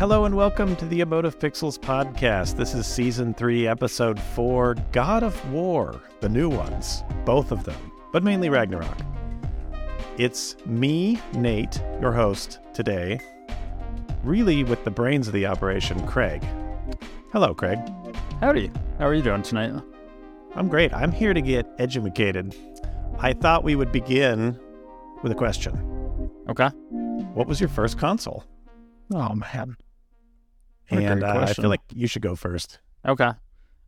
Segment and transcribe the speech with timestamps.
[0.00, 2.56] Hello and welcome to the Emotive Pixels podcast.
[2.56, 7.76] This is season three, episode four God of War, the new ones, both of them,
[8.10, 8.96] but mainly Ragnarok.
[10.16, 13.20] It's me, Nate, your host today,
[14.24, 16.42] really with the brains of the operation, Craig.
[17.30, 17.78] Hello, Craig.
[18.40, 18.72] Howdy.
[18.98, 19.82] How are you doing tonight?
[20.54, 20.94] I'm great.
[20.94, 22.56] I'm here to get educated.
[23.18, 24.58] I thought we would begin
[25.22, 26.30] with a question.
[26.48, 26.68] Okay.
[27.34, 28.46] What was your first console?
[29.12, 29.76] Oh man.
[30.90, 32.78] And uh, I feel like you should go first.
[33.06, 33.30] Okay.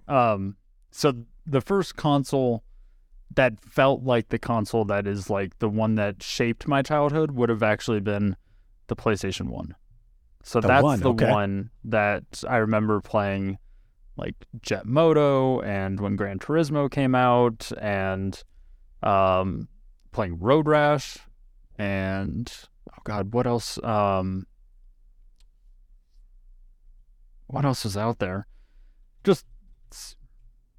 [0.08, 0.56] Um
[0.90, 1.14] so
[1.46, 2.62] the first console
[3.34, 7.48] that felt like the console that is like the one that shaped my childhood would
[7.48, 8.36] have actually been
[8.88, 9.74] the PlayStation 1.
[10.42, 11.30] So The that's one, the okay.
[11.30, 13.58] one that I remember playing
[14.16, 18.42] like Jet Moto and when Gran Turismo came out and
[19.02, 19.68] um
[20.12, 21.18] playing Road Rash
[21.78, 22.52] and
[22.90, 24.46] oh god, what else um
[27.52, 28.46] what else is out there?
[29.22, 29.44] Just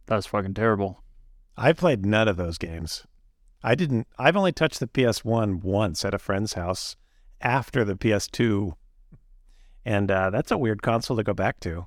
[0.08, 1.04] that was fucking terrible.
[1.56, 3.06] I played none of those games.
[3.62, 4.08] I didn't.
[4.18, 6.96] I've only touched the PS1 once at a friend's house
[7.40, 8.74] after the PS2,
[9.86, 11.86] and uh, that's a weird console to go back to.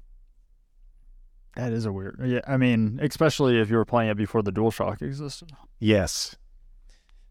[1.56, 2.20] That is a weird.
[2.24, 5.50] Yeah, I mean, especially if you were playing it before the DualShock existed.
[5.80, 6.36] Yes,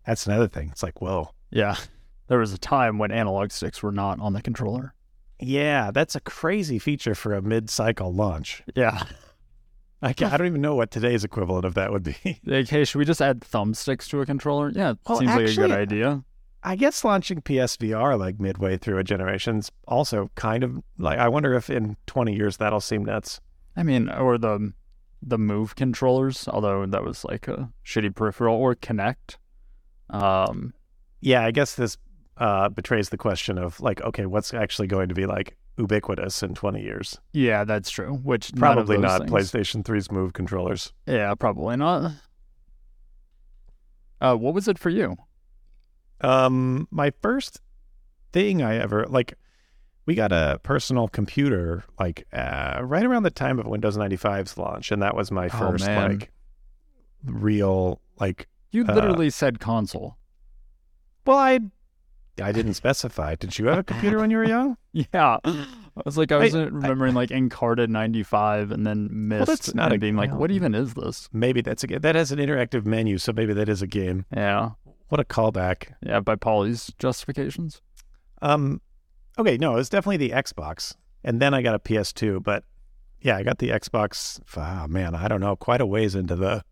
[0.05, 0.69] that's another thing.
[0.71, 1.77] It's like, whoa, Yeah,
[2.27, 4.93] there was a time when analog sticks were not on the controller.
[5.39, 8.63] Yeah, that's a crazy feature for a mid-cycle launch.
[8.75, 9.03] Yeah.
[10.01, 12.39] I, I don't even know what today's equivalent of that would be.
[12.45, 14.71] Like, hey, should we just add thumbsticks to a controller?
[14.73, 16.23] Yeah, Well, seems like a good idea.
[16.63, 21.19] I guess launching PSVR like midway through a generation's also kind of like.
[21.19, 23.39] I wonder if in 20 years that'll seem nuts.
[23.75, 24.73] I mean, or the
[25.21, 29.37] the Move controllers, although that was like a shitty peripheral, or Kinect.
[30.09, 30.73] Um,
[31.21, 31.97] yeah, I guess this
[32.37, 36.53] uh, betrays the question of like, okay, what's actually going to be like ubiquitous in
[36.53, 37.19] 20 years?
[37.33, 38.13] yeah, that's true.
[38.15, 40.93] Which Probably not things- PlayStation 3's Move controllers.
[41.05, 42.11] Yeah, probably not.
[44.21, 45.15] Uh, what was it for you?
[46.21, 47.61] Um, my first
[48.31, 49.33] thing I ever like,
[50.05, 54.91] we got a personal computer like uh, right around the time of Windows 95's launch,
[54.91, 56.09] and that was my Oh, first man.
[56.11, 56.31] like
[57.25, 58.47] real like.
[58.71, 60.17] You Uh, literally said console.
[61.25, 61.59] Well, I
[62.41, 63.35] I didn't specify.
[63.35, 64.77] Did you have a computer when you were young?
[64.93, 65.37] Yeah.
[65.43, 69.85] I was like, I I- was remembering like Encarta 95 and then missed that's not
[69.91, 71.27] and a- being like, well- what even is this?
[71.33, 74.25] Maybe that's a that has an interactive menu, so maybe that is a game.
[74.35, 74.71] Yeah.
[75.09, 75.93] What a callback.
[76.01, 77.81] Yeah, by Polly's justifications.
[78.41, 78.81] Um,
[79.37, 82.41] okay, no, it was definitely the Xbox, and then I got a PS2.
[82.43, 82.63] But
[83.21, 84.39] yeah, I got the Xbox.
[84.57, 86.63] Ah, man, I don't know, quite a ways into the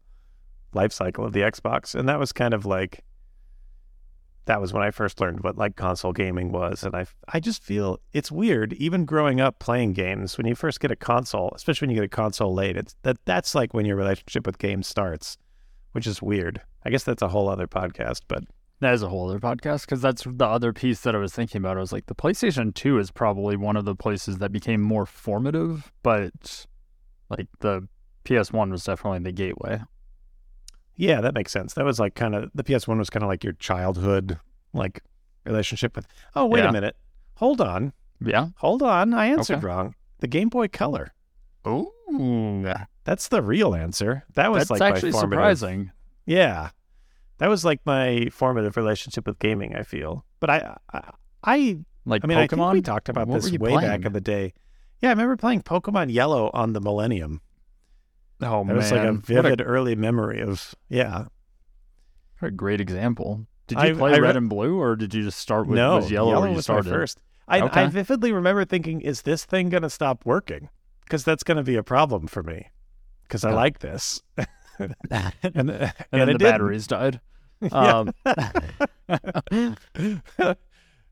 [0.73, 3.03] life cycle of the Xbox, and that was kind of like
[4.45, 7.63] that was when I first learned what like console gaming was, and I I just
[7.63, 10.37] feel it's weird, even growing up playing games.
[10.37, 13.17] When you first get a console, especially when you get a console late, it's that
[13.25, 15.37] that's like when your relationship with games starts,
[15.93, 16.61] which is weird.
[16.85, 18.43] I guess that's a whole other podcast, but
[18.81, 21.59] That is a whole other podcast because that's the other piece that I was thinking
[21.59, 21.77] about.
[21.77, 25.05] I was like, the PlayStation 2 is probably one of the places that became more
[25.05, 26.65] formative, but
[27.29, 27.87] like the
[28.25, 29.81] PS1 was definitely the gateway.
[30.95, 31.73] Yeah, that makes sense.
[31.73, 34.39] That was like kind of the PS1 was kind of like your childhood
[34.73, 35.01] like
[35.45, 36.07] relationship with.
[36.35, 36.69] Oh, wait Yeah.
[36.69, 36.95] a minute.
[37.35, 37.93] Hold on.
[38.23, 38.49] Yeah.
[38.57, 39.13] Hold on.
[39.13, 39.65] I answered Okay.
[39.67, 39.95] wrong.
[40.19, 41.13] The Game Boy Color.
[41.67, 41.91] Ooh.
[43.05, 44.23] That's the real answer.
[44.35, 45.39] That was That's like actually my formative.
[45.57, 45.91] surprising.
[46.25, 46.69] Yeah.
[47.39, 50.25] That was like my formative relationship with gaming, I feel.
[50.39, 51.01] But I I
[51.43, 52.41] I, Like I mean, Pokemon.
[52.41, 54.03] I think we talked about What this way back playing?
[54.03, 54.53] in the day.
[55.01, 57.41] Yeah, I remember playing Pokemon Yellow on the Millennium.
[58.43, 61.25] Oh That man, was like a What vivid early memory of yeah.
[62.39, 63.45] What a great example.
[63.67, 65.77] Did you I- play I red re- and blue, or did you just start with
[65.77, 66.89] no, was yellow, where you was started?
[66.89, 67.21] first.
[67.47, 67.81] I, Okay.
[67.81, 70.69] I vividly remember thinking, "Is this thing going to stop working?
[71.03, 72.67] Because that's going to be a problem for me.
[73.23, 73.55] Because I Yeah.
[73.55, 74.21] like this."
[74.79, 74.95] and,
[75.41, 76.39] and and, then it the didn't.
[76.41, 77.21] batteries died.
[77.71, 78.11] Um,
[80.39, 80.55] Uh,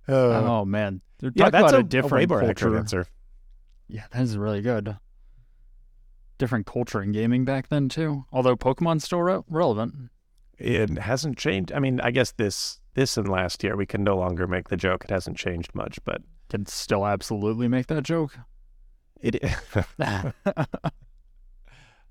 [0.08, 2.78] oh man, they're yeah, talking that's about a, a, different a way more accurate culture.
[2.78, 3.06] answer.
[3.88, 4.98] Yeah, that is really good.
[6.42, 8.26] Different culture in gaming back then too.
[8.32, 10.10] Although Pokemon's still re- relevant.
[10.58, 11.72] It hasn't changed.
[11.72, 14.76] I mean, I guess this this and last year we can no longer make the
[14.76, 15.04] joke.
[15.04, 18.40] It hasn't changed much, but Can still absolutely make that joke.
[19.22, 19.40] it.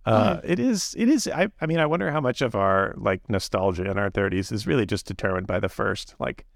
[0.06, 0.94] Uh, it is.
[0.96, 1.26] It is.
[1.26, 1.48] I.
[1.60, 4.86] I mean, I wonder how much of our like nostalgia in our 30s is really
[4.86, 6.14] just determined by the first.
[6.18, 6.46] Like,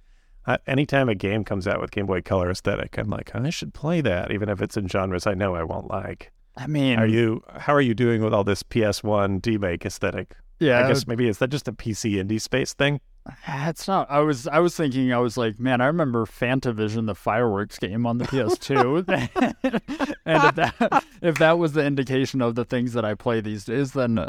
[0.46, 3.74] uh, anytime a game comes out with Game Boy Color aesthetic, I'm like, I should
[3.74, 6.32] play that, even if it's in genres I know I won't like.
[6.56, 7.42] I mean, Are you?
[7.56, 10.36] How are you doing with all this PS1 demake aesthetic?
[10.60, 13.00] Yeah, I guess maybe is that just a PC indie space thing?
[13.48, 14.08] It's not.
[14.10, 15.12] I was I was thinking.
[15.12, 19.08] I was like, man, I remember Fantavision, the fireworks game on the PS2,
[20.26, 23.64] and if that if that was the indication of the things that I play these
[23.64, 24.28] days, then uh,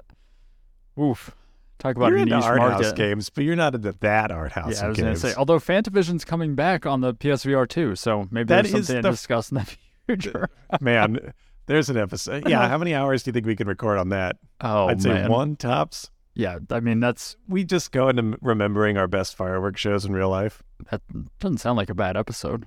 [0.99, 1.31] oof,
[1.77, 4.85] talk about you're into art house games, but you're not into that art house Yeah,
[4.85, 5.33] I was gonna say.
[5.35, 9.09] Although Fantavision's coming back on the PSVR too, so maybe That there's is something the-
[9.09, 9.75] to discuss in the
[10.07, 10.49] future.
[10.81, 11.33] Man,
[11.67, 12.45] there's an episode.
[12.45, 12.69] Uh, yeah, uh-huh.
[12.69, 14.37] how many hours do you think we can record on that?
[14.61, 16.09] Oh I'd say man, one tops.
[16.33, 16.59] yeah.
[16.69, 20.63] I mean, that's We just go into remembering our best fireworks shows in real life.
[20.91, 21.01] that
[21.39, 22.65] doesn't sound like a bad episode.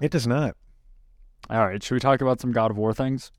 [0.00, 0.56] It does not.
[1.48, 3.32] All right, should we talk about some God of War things?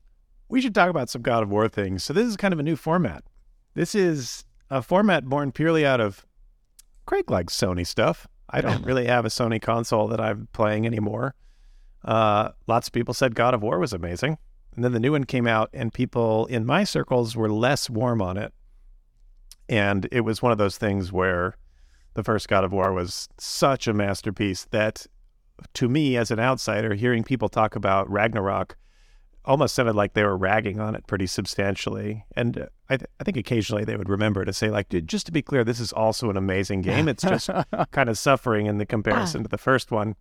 [0.48, 2.04] We should talk about some God of War things.
[2.04, 3.24] So this is kind of a new format.
[3.74, 6.26] This is a format born purely out of
[7.06, 8.26] Craig likes Sony stuff.
[8.50, 11.34] I don't really have a Sony console that I'm playing anymore.
[12.04, 14.38] Uh, lots of people said God of War was amazing.
[14.74, 18.22] And then the new one came out, and people in my circles were less warm
[18.22, 18.52] on it.
[19.68, 21.56] And it was one of those things where
[22.14, 25.06] the first God of War was such a masterpiece that,
[25.74, 28.76] to me, as an outsider, hearing people talk about Ragnarok
[29.44, 32.24] almost sounded like they were ragging on it pretty substantially.
[32.36, 35.32] And I, th- I think occasionally they would remember to say, like, "Dude, just to
[35.32, 37.08] be clear, this is also an amazing game.
[37.08, 37.50] It's just
[37.90, 40.14] kind of suffering in the comparison to the first one.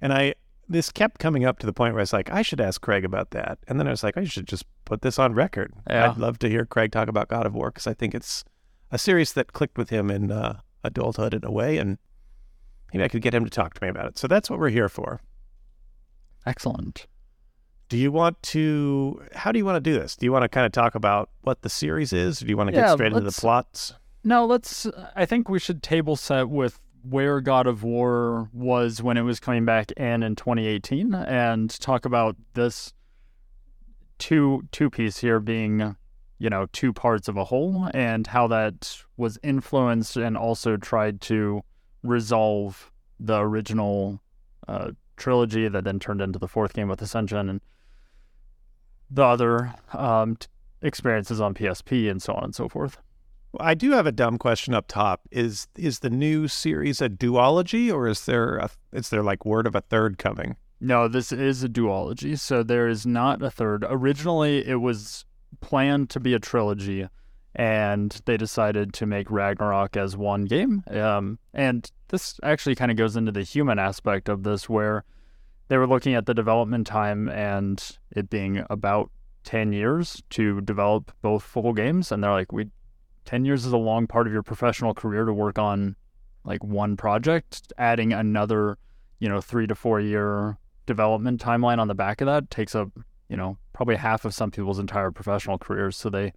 [0.00, 0.34] And I,
[0.68, 3.04] this kept coming up to the point where I was like, I should ask Craig
[3.04, 3.58] about that.
[3.68, 5.72] And then I was like, I should just put this on record.
[5.88, 6.10] Yeah.
[6.10, 8.44] I'd love to hear Craig talk about God of War because I think it's
[8.90, 11.78] a series that clicked with him in uh, adulthood in a way.
[11.78, 11.98] And
[12.92, 14.18] maybe I could get him to talk to me about it.
[14.18, 15.20] So that's what we're here for.
[16.46, 17.06] Excellent.
[17.88, 19.22] Do you want to?
[19.34, 20.16] How do you want to do this?
[20.16, 22.40] Do you want to kind of talk about what the series is?
[22.40, 23.94] Or do you want to get straight into the plots?
[24.24, 24.86] No, let's.
[25.14, 29.40] I think we should table set with where God of War was when it was
[29.40, 32.92] coming back in in 2018, and talk about this
[34.18, 35.96] two two piece here being,
[36.38, 41.20] you know, two parts of a whole, and how that was influenced and also tried
[41.22, 41.62] to
[42.02, 42.90] resolve
[43.20, 44.20] the original
[44.68, 47.60] uh, trilogy that then turned into the fourth game with Ascension and
[49.10, 50.36] the other um,
[50.82, 52.98] experiences on PSP and so on and so forth.
[53.60, 55.22] I do have a dumb question up top.
[55.30, 59.66] Is is the new series a duology, or is there a, is there like word
[59.66, 60.56] of a third coming?
[60.80, 63.84] No, this is a duology, so there is not a third.
[63.88, 65.24] Originally, it was
[65.60, 67.08] planned to be a trilogy,
[67.54, 70.82] and they decided to make Ragnarok as one game.
[70.88, 75.04] Um, and this actually kind of goes into the human aspect of this, where
[75.68, 79.10] they were looking at the development time and it being about
[79.44, 82.12] 10 years to develop both full games.
[82.12, 82.68] And they're like, we
[83.24, 85.96] 10 years is a long part of your professional career to work on
[86.44, 87.72] like one project.
[87.78, 88.78] Adding another,
[89.18, 92.90] you know, three to four year development timeline on the back of that takes up,
[93.28, 95.96] you know, probably half of some people's entire professional careers.
[95.96, 96.32] So they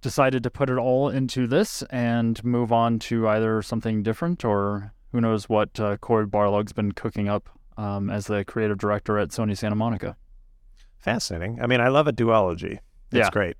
[0.00, 4.92] decided to put it all into this and move on to either something different or
[5.12, 9.28] who knows what uh, Cory Barlog's been cooking up um, as the creative director at
[9.28, 10.16] Sony Santa Monica.
[10.98, 11.60] Fascinating.
[11.62, 12.72] I mean, I love a duology.
[12.72, 12.80] It's
[13.12, 13.30] Yeah.
[13.30, 13.56] great.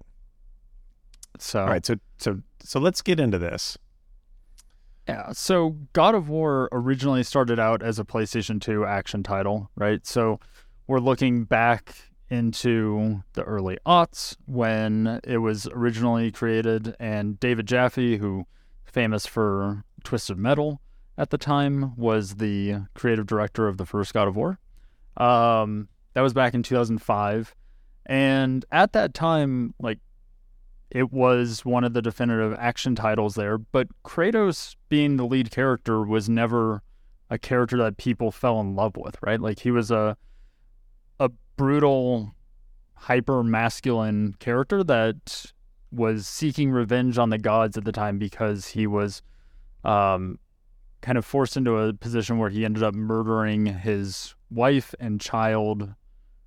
[1.39, 3.77] So All right, so so so let's get into this.
[5.09, 10.07] Yeah, so God of War originally started out as a PlayStation 2 action title, right?
[10.07, 10.41] So
[10.87, 11.95] we're looking back
[12.31, 18.47] into the early aughts when it was originally created, and David Jaffe, who
[18.85, 20.81] famous for Twisted Metal
[21.19, 24.59] at the time, was the creative director of the first God of War.
[25.19, 27.55] Um, that was back in 2005,
[28.07, 29.99] and at that time, like
[30.95, 36.05] it was one of the definitive action titles there, but Kratos being the lead character
[36.05, 36.83] was never
[37.29, 39.41] a character that people fell in love with, right?
[39.41, 40.17] Like he was a
[41.19, 42.35] a brutal
[42.95, 45.53] hyper masculine character that
[45.91, 49.21] was seeking revenge on the gods at the time because he was
[49.83, 50.39] um
[51.03, 55.95] kind of forced into a position where he ended up murdering his wife and child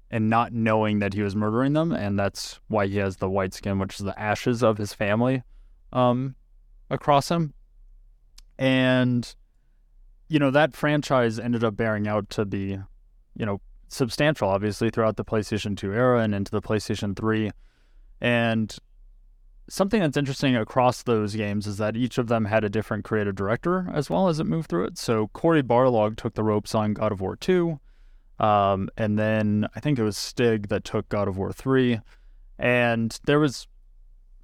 [0.10, 3.54] and not knowing that he was murdering them, and that's why he has the white
[3.54, 5.44] skin, which is the ashes of his family,
[5.92, 6.36] um,
[6.90, 7.54] across him.
[8.58, 9.36] And
[10.30, 12.80] you know that franchise ended up bearing out to be,
[13.36, 17.52] you know, substantial, obviously throughout the PlayStation 2 era and into the PlayStation 3.
[18.20, 18.76] And
[19.70, 23.36] something that's interesting across those games is that each of them had a different creative
[23.36, 24.98] director as well as it moved through it.
[24.98, 27.80] So Cory Barlog took the ropes on God of War 2.
[28.40, 32.00] Um, and then I think it was Stig that took God of War 3.
[32.60, 33.68] And there was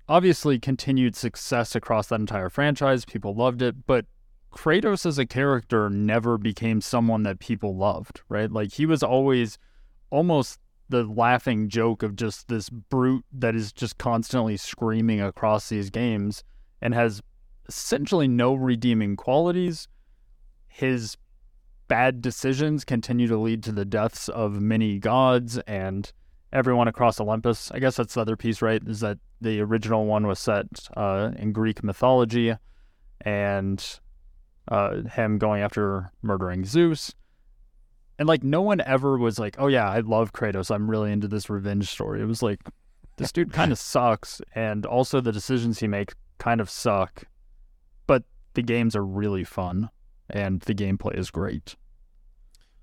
[0.08, 3.06] obviously continued success across that entire franchise.
[3.06, 4.06] People loved it, but
[4.52, 8.52] Kratos as a character never became someone that people loved, right?
[8.52, 9.58] Like he was always
[10.10, 10.60] almost
[10.90, 16.44] the laughing joke of just this brute that is just constantly screaming across these games
[16.82, 17.22] and has
[17.68, 19.88] essentially no redeeming qualities.
[20.68, 21.18] His
[21.94, 26.12] bad decisions continue to lead to the deaths of many gods and
[26.52, 27.70] everyone across Olympus.
[27.70, 28.82] I guess that's the other piece, right?
[28.88, 30.66] Is that the original one was set
[30.98, 32.56] uh, in Greek mythology
[33.22, 34.00] and
[34.70, 37.14] uh, him going after murdering Zeus.
[38.18, 40.74] And like, no one ever was like, oh, yeah, I love Kratos.
[40.74, 42.22] I'm really into this revenge story.
[42.22, 42.62] It was like,
[43.18, 44.42] this dude kind of sucks.
[44.56, 47.26] And also, the decisions he makes kind of suck.
[48.08, 48.24] But
[48.56, 49.92] the games are really fun
[50.28, 51.76] and the gameplay is great.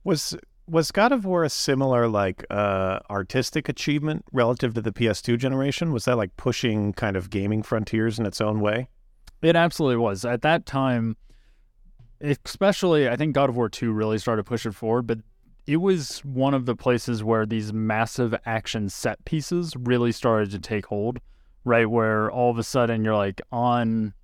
[0.05, 5.37] Was was God of War a similar like uh, artistic achievement relative to the PS2
[5.37, 5.93] generation?
[5.93, 8.89] Was that like pushing kind of gaming frontiers in its own way?
[9.43, 10.25] It absolutely was.
[10.25, 11.17] At that time,
[12.21, 15.19] especially I think God of War 2 really started pushing forward, but
[15.67, 20.59] it was one of the places where these massive action set pieces really started to
[20.59, 21.21] take hold,
[21.65, 21.89] right?
[21.89, 24.15] Where all of a sudden you're like on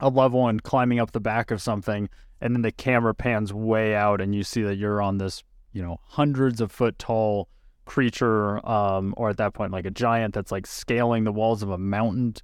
[0.00, 2.08] a level and climbing up the back of something,
[2.40, 5.42] and then the camera pans way out, and you see that you're on this,
[5.72, 7.48] you know, hundreds of foot tall
[7.84, 11.70] creature, um, or at that point, like a giant that's like scaling the walls of
[11.70, 12.34] a mountain.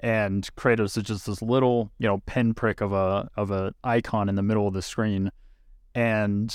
[0.00, 4.34] And Kratos is just this little, you know, pinprick of a of a icon in
[4.34, 5.30] the middle of the screen,
[5.94, 6.54] and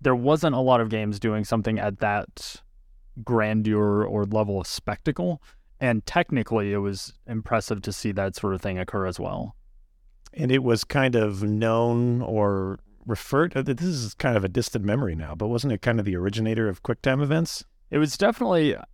[0.00, 2.62] there wasn't a lot of games doing something at that
[3.24, 5.42] grandeur or level of spectacle,
[5.80, 9.56] and technically it was impressive to see that sort of thing occur as well.
[10.36, 13.52] And it was kind of known or referred.
[13.52, 16.16] To, this is kind of a distant memory now, but wasn't it kind of the
[16.16, 17.64] originator of QuickTime events?
[17.90, 18.76] It was definitely.
[18.76, 18.84] I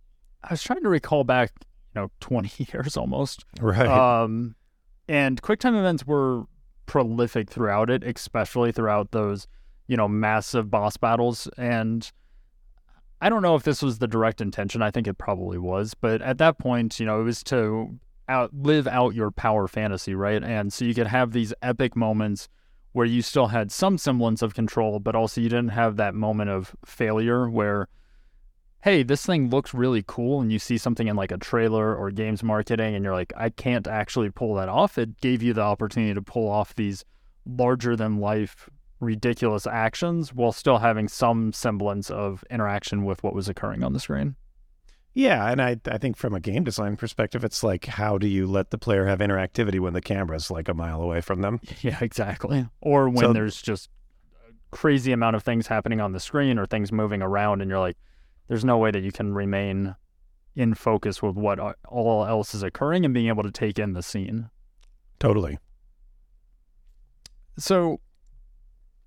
[0.49, 1.51] was trying to recall back
[1.93, 4.55] you know 20 years almost right um
[5.07, 6.43] and quicktime events were
[6.85, 9.47] prolific throughout it especially throughout those
[9.87, 12.11] you know massive boss battles and
[13.21, 16.21] i don't know if this was the direct intention i think it probably was but
[16.21, 17.97] at that point you know it was to
[18.31, 22.49] out live out your power fantasy right and so you could have these epic moments
[22.93, 26.49] where you still had some semblance of control but also you didn't have that moment
[26.49, 27.87] of failure where
[28.81, 32.09] hey, this thing looks really cool, and you see something in like a trailer or
[32.11, 34.97] games marketing, and you're like, I can't actually pull that off.
[34.97, 37.05] It gave you the opportunity to pull off these
[37.45, 38.69] larger than life,
[38.99, 43.99] ridiculous actions while still having some semblance of interaction with what was occurring on the
[43.99, 44.35] screen.
[45.13, 48.47] Yeah, and I I think from a game design perspective, it's like how do you
[48.47, 51.59] let the player have interactivity when the camera's like a mile away from them?
[51.81, 52.67] Yeah, exactly.
[52.79, 53.89] Or when so, there's just
[54.47, 57.79] a crazy amount of things happening on the screen or things moving around, and you're
[57.79, 57.97] like,
[58.47, 59.95] there's no way that you can remain
[60.55, 64.03] in focus with what all else is occurring and being able to take in the
[64.03, 64.49] scene.
[65.19, 65.57] Totally.
[67.57, 67.99] So,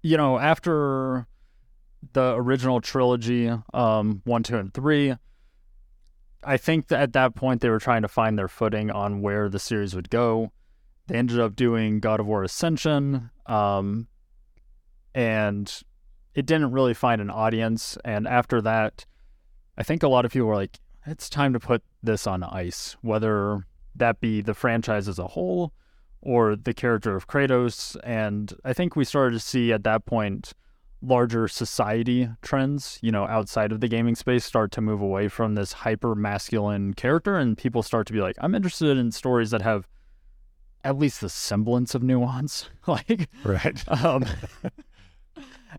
[0.03, 1.27] you know, after
[2.13, 5.15] the original trilogy, um, one, two, and three,
[6.47, 9.49] I think that at that point they were trying to find their footing on where
[9.49, 10.53] the series would go.
[11.07, 14.09] They ended up doing God of War Ascension, um,
[15.15, 15.83] and
[16.35, 17.99] it didn't really find an audience.
[18.05, 19.05] And after that,
[19.77, 22.97] I think a lot of people were like, it's time to put this on ice,
[23.03, 25.73] whether that be the franchise as a whole
[26.21, 27.97] or the character of Kratos.
[28.03, 30.55] And I think we started to see at that point
[31.05, 35.55] larger society trends, you know, outside of the gaming space start to move away from
[35.55, 37.37] this hyper masculine character.
[37.37, 39.87] And people start to be like, I'm interested in stories that have
[40.83, 42.69] at least the semblance of nuance.
[42.87, 43.83] like, right.
[44.05, 44.25] Um,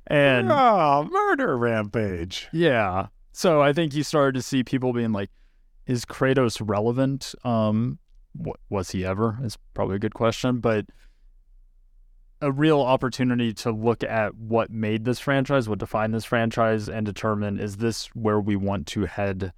[0.08, 2.48] and oh, murder rampage.
[2.52, 3.08] Yeah.
[3.32, 5.30] So I think you started to see people being like,
[5.88, 7.34] is Kratos relevant?
[7.44, 8.00] Um,
[8.34, 9.40] what, was he ever?
[9.44, 10.86] Is probably a good question, but
[12.42, 17.06] a real opportunity to look at what made this franchise, what defined this franchise, and
[17.06, 19.54] determine is this where we want to head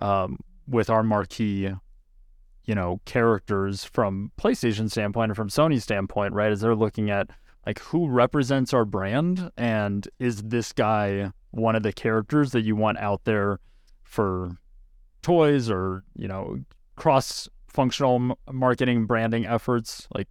[0.00, 1.70] um, with our marquee,
[2.64, 6.52] you know, characters from PlayStation standpoint and from Sony standpoint, right?
[6.52, 7.30] As they're looking at
[7.66, 12.76] like who represents our brand and is this guy one of the characters that you
[12.76, 13.58] want out there
[14.02, 14.56] for
[15.22, 16.58] toys or you know
[16.96, 20.28] cross functional marketing branding efforts like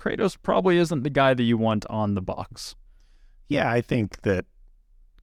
[0.00, 2.74] kratos probably isn't the guy that you want on the box.
[3.48, 4.46] Yeah i think that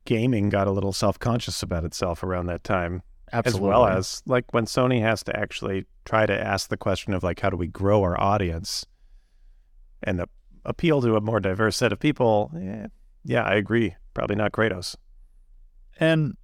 [0.06, 3.02] gaming got a little self-conscious about itself around that time
[3.34, 3.68] Absolutely.
[3.68, 7.24] as well as like when sony has to actually try to ask the question of
[7.24, 8.86] like how do we grow our audience
[10.04, 10.28] and the
[10.66, 12.88] appeal to a more diverse set of people yeah,
[13.24, 13.96] yeah i agree.
[14.18, 14.96] Probably not kratos.
[16.00, 16.38] And,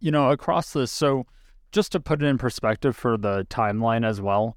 [0.00, 1.26] you know, across this, so
[1.70, 4.56] just to put it in perspective for the timeline as well,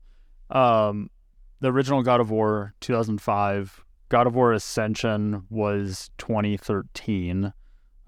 [0.50, 1.12] um,
[1.59, 7.53] the original God of War 2005, God of War Ascension was 2013.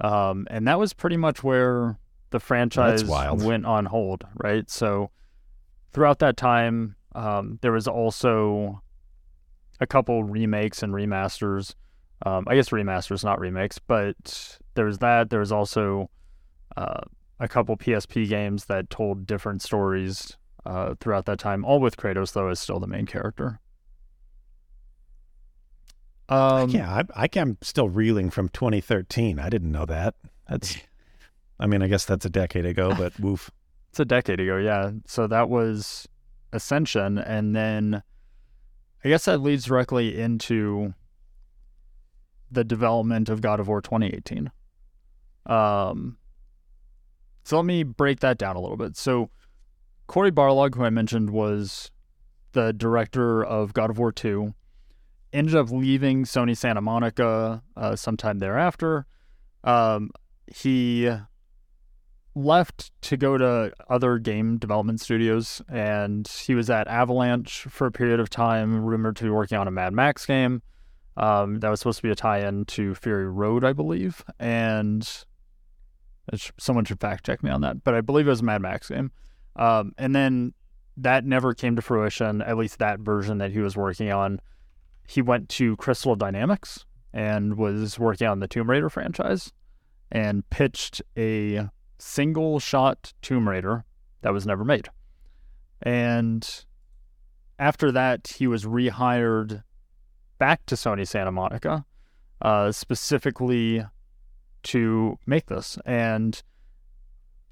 [0.02, 3.04] Um, and that was pretty much where the franchise
[3.46, 4.70] went on hold, right?
[4.70, 5.10] So
[5.92, 8.82] throughout that time, um, there was also
[9.80, 11.74] a couple remakes and remasters.
[12.26, 15.30] Um, I guess remasters, not remakes, but there was that.
[15.30, 16.10] There was also
[16.78, 17.02] uh,
[17.40, 22.34] a couple PSP games that told different stories uh, throughout that time, all with Kratos,
[22.34, 23.60] though, is still the main character.
[26.30, 29.40] Um, yeah, I, I, I'm still reeling from 2013.
[29.40, 30.16] I didn't know that.
[30.48, 30.78] That's,
[31.60, 33.50] I mean, I guess that's a decade ago, but woof.
[33.90, 34.92] It's a decade ago, yeah.
[35.08, 36.08] So that was
[36.54, 38.04] Ascension, and then
[39.04, 40.94] I guess that leads directly into
[42.52, 44.52] the development of God of War 2018.
[45.46, 46.18] Um,
[47.44, 48.96] so let me break that down a little bit.
[48.96, 49.30] So
[50.10, 51.92] Cory Barlog, who I mentioned, was
[52.54, 54.56] the director of God of War 2,
[55.32, 59.06] ended up leaving Sony Santa Monica uh, sometime thereafter.
[59.64, 60.10] Um,
[60.48, 61.12] he
[62.34, 67.92] left to go to other game development studios, and he was at Avalanche for a
[67.92, 70.64] period of time, rumored to be working on a Mad Max game.
[71.18, 75.08] Um, that was supposed to be a tie-in to Fury Road, I believe, and
[76.58, 78.90] someone should fact check me on that, but I believe it was a Mad Max
[78.90, 79.12] game.
[79.60, 80.54] Um, and then
[80.98, 84.40] that never came to fruition, at least that version that he was working on.
[85.08, 89.52] He went to Crystal Dynamics and was working on the Tomb Raider franchise
[90.12, 93.84] and pitched a single shot Tomb Raider
[94.22, 94.88] that was never made.
[95.82, 96.66] And
[97.58, 99.64] after that, he was rehired
[100.38, 101.86] back to Sony Santa Monica,
[102.42, 103.84] uh, specifically
[104.64, 105.78] to make this.
[105.86, 106.42] And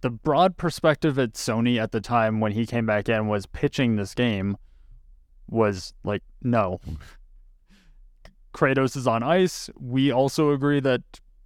[0.08, 3.98] the broad perspective at Sony at the time when he came back in was pitching
[3.98, 4.56] this game
[5.50, 6.80] was like, no.
[8.54, 9.70] Kratos is on ice.
[9.78, 11.02] We also agree that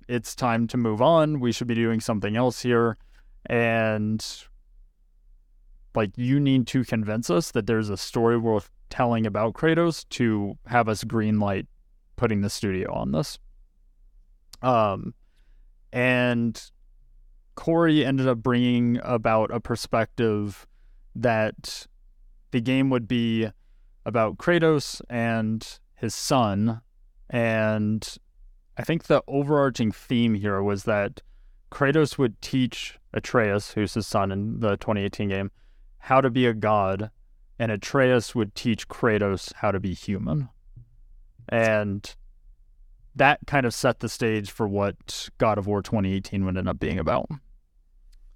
[0.08, 1.40] it's time to move on.
[1.40, 2.98] We should be doing something else here.
[3.48, 4.24] And
[5.96, 10.56] like, you need to convince us that there's a story worth telling about Kratos to
[10.68, 11.66] have us greenlight
[12.16, 13.40] putting the studio on this.
[14.62, 15.16] Um,
[15.92, 16.62] and
[17.56, 20.66] Cory ended up bringing about a perspective
[21.16, 21.88] that
[22.52, 23.50] the game would be
[24.06, 26.82] about Kratos and his son.
[27.30, 28.18] And
[28.78, 31.22] I think the overarching theme here was that
[31.72, 35.52] Kratos would teach Atreus, who's his son in the 2018 game,
[36.00, 37.12] how to be a god,
[37.60, 40.50] and Atreus would teach Kratos how to be human.
[41.48, 42.16] And
[43.16, 46.80] that kind of set the stage for what God of War 2018 would end up
[46.80, 47.30] being about.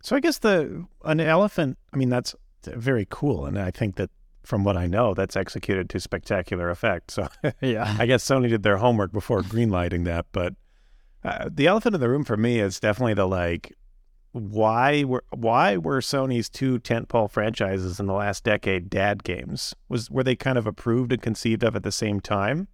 [0.04, 1.78] So I guess the an elephant.
[1.94, 4.10] I mean, that's very cool, and I think that
[4.44, 7.12] from what I know, that's executed to spectacular effect.
[7.12, 7.28] So
[7.62, 10.28] yeah, I guess Sony did their homework before greenlighting that.
[10.32, 10.54] But
[11.24, 13.74] uh, the elephant in the room for me is definitely the like.
[14.34, 19.74] Why were why were Sony's two tentpole franchises in the last decade dad games?
[19.88, 22.68] Was were they kind of approved and conceived of at the same time?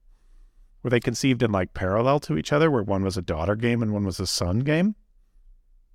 [0.83, 3.81] Were they conceived in like parallel to each other, where one was a daughter game
[3.81, 4.95] and one was a son game?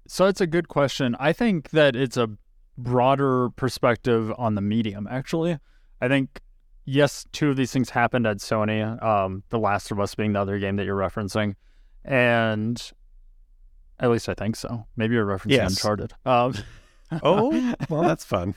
[0.07, 1.16] So it's a good question.
[1.18, 2.31] I think that it's a
[2.79, 5.59] broader perspective on the medium, actually.
[6.01, 6.40] I think,
[6.85, 10.40] yes, two of these things happened at Sony, um, The Last of Us being the
[10.40, 11.55] other game that you're referencing.
[12.05, 12.81] And
[13.99, 14.87] at least I think so.
[14.96, 15.72] Maybe you're referencing yes.
[15.72, 16.12] Uncharted.
[16.27, 16.55] Um,
[17.22, 18.57] oh, well, that's fun.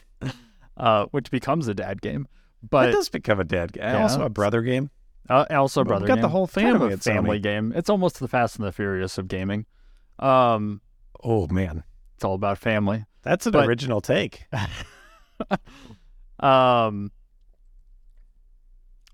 [0.76, 2.28] Uh, which becomes a dad game.
[2.68, 3.84] But it does become a dad game.
[3.84, 4.90] Yeah, also a brother game.
[5.28, 6.04] Uh, also, brother.
[6.04, 6.22] We've got game.
[6.22, 6.80] the whole family.
[6.80, 7.74] Kind of family game.
[7.76, 9.66] It's almost the Fast and the Furious of gaming.
[10.18, 10.82] Um,
[11.24, 11.84] oh man,
[12.16, 13.06] it's all about family.
[13.22, 14.46] That's an but, original take.
[16.40, 17.12] um,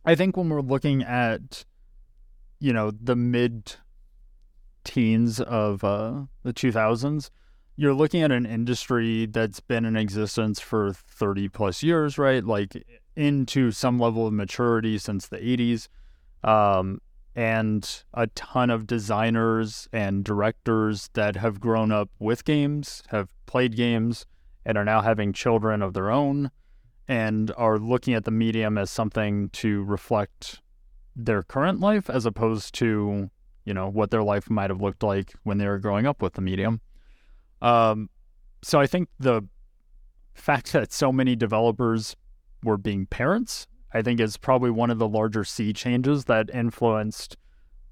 [0.06, 1.66] I think when we're looking at,
[2.60, 3.76] you know, the mid
[4.84, 7.30] teens of uh, the 2000s,
[7.78, 12.44] you're looking at an industry that's been in existence for 30 plus years, right?
[12.44, 12.84] Like
[13.16, 15.88] into some level of maturity since the 80s
[16.48, 17.02] um,
[17.36, 23.76] and a ton of designers and directors that have grown up with games, have played
[23.76, 24.26] games,
[24.66, 26.50] and are now having children of their own,
[27.08, 30.62] and are looking at the medium as something to reflect
[31.16, 33.30] their current life as opposed to
[33.64, 36.34] you know what their life might have looked like when they were growing up with
[36.34, 36.82] the medium.
[37.66, 38.10] Um,
[38.62, 39.42] so I think the
[40.34, 42.16] fact that so many developers
[42.64, 47.38] were being parents I think is probably one of the larger sea changes that influenced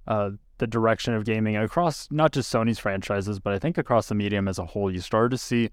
[0.05, 4.15] uh, the direction of gaming across not just Sony's franchises, but I think across the
[4.15, 4.91] medium as a whole.
[4.91, 5.69] You started to see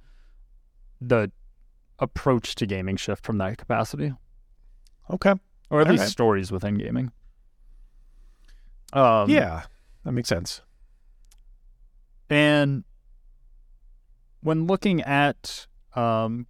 [1.00, 1.32] the
[1.98, 4.12] approach to gaming shift from that capacity.
[5.10, 5.34] Okay.
[5.68, 6.10] Or at All least right.
[6.10, 7.10] stories within gaming.
[8.92, 9.64] Um, yeah,
[10.04, 10.62] that makes sense.
[12.28, 12.84] And
[14.42, 16.46] when looking at um,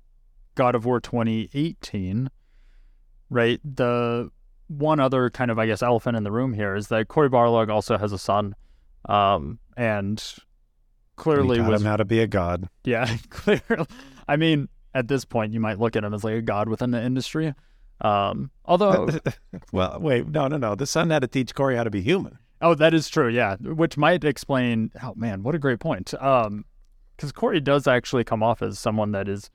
[0.55, 2.31] God of War 2018,
[3.29, 3.61] right?
[3.65, 4.31] The
[4.69, 7.71] one other kind of, I guess, elephant in the room here is that Cory Barlog
[7.71, 8.55] also has a son,
[9.09, 10.23] um, and
[11.17, 12.69] clearly taught was him how to be a god.
[12.85, 13.87] yeah, clearly.
[14.29, 16.91] I mean, at this point, you might look at him as like a god within
[16.91, 17.55] the industry.
[18.01, 19.09] Um, although,
[19.73, 20.75] well, wait, no, no, no.
[20.75, 22.39] The son had to teach Cory how to be human.
[22.63, 24.91] oh, that is true, yeah, which might explain.
[25.03, 26.15] Oh man, what a great point.
[26.15, 26.65] Um,
[27.21, 29.51] because Cory does actually come off as someone that is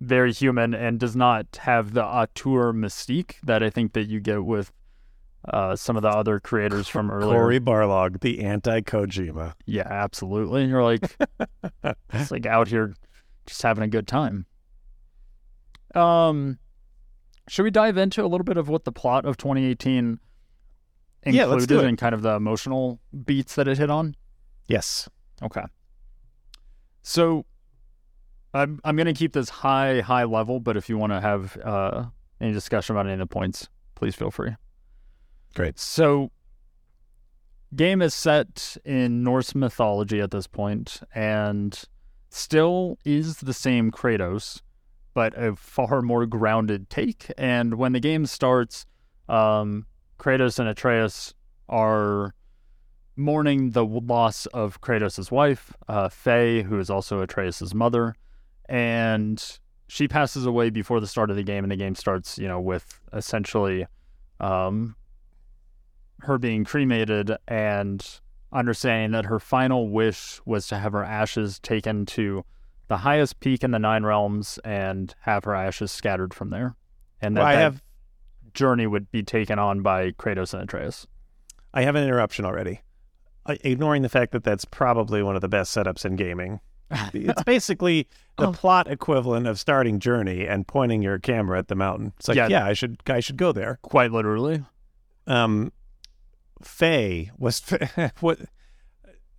[0.00, 4.46] very human and does not have the auteur mystique that I think that you get
[4.46, 4.72] with
[5.46, 7.38] uh, some of the other creators from earlier.
[7.38, 9.52] Cory Barlog, the anti-Kojima.
[9.66, 10.64] Yeah, absolutely.
[10.64, 11.14] You're like,
[12.14, 12.94] it's like out here
[13.44, 14.46] just having a good time.
[15.94, 16.58] Um,
[17.46, 20.18] should we dive into a little bit of what the plot of 2018
[21.24, 21.84] included Yeah, let's do it.
[21.84, 24.16] and kind of the emotional beats that it hit on?
[24.66, 25.10] Yes.
[25.42, 25.64] Okay.
[27.04, 27.44] So
[28.54, 32.06] I'm I'm gonna keep this high high level, but if you want to have uh,
[32.40, 34.56] any discussion about any of the points, please feel free.
[35.54, 35.78] Great.
[35.78, 36.32] So,
[37.76, 41.78] game is set in Norse mythology at this point, and
[42.30, 44.62] still is the same Kratos,
[45.12, 47.30] but a far more grounded take.
[47.36, 48.86] And when the game starts,
[49.28, 49.86] um,
[50.18, 51.34] Kratos and Atreus
[51.68, 52.34] are
[53.16, 58.14] mourning the loss of Kratos' wife, uh, Faye, who is also Atreus' mother,
[58.68, 62.48] and she passes away before the start of the game, and the game starts, you
[62.48, 63.86] know, with essentially
[64.40, 64.96] um,
[66.20, 68.20] her being cremated and
[68.52, 72.44] understanding that her final wish was to have her ashes taken to
[72.88, 76.76] the highest peak in the Nine Realms and have her ashes scattered from there,
[77.20, 77.82] and that, Well, I that have
[78.52, 81.06] journey would be taken on by Kratos and Atreus.
[81.72, 82.80] I have an interruption already.
[83.46, 86.60] I, ignoring the fact that that's probably one of the best setups in gaming.
[87.14, 88.06] It's basically
[88.38, 88.52] the Oh.
[88.52, 92.12] plot equivalent of starting Journey and pointing your camera at the mountain.
[92.18, 92.48] It's like, Yeah.
[92.48, 93.78] yeah, I should I should go there.
[93.82, 94.62] Quite literally.
[95.26, 95.72] Um,
[96.62, 97.62] Faye was
[98.20, 98.38] what?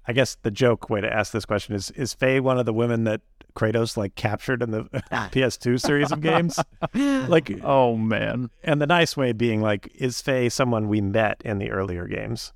[0.08, 2.74] I guess the joke way to ask this question is: Is Faye one of the
[2.74, 3.22] women that
[3.56, 6.60] Kratos like captured in the PS2 series of games?
[6.94, 8.50] Like, Oh man.
[8.63, 12.54] and the nice way being like, is Faye someone we met in the earlier games?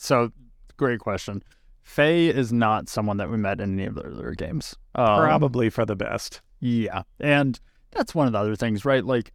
[0.00, 0.32] So
[0.78, 1.42] great question.
[1.82, 4.74] Faye is not someone that we met in any of the earlier games.
[4.94, 6.40] Um, Probably for the best.
[6.60, 7.02] Yeah.
[7.20, 7.60] And
[7.90, 9.04] that's one of the other things, right?
[9.04, 9.32] Like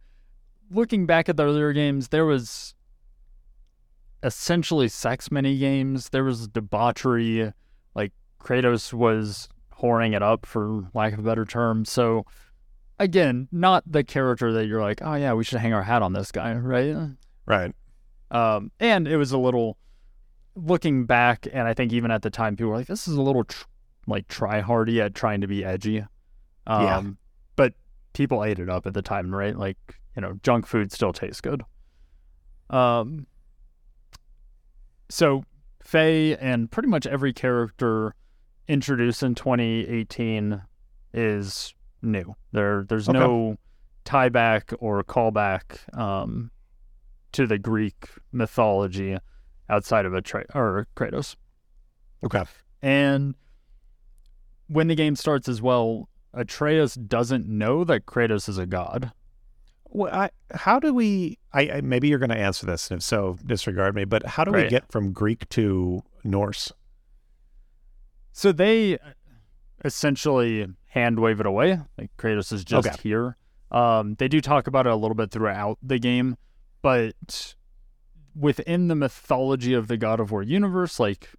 [0.70, 2.74] looking back at the earlier games, there was
[4.24, 6.08] essentially sex mini games.
[6.08, 7.52] There was debauchery.
[7.94, 9.48] Like Kratos was
[9.80, 11.84] whoring it up for lack of a better term.
[11.84, 12.26] So
[12.98, 16.12] again, not the character that you're like, oh yeah, we should hang our hat on
[16.12, 16.96] this guy, right?
[17.46, 17.72] Right.
[18.32, 19.78] Um, and it was a little
[20.56, 23.22] looking back, and I think even at the time, people were like, "This is a
[23.22, 23.66] little tr-
[24.06, 26.00] like try hardy at trying to be edgy."
[26.66, 27.02] Um, Yeah.
[27.56, 27.74] But
[28.14, 29.56] people ate it up at the time, right?
[29.56, 29.76] Like
[30.16, 31.62] you know, junk food still tastes good.
[32.70, 33.26] Um.
[35.08, 35.44] So
[35.82, 38.14] Faye and pretty much every character
[38.66, 40.62] introduced in 2018
[41.14, 42.34] is new.
[42.52, 43.18] There, there's Okay.
[43.18, 43.56] no
[44.04, 46.50] tie back or callback um,
[47.32, 49.16] to the Greek mythology
[49.68, 51.36] outside of Atre- or Kratos.
[52.24, 52.44] Okay.
[52.82, 53.34] And
[54.68, 59.12] when the game starts as well, Atreus doesn't know that Kratos is a god.
[59.88, 61.38] Well, I, how do we?
[61.52, 64.04] I, I maybe you're going to answer this, and if so, disregard me.
[64.04, 66.72] But how do we get from Greek to Norse?
[68.32, 68.98] So they
[69.84, 71.80] essentially hand wave it away.
[71.96, 72.96] Like Kratos is just Okay.
[73.02, 73.36] here.
[73.70, 76.36] Um, they do talk about it a little bit throughout the game,
[76.82, 77.54] but
[78.38, 81.30] within the mythology of the God of War universe, like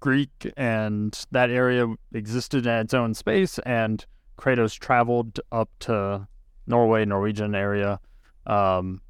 [0.00, 4.04] Greek and that area existed in its own space, and
[4.38, 6.26] Kratos traveled up to
[6.66, 8.00] Norway, Norwegian area,
[8.46, 9.02] um,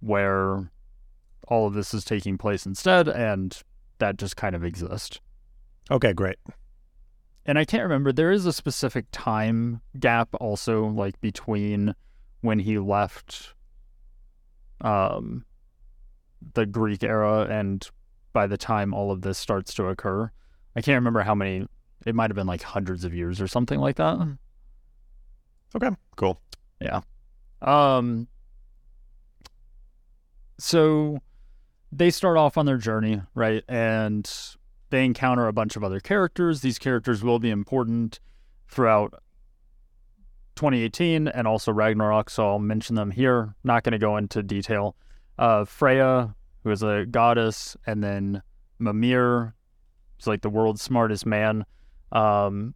[0.00, 0.70] where
[1.48, 3.62] all of this is taking place instead, and
[3.98, 5.20] that just kind of exists
[5.90, 6.36] Okay, great.
[7.44, 8.12] and I can't remember.
[8.12, 11.94] There is a specific time gap also, like between
[12.40, 13.54] when he left
[14.80, 15.44] um,
[16.54, 17.88] the Greek era and
[18.32, 20.30] by the time all of this starts to occur.
[20.76, 21.66] I can't remember how many.
[22.06, 24.36] It might have been like hundreds of years or something like that.
[25.74, 26.40] Okay, cool.
[26.80, 27.00] Yeah.
[27.60, 28.26] Um,
[30.58, 31.18] so
[31.92, 33.62] they start off on their journey, right?
[33.68, 34.30] And
[34.90, 36.60] they encounter a bunch of other characters.
[36.60, 38.20] These characters will be important
[38.68, 39.22] throughout
[40.56, 43.54] 2018 and also Ragnarok, so I'll mention them here.
[43.64, 44.96] Not going to go into detail.
[45.40, 48.42] Uh, Freya, who is a goddess, and then
[48.78, 49.54] Mimir,
[50.18, 51.64] who's like the world's smartest man,
[52.12, 52.74] um,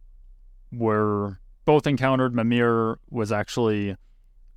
[0.71, 2.33] were both encountered.
[2.33, 3.95] Mimir was actually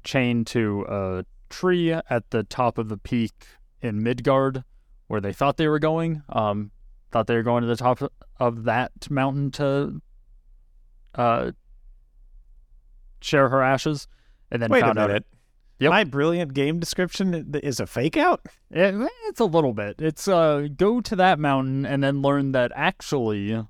[0.05, 3.35] chained to a tree at the top of the peak
[3.83, 4.64] in Midgard,
[5.09, 6.23] where they thought they were going.
[6.31, 6.71] Um,
[7.11, 8.01] thought they were going to the top
[8.40, 10.01] of that mountain to
[11.14, 11.53] uh,
[13.21, 14.09] share her ashes,
[14.51, 15.27] and then Wait a found out minute.
[15.81, 15.91] Yep.
[15.91, 18.45] My brilliant game description is a fake out?
[18.71, 18.95] It,
[19.29, 20.01] it's a little bit.
[20.01, 23.64] It's uh, go to that mountain and then learn that actually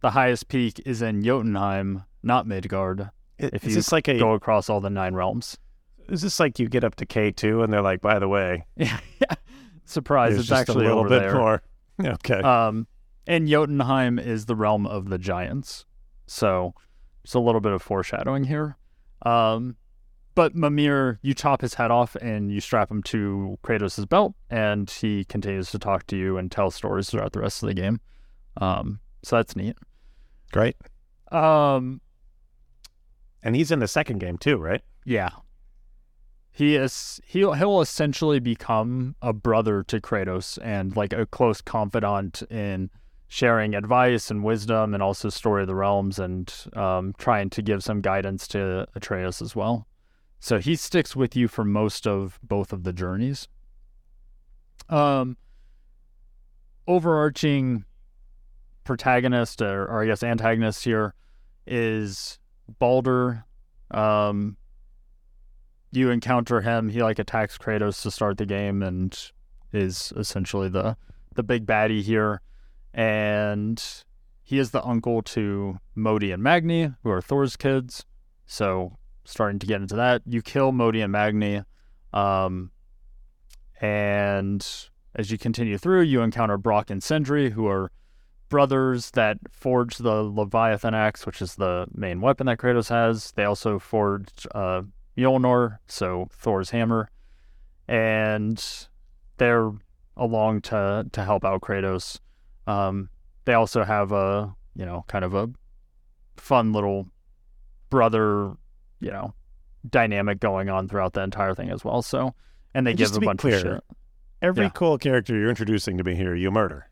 [0.00, 3.00] the highest peak is in Jotunheim, not Midgard.
[3.40, 5.58] I- If you this like a Go across all the nine realms.
[6.08, 8.64] is this like you get up to K two and they're like, by the way,
[8.76, 8.98] Yeah,
[9.84, 10.38] surprise!
[10.38, 11.34] It's actually a little bit there.
[11.34, 11.62] more.
[12.04, 12.40] Okay.
[12.40, 12.86] Um,
[13.26, 15.84] and Jotunheim is the realm of the giants.
[16.26, 16.74] So
[17.22, 18.76] it's a little bit of foreshadowing here.
[19.26, 19.76] Um,
[20.34, 24.90] but Mimir, you chop his head off and you strap him to Kratos' belt, and
[24.90, 28.00] he continues to talk to you and tell stories throughout the rest of the game.
[28.58, 29.76] Um, so that's neat.
[30.52, 30.76] Great.
[31.30, 32.00] Um,
[33.42, 34.82] And he's in the second game too, right?
[35.04, 35.30] yeah.
[36.54, 42.42] He is he'll he'll essentially become a brother to Kratos and like a close confidant
[42.50, 42.90] in
[43.26, 47.82] sharing advice and wisdom and also story of the realms and um, trying to give
[47.82, 49.86] some guidance to Atreus as well.
[50.42, 53.46] So he sticks with you for most of both of the journeys.
[54.88, 55.36] Um
[56.88, 57.84] overarching
[58.82, 61.14] protagonist or, or I guess antagonist here
[61.64, 62.40] is
[62.80, 63.44] Baldur.
[63.92, 64.56] Um
[65.92, 69.16] you encounter him, he like attacks Kratos to start the game and
[69.72, 70.96] is essentially the
[71.36, 72.40] the big baddie here.
[72.92, 73.80] And
[74.42, 78.04] he is the uncle to Modi and Magni, who are Thor's kids.
[78.44, 80.22] So starting to get into that.
[80.26, 81.62] You kill Modi and Magni.
[82.12, 82.70] Um
[83.80, 84.66] and
[85.14, 87.90] as you continue through, you encounter Brock and Sindri, who are
[88.48, 93.32] brothers that forged the Leviathan axe, which is the main weapon that Kratos has.
[93.32, 94.82] They also forged uh,
[95.16, 97.10] Mjolnir, so Thor's hammer,
[97.88, 98.62] and
[99.38, 99.72] they're
[100.16, 102.18] along to to help out Kratos.
[102.66, 103.08] Um,
[103.44, 105.50] they also have a you know kind of a
[106.36, 107.08] fun little
[107.90, 108.52] brother
[109.02, 109.34] you know
[109.90, 112.00] dynamic going on throughout the entire thing as well.
[112.02, 112.34] So,
[112.72, 113.84] and they And give a bunch clear, of shit.
[114.40, 114.70] Every Yeah.
[114.70, 116.88] cool character you're introducing to me here, you murder.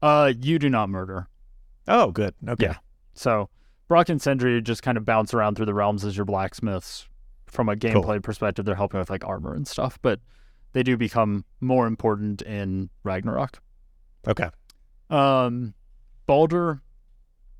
[0.00, 1.26] Uh, you do not murder.
[1.88, 2.34] Oh, good.
[2.48, 2.66] Okay.
[2.66, 2.76] Yeah.
[3.14, 3.48] So
[3.88, 7.08] Brock and Sindri just kind of bounce around through the realms as your blacksmiths.
[7.46, 10.20] From a gameplay perspective, they're helping with like armor and stuff, but
[10.74, 13.60] they do become more important in Ragnarok.
[14.26, 14.50] Okay.
[15.08, 15.72] Um,
[16.26, 16.82] Baldur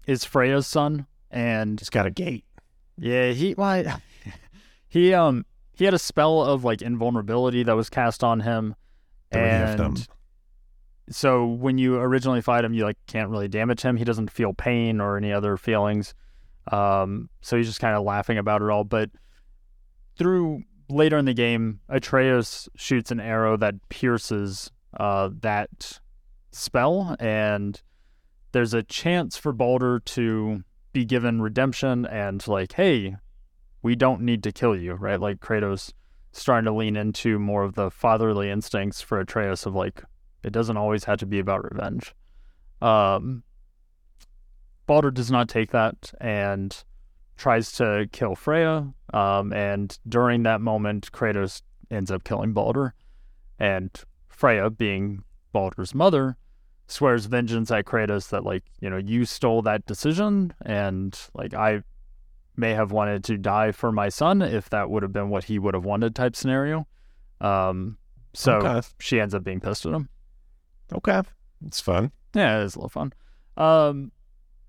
[0.07, 2.44] is Freya's son, and He's got a gate.
[2.99, 4.01] Yeah, he well,
[4.89, 8.75] he um he had a spell of like invulnerability that was cast on him,
[9.33, 9.87] Three of them.
[9.95, 10.09] and
[11.11, 13.97] so when you originally fight him, you like can't really damage him.
[13.97, 16.15] He doesn't feel pain or any other feelings.
[16.71, 18.85] Um, so he's just kind of laughing about it all.
[18.85, 19.11] But
[20.17, 26.01] through later in the game, Atreus shoots an arrow that pierces uh, that
[26.53, 27.81] spell, and
[28.53, 30.63] there's a chance for Baldur to
[30.99, 33.15] be given redemption and like, hey,
[33.83, 35.21] we don't need to kill you, right?
[35.21, 35.93] Like Kratos
[36.33, 40.03] starting to lean into more of the fatherly instincts for Atreus of like,
[40.43, 42.17] it doesn't always have to be about revenge.
[42.83, 43.45] Um,
[44.89, 46.77] Baldur does not take that and
[47.37, 48.93] tries to kill Freya.
[49.15, 52.95] Um, and during that moment, Kratos ends up killing Baldur.
[53.61, 53.91] And
[54.29, 56.37] Freya, being Baldur's mother,
[56.88, 60.53] swears vengeance at Kratos that, like, you know, you stole that decision.
[60.64, 61.83] And, like, I
[62.57, 65.59] may have wanted to die for my son if that would have been what he
[65.59, 66.88] would have wanted type scenario.
[67.40, 67.98] Um,
[68.35, 68.87] so Okay.
[68.98, 70.09] she ends up being pissed at him.
[70.92, 71.22] Okay.
[71.64, 72.11] It's fun.
[72.35, 73.12] Yeah, it is a little fun.
[73.57, 74.11] Um,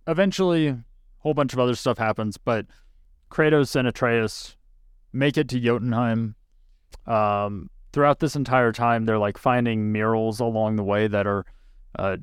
[0.07, 0.83] eventually, a
[1.19, 2.65] whole bunch of other stuff happens, but
[3.31, 4.55] Kratos and Atreus
[5.13, 6.35] make it to Jotunheim.
[7.05, 11.45] Um, throughout this entire time, they're like finding murals along the way that are
[11.97, 12.17] uh,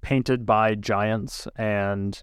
[0.00, 2.22] painted by giants, and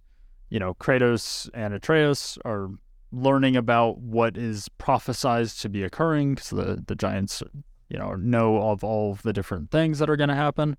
[0.50, 2.70] you know, Kratos and Atreus are
[3.12, 7.42] learning about what is prophesized to be occurring because the the giants,
[7.90, 10.78] you know, know of all of the different things that are going to happen.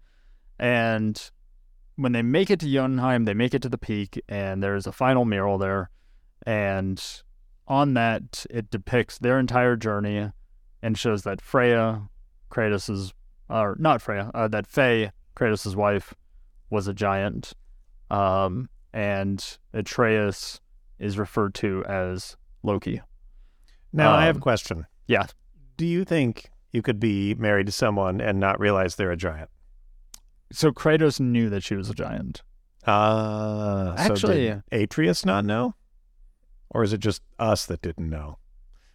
[0.59, 1.31] And
[1.97, 4.93] when they make it to Jotunheim, they make it to the peak, and there's a
[4.93, 5.91] final mural there.
[6.47, 7.03] And
[7.67, 10.31] on that, it depicts their entire journey
[10.83, 12.09] and shows that Freya,
[12.51, 13.13] Kratos's,
[13.49, 16.15] or not Freya, uh, that Faye, Kratos's wife,
[16.71, 17.53] was a giant.
[18.11, 20.61] Um, and Atreus
[20.99, 23.01] is referred to as Loki.
[23.93, 24.87] Now, I have a Um, question.
[25.07, 25.27] yeah.
[25.77, 29.51] Do you think you could be married to someone and not realize they're a giant?
[30.53, 32.43] So Kratos knew that she was a giant.
[32.87, 35.75] Uh, Actually- so did Atreus not know?
[36.71, 38.39] Or is it just us that didn't know?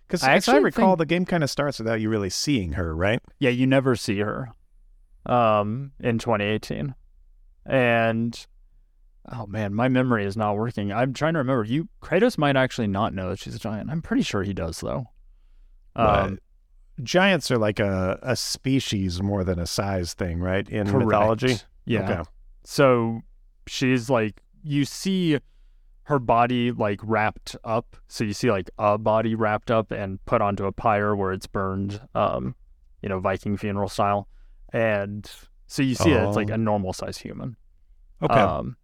[0.07, 2.73] Because I as I recall, think- the game kind of starts without you really seeing
[2.73, 3.21] her, right?
[3.39, 4.49] Yeah, you never see her
[5.27, 6.95] um, in 2018.
[7.65, 8.47] And
[9.31, 10.91] oh man, my memory is not working.
[10.91, 11.63] I'm trying to remember.
[11.63, 13.89] You Kratos might actually not know that she's a giant.
[13.91, 15.05] I'm pretty sure he does though.
[15.95, 16.39] Um,
[17.03, 20.67] giants are like a, a species more than a size thing, right?
[20.69, 21.57] In mythology.
[21.85, 22.11] Yeah.
[22.11, 22.29] Okay.
[22.63, 23.21] So
[23.67, 25.39] she's like you see
[26.03, 27.97] her body like wrapped up.
[28.07, 31.47] So you see like a body wrapped up and put onto a pyre where it's
[31.47, 32.55] burned, um,
[33.01, 34.27] you know, Viking funeral style.
[34.73, 35.29] And
[35.67, 36.55] so you see it, it's like Oh.
[36.55, 37.55] a normal size human.
[38.21, 38.33] Okay.
[38.39, 38.77] Um,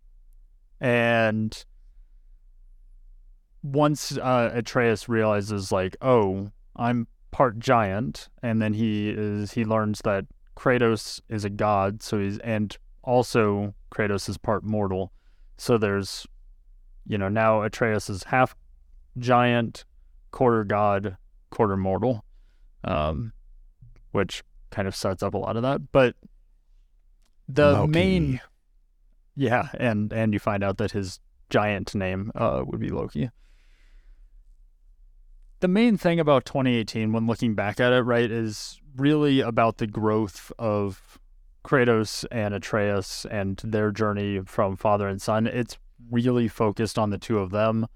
[0.79, 1.65] and
[3.61, 10.01] once uh, Atreus realizes, like, oh, I'm part giant, and then he is he learns
[10.03, 15.11] that Kratos is a god, so he's and also Kratos is part mortal.
[15.57, 16.27] So there's,
[17.07, 18.55] you know, now Atreus is half
[19.17, 19.85] giant,
[20.31, 21.17] quarter god,
[21.49, 22.25] quarter mortal,
[22.83, 23.31] um,
[24.11, 24.43] which
[24.73, 25.91] kind of sets up a lot of that.
[25.91, 26.15] But
[27.47, 27.91] the Loki.
[27.91, 28.41] main
[29.35, 33.29] yeah, and and you find out that his giant name uh, would be Loki.
[35.59, 39.87] The main thing about 2018, when looking back at it, right, is really about the
[39.87, 41.19] growth of
[41.63, 45.47] Kratos and Atreus and their journey from father and son.
[45.47, 45.77] It's
[46.11, 47.87] really focused on the two of them.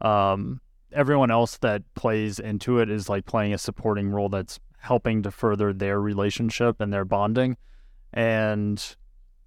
[0.00, 0.60] Um,
[0.92, 5.30] everyone else that plays into it is like playing a supporting role that's helping to
[5.30, 7.56] further their relationship and their bonding.
[8.12, 8.82] And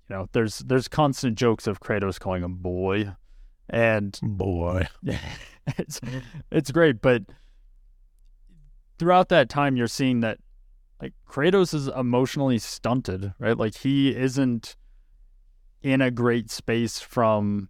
[0.10, 3.14] you know, there's there's constant jokes of Kratos calling him boy,
[3.70, 4.88] and Boy.
[5.78, 6.02] it's
[6.52, 7.02] it's great.
[7.02, 7.24] But
[8.98, 10.40] throughout that time, you're seeing that
[11.02, 13.58] like Kratos is emotionally stunted, right?
[13.58, 14.76] Like he isn't
[15.82, 17.70] in a great space from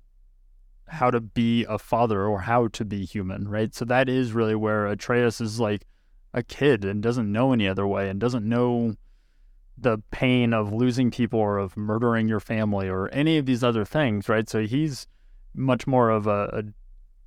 [0.87, 3.75] how to be a father or how to be human, right?
[3.75, 5.85] So that is really where Atreus is like
[6.33, 8.95] a kid and doesn't know any other way and doesn't know
[9.77, 13.85] the pain of losing people or of murdering your family or any of these other
[13.85, 14.49] things, right?
[14.49, 15.07] So he's
[15.53, 16.63] much more of a, a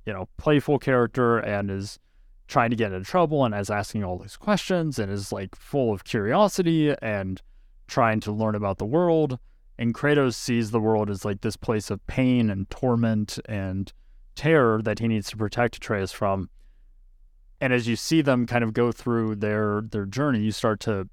[0.05, 1.99] you know, playful character and is
[2.47, 5.91] trying to get into trouble and is asking all these questions and is like full
[5.91, 7.41] of curiosity and
[7.87, 9.39] trying to learn about the world.
[9.77, 13.91] And Kratos sees the world as like this place of pain and torment and
[14.35, 16.49] terror that he needs to protect Atreus from.
[17.61, 21.07] And as you see them kind of go through their their journey, you start to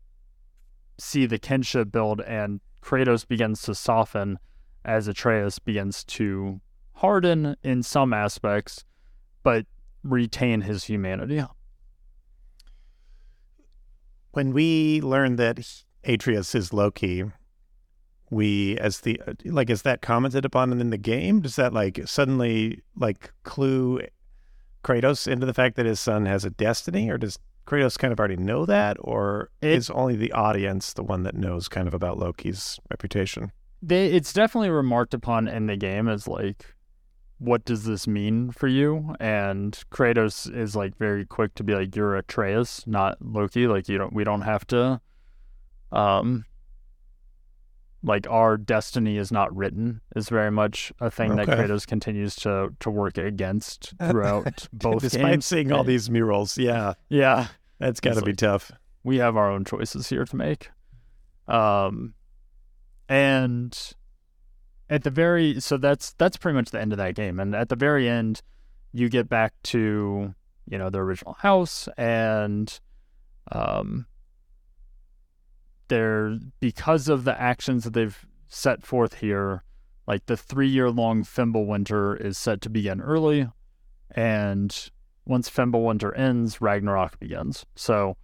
[0.98, 4.38] see the kinship build and Kratos begins to soften
[4.85, 6.61] as Atreus begins to
[6.94, 8.85] harden in some aspects,
[9.42, 9.66] but
[10.03, 11.42] retain his humanity.
[14.33, 15.66] When we learn that
[16.05, 17.24] Atreus is Loki,
[18.31, 21.40] we as the like is that commented upon in the game?
[21.40, 24.00] Does that like suddenly like clue
[24.83, 28.19] Kratos into the fact that his son has a destiny, or does Kratos kind of
[28.19, 31.95] already know that, or It- is only the audience the one that knows kind of
[31.95, 33.53] about Loki's reputation?
[33.83, 36.75] They it's definitely remarked upon in the game as like
[37.38, 39.14] what does this mean for you?
[39.19, 43.66] And Kratos is like very quick to be like you're Atreus, not Loki.
[43.66, 45.01] Like you don't we don't have to
[45.93, 46.45] um
[48.02, 51.62] like our destiny is not written is very much a thing that Okay.
[51.62, 55.46] Kratos continues to to work against throughout both Despite games.
[55.46, 57.48] seeing all these murals, yeah, Yeah.
[57.78, 58.72] that's got to be like- tough.
[59.04, 60.70] we have our own choices here to make.
[61.48, 62.14] Um,
[63.08, 63.76] and
[64.88, 67.38] at the very so that's that's pretty much the end of that game.
[67.40, 68.42] And at the very end,
[68.92, 70.34] you get back to
[70.68, 72.78] you know the original house, and
[73.52, 74.06] um,
[75.90, 79.62] there because of the actions that they've set forth here,
[80.07, 83.46] like the three year long Fimbulwinter is set to begin early,
[84.12, 84.90] and
[85.26, 87.66] once Fimbulwinter ends, Ragnarok begins.
[87.76, 88.16] So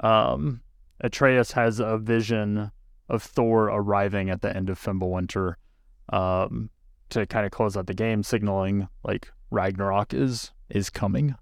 [0.00, 0.62] um,
[1.00, 2.70] Atreus has a vision
[3.08, 5.54] of Thor arriving at the end of Fimbulwinter
[6.10, 6.70] um,
[7.10, 11.34] to kind of close out the game, signaling like Ragnarok is is coming.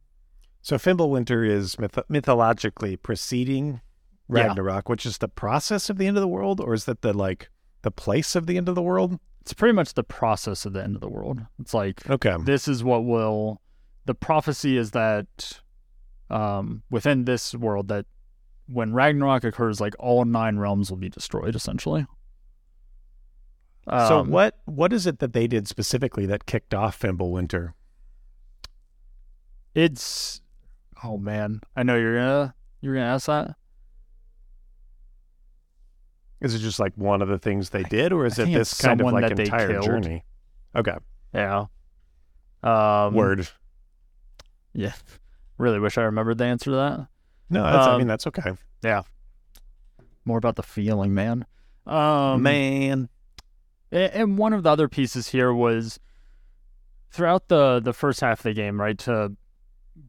[0.62, 3.80] So Fimbulwinter is myth- mythologically preceding
[4.28, 4.46] Yeah.
[4.46, 7.12] Ragnarok, which is the process of the end of the world, or is that the
[7.12, 7.50] like
[7.82, 9.18] the place of the end of the world?
[9.42, 11.40] It's pretty much the process of the end of the world.
[11.60, 12.34] It's like Okay.
[12.44, 13.60] this is what will.
[14.06, 15.60] The prophecy is that
[16.30, 18.06] um, within this world that
[18.66, 22.06] when Ragnarok occurs, like all nine realms will be destroyed, essentially.
[23.86, 27.74] so Um, what what is it that they did specifically that kicked off Fimbulwinter?
[29.74, 30.40] It's
[31.02, 33.56] oh man, I know you're gonna you're gonna ask that.
[36.40, 38.80] Is it just like one of the things they did, or is I it this
[38.80, 40.24] kind of like entire journey?
[40.76, 40.96] Okay.
[41.32, 41.66] Yeah.
[42.62, 43.48] Um, Word.
[44.72, 44.92] Yeah.
[45.56, 47.06] Really wish I remembered the answer to that.
[47.48, 48.54] No, that's, I Um, mean that's okay.
[48.82, 49.02] Yeah.
[50.24, 51.46] More about the feeling, man.
[51.86, 53.08] Um, Man,
[53.92, 56.00] And one of the other pieces here was
[57.12, 59.36] throughout the the first half of the game, right, to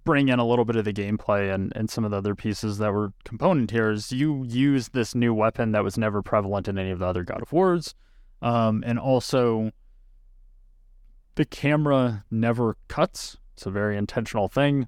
[0.03, 2.77] bring in a little bit of the gameplay and, and some of the other pieces
[2.79, 6.77] that were component here is you use this new weapon that was never prevalent in
[6.77, 7.93] any of the other God of Wars.
[8.41, 9.71] Um, and also
[11.36, 13.38] the camera never cuts.
[13.53, 14.88] It's a very intentional thing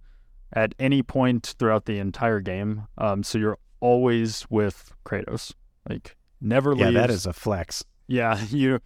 [0.53, 2.87] at any point throughout the entire game.
[2.97, 5.53] Um, so you're always with Kratos.
[5.87, 6.95] Like never yeah, leaves.
[6.95, 7.83] that is a flex.
[8.07, 8.79] Yeah, you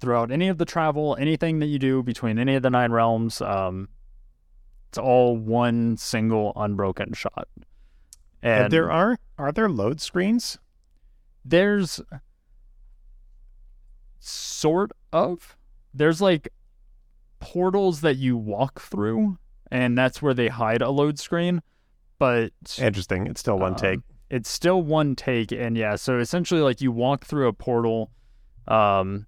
[0.00, 3.40] throughout any of the travel, anything that you do between any of the nine realms,
[3.40, 3.88] um,
[4.88, 7.48] it's all one single unbroken shot.
[8.42, 10.58] And And there are are there load screens?
[11.44, 12.00] there's
[14.20, 15.56] sort of
[15.94, 16.48] there's like
[17.40, 19.38] portals that you walk through,
[19.70, 21.62] and that's where they hide a load screen.
[22.18, 23.26] But Interesting.
[23.26, 24.00] It's still one Um, take.
[24.28, 28.10] it's still one take and yeah so essentially like you walk through a portal
[28.66, 29.26] um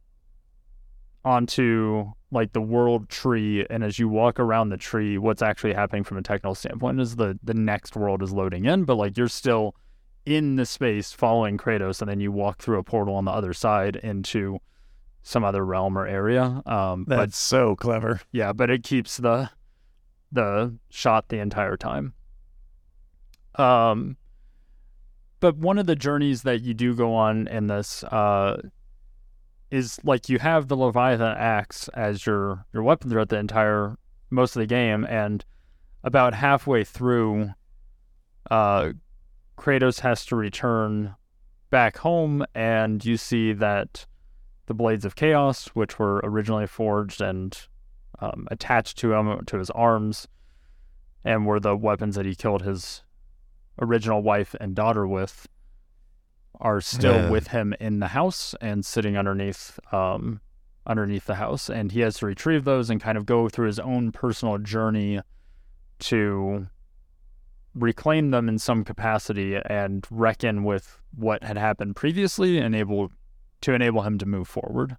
[1.25, 6.05] onto like the world tree and as you walk around the tree what's actually happening
[6.05, 9.27] from a technical standpoint is the the next world is loading in but like you're
[9.29, 9.75] still
[10.27, 13.53] in the space following Kratos and then you walk through a portal on the other
[13.53, 14.59] side into
[15.23, 18.21] some other realm or area um but That's so clever.
[18.31, 19.51] yeah, but it keeps the
[20.33, 22.15] the shot the entire time.
[23.57, 24.17] Um
[25.41, 28.61] but one of the journeys that you do go on in this uh
[29.71, 33.97] is like you have the Leviathan axe as your your weapon throughout the entire
[34.31, 35.45] most of the game and
[36.03, 37.51] about halfway through
[38.51, 38.91] uh
[39.57, 41.15] Kratos has to return
[41.71, 44.07] back home and you see that
[44.67, 47.67] the blades of chaos which were originally forged and
[48.21, 50.29] um, attached to him to his arms
[51.25, 53.03] and were the weapons that he killed his
[53.81, 55.49] original wife and daughter with
[56.59, 57.31] are still Yeah.
[57.31, 60.41] with him in the house and sitting underneath um,
[60.87, 63.79] underneath the house and he has to retrieve those and kind of go through his
[63.79, 65.21] own personal journey
[66.01, 66.67] to
[67.75, 73.11] reclaim them in some capacity and reckon with what had happened previously and able
[73.61, 74.97] to enable him to move forward.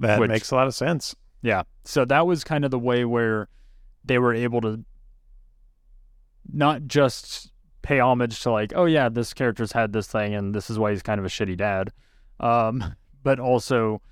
[0.00, 1.14] That Which- makes a lot of sense.
[1.42, 1.62] Yeah.
[1.84, 3.48] So that was kind of the way where
[4.04, 4.84] they were able to
[6.52, 7.50] not just
[7.84, 10.90] pay homage to like, oh yeah, this character's had this thing and this is why
[10.90, 11.92] he's kind of a shitty dad.
[12.40, 14.02] Um, but also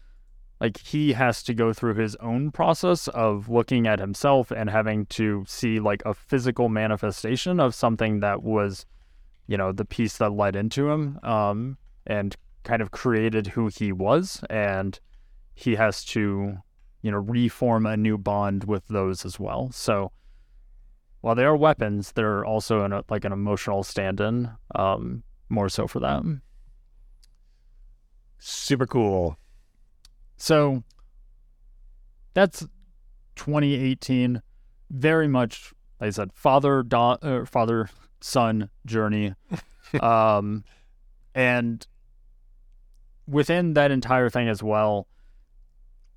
[0.61, 5.07] like he has to go through his own process of looking at himself and having
[5.07, 8.87] to see like a physical manifestation of something that was,
[9.49, 13.91] you know, the piece that led into him, um, and kind of created who he
[13.91, 15.01] was and
[15.55, 16.59] he has to
[17.03, 19.71] you know, reform a new bond with those as well.
[19.73, 20.13] So
[21.23, 25.87] while they are weapons, they're also in a, like an emotional stand-in, um, more so
[25.87, 26.43] for them.
[28.39, 29.39] Super cool.
[30.37, 30.83] So
[32.35, 32.67] that's
[33.37, 34.43] 2018.
[34.91, 37.89] Very much, like I said, father da- uh, father
[38.21, 39.35] son journey,
[40.01, 40.65] um,
[41.35, 41.87] and
[43.29, 45.07] within that entire thing as well,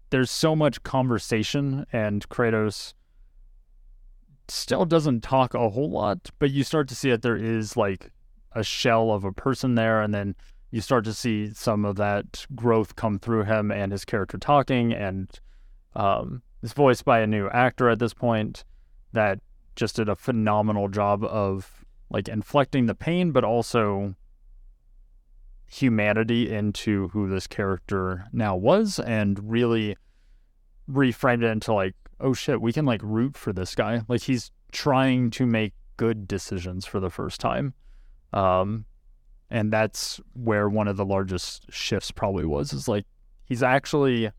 [0.09, 2.95] there's so much conversation, and Kratos
[4.49, 8.11] still doesn't talk a whole lot, but you start to see that there is like
[8.53, 10.35] a shell of a person there, and then
[10.71, 14.93] you start to see some of that growth come through him and his character talking,
[14.93, 15.39] and
[15.95, 18.63] um, it's voiced by a new actor at this point
[19.13, 19.39] that
[19.75, 24.15] just did a phenomenal job of like inflecting the pain, but also
[25.67, 29.95] humanity into who this character now was, and really
[30.89, 34.01] reframed it into like, oh shit, we can like root for this guy.
[34.07, 37.73] Like he's trying to make good decisions for the first time.
[38.33, 38.85] Um,
[39.49, 43.05] and that's where one of the largest shifts probably was is like
[43.45, 44.31] he's actually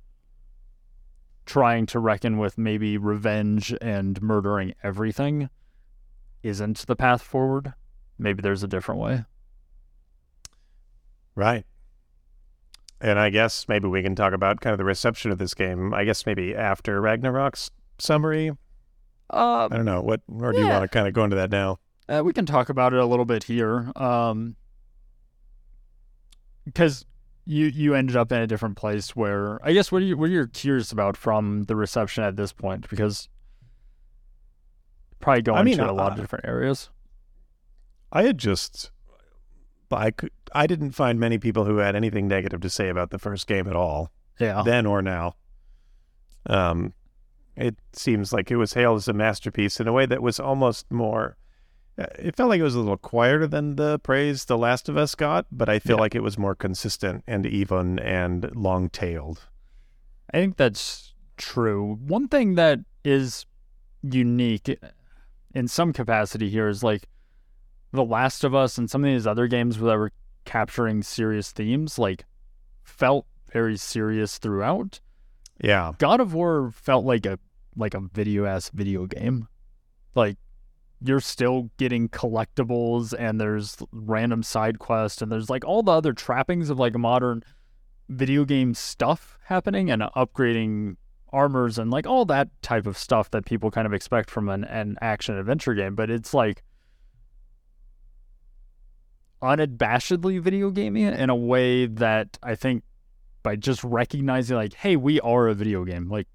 [1.46, 5.48] trying to reckon with maybe revenge and murdering everything
[6.42, 7.72] isn't the path forward.
[8.18, 9.24] Maybe there's a different way.
[11.34, 11.64] Right.
[13.00, 15.92] And I guess maybe we can talk about kind of the reception of this game.
[15.92, 18.50] I guess maybe after Ragnarok's summary.
[19.30, 20.00] Uh, I don't know.
[20.00, 21.78] What or do you want to kind of go into that now?
[22.08, 24.54] Uh, we can talk about it a little bit here, um,
[26.64, 27.04] because
[27.44, 30.26] you you ended up in a different place where I guess what are you what
[30.26, 32.88] are you curious about from the reception at this point?
[32.88, 33.28] Because
[35.18, 36.90] probably going I mean, to a lot of uh, different areas.
[38.12, 38.92] I had just
[39.92, 43.18] I could I didn't find many people who had anything negative to say about the
[43.18, 44.10] first game at all,
[44.40, 45.34] Yeah, then or now.
[46.46, 46.92] Um
[47.56, 50.90] It seems like it was hailed as a masterpiece in a way that was almost
[50.92, 51.36] more.
[51.96, 55.14] It felt like it was a little quieter than the praise The Last of Us
[55.14, 56.00] got, but I feel Yeah.
[56.02, 59.48] like it was more consistent and even and long tailed.
[60.32, 61.94] I think that's true.
[62.06, 63.46] One thing that is
[64.02, 64.78] unique
[65.54, 67.08] in some capacity here is like
[67.96, 70.12] The Last of Us and some of these other games that were
[70.44, 72.24] capturing serious themes, like
[72.82, 75.00] felt very serious throughout.
[75.60, 75.92] Yeah.
[75.98, 77.38] God of War felt like a
[77.76, 79.48] like a video ass video game.
[80.14, 80.36] Like
[81.02, 86.14] you're still getting collectibles and there's random side quests and there's like all the other
[86.14, 87.42] trappings of like modern
[88.08, 90.96] video game stuff happening and upgrading
[91.32, 94.64] armors and like all that type of stuff that people kind of expect from an,
[94.64, 95.94] an action adventure game.
[95.94, 96.62] But it's like
[99.42, 102.82] unabashedly video gaming in a way that I think
[103.42, 106.08] by just recognizing like, hey, we are a video game.
[106.08, 106.26] Like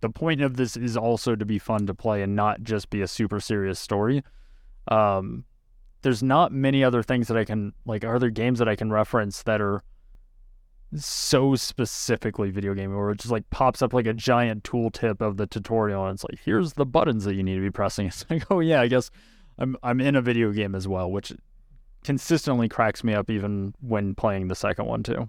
[0.00, 3.02] the point of this is also to be fun to play and not just be
[3.02, 4.22] a super serious story.
[4.88, 5.44] Um,
[6.02, 8.90] there's not many other things that I can like Are there games that I can
[8.90, 9.82] reference that are
[10.96, 15.36] so specifically video game where it just like pops up like a giant tooltip of
[15.36, 18.06] the tutorial and it's like here's the buttons that you need to be pressing.
[18.08, 19.10] It's like, oh yeah, I guess
[19.58, 21.32] I'm I'm in a video game as well, which
[22.04, 25.28] consistently cracks me up even when playing the second one too.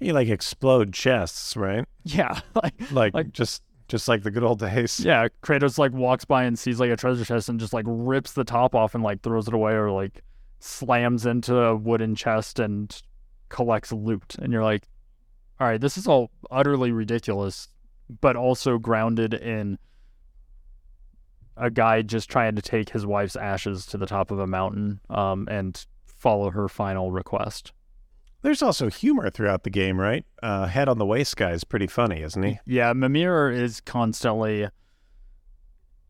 [0.00, 1.84] You like explode chests, right?
[2.04, 5.00] Yeah, like Like, Like- just just like the good old days.
[5.00, 8.32] yeah, Kratos like walks by and sees like a treasure chest and just like rips
[8.32, 10.22] the top off and like throws it away or like
[10.60, 13.02] slams into a wooden chest and
[13.50, 14.88] collects loot and you're like
[15.60, 17.68] all right, this is all utterly ridiculous
[18.20, 19.78] but also grounded in
[21.56, 25.00] a guy just trying to take his wife's ashes to the top of a mountain
[25.10, 25.84] um and
[26.22, 27.72] follow her final request.
[28.42, 30.24] There's also humor throughout the game, right?
[30.42, 32.60] Uh, Head on the Waist guy is pretty funny, isn't he?
[32.64, 34.68] Yeah, Mimir is constantly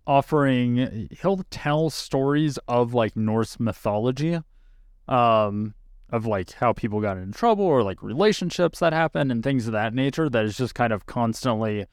[0.06, 4.40] offering he'll tell stories of like Norse mythology
[5.06, 5.74] um
[6.10, 9.72] of like how people got in trouble or like relationships that happen and things of
[9.72, 11.86] that nature that is just kind of constantly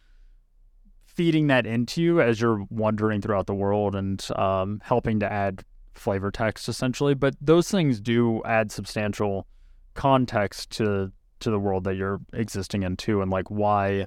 [1.05, 5.63] feeding that into you as you're wandering throughout the world and um helping to add
[6.00, 9.45] flavor text essentially but those things do add substantial
[9.93, 14.06] context to to the world that you're existing in too and like why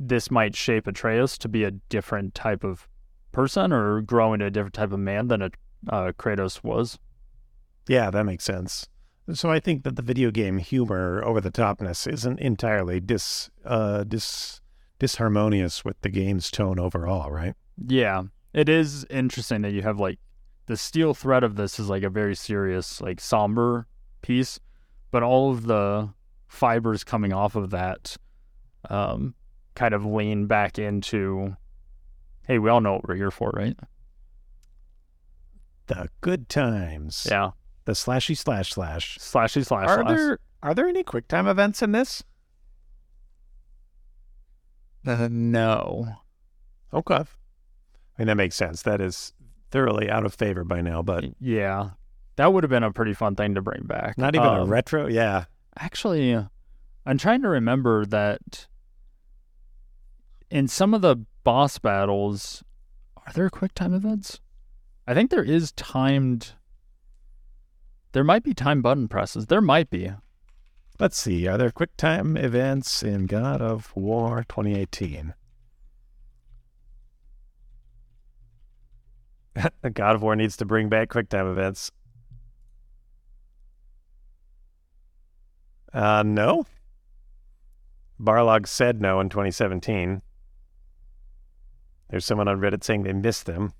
[0.00, 2.88] this might shape Atreus to be a different type of
[3.32, 5.50] person or grow into a different type of man than a
[5.88, 6.98] uh, Kratos was.
[7.88, 8.88] Yeah, that makes sense.
[9.32, 14.04] So I think that the video game humor over the topness isn't entirely dis uh
[14.04, 14.60] dis
[14.98, 17.54] disharmonious with the game's tone overall, right?
[17.86, 20.18] Yeah, it is interesting that you have like
[20.68, 23.86] the steel thread of this is like a very serious, like somber
[24.22, 24.60] piece,
[25.10, 26.10] but all of the
[26.46, 28.16] fibers coming off of that
[28.90, 29.34] um,
[29.74, 31.56] kind of lean back into,
[32.46, 33.76] hey, we all know what we're here for, right?
[35.86, 37.26] The good times.
[37.30, 37.52] Yeah,
[37.86, 39.16] The slashy slash slash.
[39.18, 40.16] slashy slash Are slash.
[40.16, 42.22] there are there any QuickTime events in this?
[45.06, 46.08] Uh, no.
[46.92, 47.14] Okay.
[47.14, 47.24] I
[48.18, 48.82] mean that makes sense.
[48.82, 49.32] That is
[49.70, 51.90] thoroughly out of favor by now, but Yeah,
[52.36, 54.16] that would have been a pretty fun thing to bring back.
[54.18, 55.06] not even a Um, retro.
[55.08, 55.44] Yeah.
[55.78, 56.34] Actually,
[57.06, 58.66] I'm trying to remember that
[60.50, 62.62] in some of the boss battles,
[63.26, 64.40] are there quick time events?
[65.06, 66.52] I think there is timed.
[68.12, 69.46] There might be time button presses.
[69.46, 70.10] There might be.
[70.98, 71.46] Let's see.
[71.46, 75.34] Are there quick time events in God of War 2018?
[79.92, 81.90] God of War needs to bring back QuickTime events.
[85.92, 86.66] Uh, no.
[88.20, 90.22] Barlog said no in 2017.
[92.10, 93.72] There's someone on Reddit saying they missed them.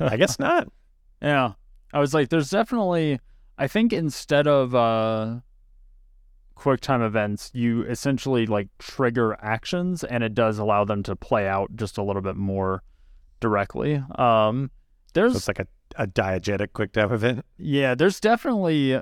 [0.00, 0.68] I guess not.
[1.20, 1.52] Yeah.
[1.92, 3.20] I was like, there's definitely,
[3.58, 5.40] I think instead of uh,
[6.54, 11.48] quick time events, you essentially like trigger actions and it does allow them to play
[11.48, 12.82] out just a little bit more
[13.40, 14.02] directly.
[14.16, 14.70] Um,
[15.10, 17.44] So there's, it's like a, a diegetic QuickTime event.
[17.58, 19.00] yeah, there's definitely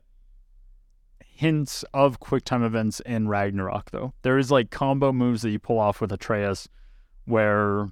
[1.21, 4.15] hints of quick time events in Ragnarok, though.
[4.23, 6.67] There is like combo moves that you pull off with Atreus
[7.27, 7.89] where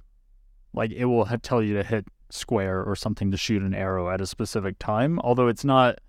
[0.73, 4.19] like it will tell you to hit square or something to shoot an arrow at
[4.19, 5.19] a specific time.
[5.19, 5.99] Although it's not,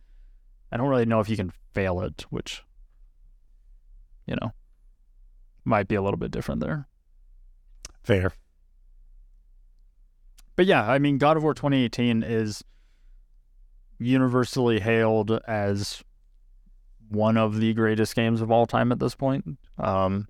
[0.73, 2.63] I don't really know if you can fail it, which,
[4.27, 4.53] you know,
[5.65, 6.89] might be a little bit different there.
[8.03, 8.33] Fair.
[10.59, 12.65] But yeah, I mean, God of War 2018 is
[14.01, 16.03] universally hailed as
[17.11, 19.57] one of the greatest games of all time at this point.
[19.79, 20.27] Um,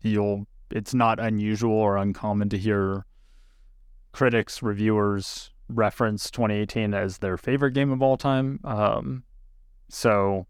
[0.00, 3.04] you'll it's not unusual or uncommon to hear
[4.12, 8.58] critics, reviewers reference 2018 as their favorite game of all time.
[8.64, 9.22] Um,
[9.90, 10.46] so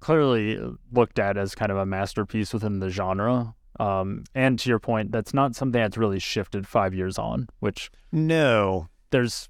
[0.00, 0.60] clearly
[0.90, 3.54] looked at as kind of a masterpiece within the genre.
[3.82, 7.90] Um, and to your point, that's not something that's really shifted five years on, which
[8.12, 9.48] no, there's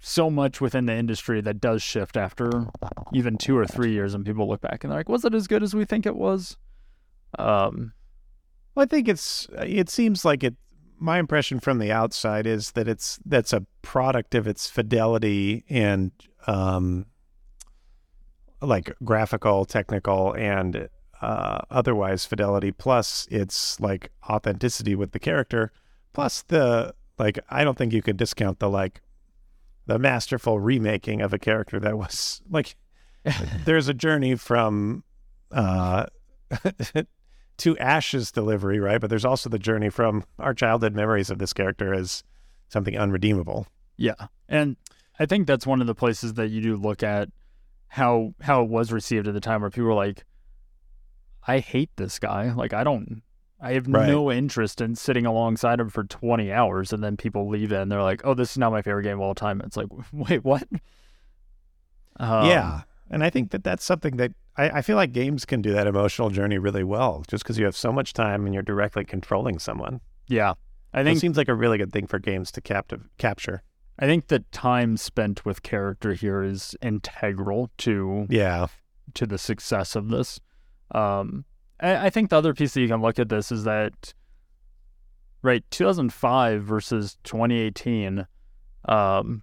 [0.00, 2.66] so much within the industry that does shift after
[3.12, 5.46] even two or three years, and people look back and they're like, "Was it as
[5.46, 6.56] good as we think it was?"
[7.38, 7.92] Um,
[8.74, 9.46] well, I think it's.
[9.62, 10.56] It seems like it.
[10.98, 16.10] My impression from the outside is that it's that's a product of its fidelity and
[16.48, 17.06] um,
[18.60, 20.88] like graphical, technical, and
[21.20, 22.72] uh, otherwise fidelity.
[22.72, 25.72] Plus, it's like authenticity with the character.
[26.12, 27.38] Plus the like.
[27.48, 29.00] I don't think you could discount the like
[29.86, 32.76] the masterful remaking of a character that was like.
[33.66, 35.04] there's a journey from
[35.52, 36.06] uh,
[37.58, 38.98] to Ash's delivery, right?
[38.98, 42.24] But there's also the journey from our childhood memories of this character as
[42.68, 43.66] something unredeemable.
[43.98, 44.14] Yeah,
[44.48, 44.76] and
[45.18, 47.28] I think that's one of the places that you do look at
[47.88, 50.24] how how it was received at the time, where people were like,
[51.46, 52.52] "I hate this guy.
[52.52, 53.22] Like, I don't."
[53.62, 54.08] I have right.
[54.08, 57.92] no interest in sitting alongside him for 20 hours, and then people leave it and
[57.92, 60.44] they're like, "Oh, this is not my favorite game of all time." It's like, wait,
[60.44, 60.66] what?
[62.18, 65.62] Um, yeah, and I think that that's something that I, I feel like games can
[65.62, 68.62] do that emotional journey really well, just because you have so much time and you're
[68.62, 70.00] directly controlling someone.
[70.26, 70.54] Yeah,
[70.92, 73.62] I think it seems like a really good thing for games to captive capture.
[73.98, 78.68] I think the time spent with character here is integral to yeah
[79.14, 80.40] to the success of this.
[80.92, 81.44] Um,
[81.80, 84.14] I, I think the other piece that you can look at this is that
[85.42, 88.26] right 2005 versus 2018
[88.86, 89.42] um,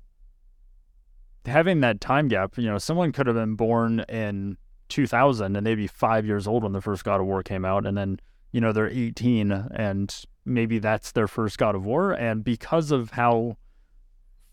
[1.46, 4.58] having that time gap you know someone could have been born in
[4.90, 7.86] 2000 and they'd be five years old when the first god of war came out
[7.86, 8.20] and then
[8.52, 13.12] you know they're 18 and maybe that's their first god of war and because of
[13.12, 13.58] how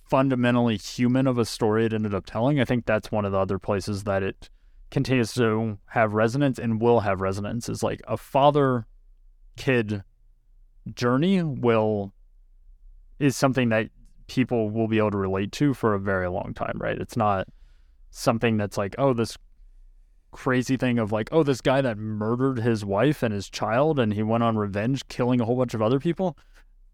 [0.09, 3.39] fundamentally human of a story it ended up telling i think that's one of the
[3.39, 4.49] other places that it
[4.91, 8.87] continues to have resonance and will have resonance is like a father
[9.57, 10.03] kid
[10.95, 12.13] journey will
[13.19, 13.89] is something that
[14.27, 16.99] people will be able to relate to for a very long time, right?
[16.99, 17.49] It's not
[18.11, 19.37] something that's like, oh, this
[20.33, 24.13] crazy thing of like, oh, this guy that murdered his wife and his child and
[24.13, 26.37] he went on revenge killing a whole bunch of other people.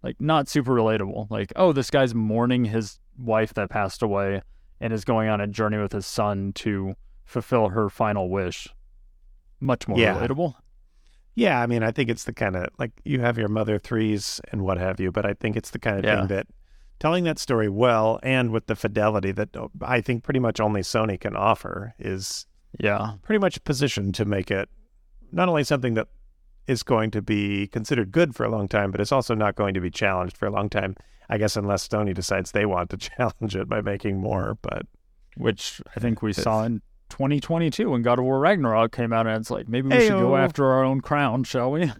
[0.02, 1.30] Like, not super relatable.
[1.30, 4.42] Like, oh, this guy's mourning his wife that passed away
[4.80, 6.94] and is going on a journey with his son to
[7.30, 8.68] fulfill her final wish.
[9.60, 10.18] Much more yeah.
[10.18, 10.54] relatable.
[11.36, 14.40] Yeah, I mean, I think it's the kind of like you have your mother threes
[14.50, 16.18] and what have you, but I think it's the kind of yeah.
[16.18, 16.48] thing that
[16.98, 21.18] telling that story well and with the fidelity that I think pretty much only Sony
[21.18, 22.46] can offer is
[22.78, 24.68] yeah pretty much positioned to make it
[25.32, 26.08] not only something that
[26.66, 29.74] is going to be considered good for a long time, but it's also not going
[29.74, 30.96] to be challenged for a long time.
[31.28, 34.86] I guess unless Sony decides they want to challenge it by making more, but
[35.36, 39.36] which I think we saw in 2022 when God of War Ragnarok came out, and
[39.40, 41.92] it's like maybe we should go after our own crown, shall we?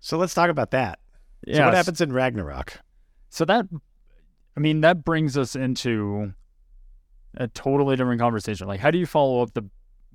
[0.00, 0.98] So let's talk about that.
[1.46, 1.56] Yeah.
[1.56, 2.80] So what happens in Ragnarok?
[3.28, 3.66] So that,
[4.56, 6.32] I mean, that brings us into
[7.36, 8.66] a totally different conversation.
[8.66, 9.68] Like, how do you follow up the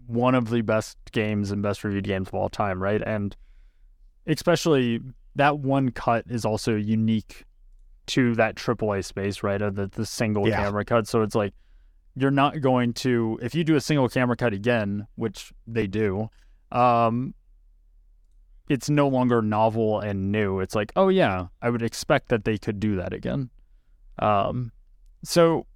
[0.08, 3.02] one of the best games and best reviewed games of all time, right?
[3.06, 3.36] And
[4.26, 5.02] especially
[5.36, 7.46] that one cut is also unique
[8.08, 9.62] to that AAA space, right?
[9.62, 10.64] Of the, the single yeah.
[10.64, 11.08] camera cut.
[11.08, 11.54] So it's like
[12.20, 16.30] you're not going to if you do a single camera cut again, which they do,
[16.72, 17.34] um,
[18.70, 20.60] it's no longer novel and new.
[20.60, 23.50] It's like, oh yeah, I would expect that they could do that again.
[24.20, 24.72] Um,
[25.24, 25.68] so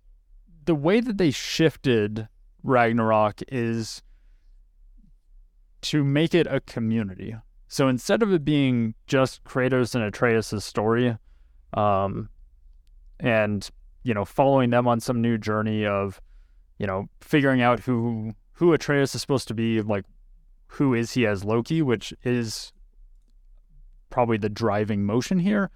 [0.65, 2.27] the way that they shifted
[2.63, 4.01] Ragnarok is
[5.81, 7.35] to make it a community.
[7.67, 11.17] So instead of it being just Kratos and Atreus' story,
[11.73, 12.29] um,
[13.19, 13.69] and
[14.03, 16.19] you know following them on some new journey of
[16.81, 20.03] you know figuring out who who Atreus is supposed to be like
[20.65, 22.73] who is he as Loki which is
[24.09, 25.69] probably the driving motion here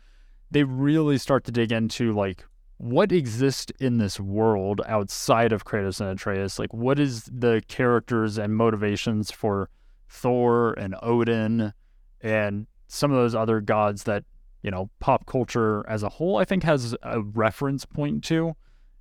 [0.49, 2.43] they really start to dig into like
[2.77, 6.59] what exists in this world outside of Kratos and Atreus?
[6.59, 9.69] Like what is the characters and motivations for
[10.09, 11.73] Thor and Odin
[12.19, 14.25] and some of those other gods that
[14.61, 18.55] you know, pop culture as a whole, I think has a reference point to,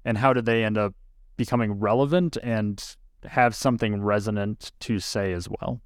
[0.05, 0.95] and how did they end up
[1.37, 5.81] becoming relevant and have something resonant to say as well.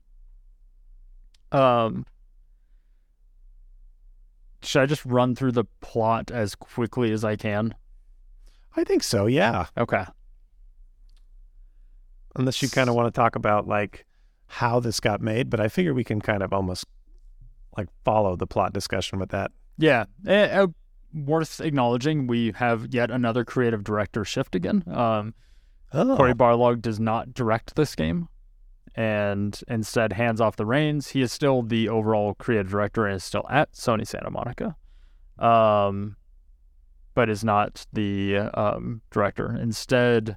[1.53, 2.05] Um,
[4.63, 7.75] should I just run through the plot as quickly as I can?
[8.77, 9.67] I think so, yeah.
[9.77, 10.05] Okay.
[12.37, 14.05] Unless you kind of want to talk about like
[14.47, 16.85] how this got made, but I figure we can kind of almost
[17.77, 19.51] like follow the plot discussion with that.
[19.79, 20.67] Yeah, eh,
[21.13, 22.27] worth acknowledging.
[22.27, 24.85] We have yet another creative director shift again.
[24.87, 25.35] Um,
[25.93, 28.29] Oh, Cory Barlog does not direct this game,
[28.95, 31.09] and instead hands off the reins.
[31.09, 34.77] He is still the overall creative director and is still at Sony Santa Monica,
[35.39, 36.17] um,
[37.15, 39.57] but is not the um, director.
[39.57, 40.37] Instead,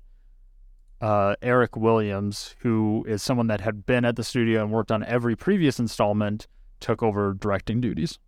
[1.02, 5.04] uh, Eric Williams, who is someone that had been at the studio and worked on
[5.04, 6.48] every previous installment,
[6.80, 8.20] took over directing duties.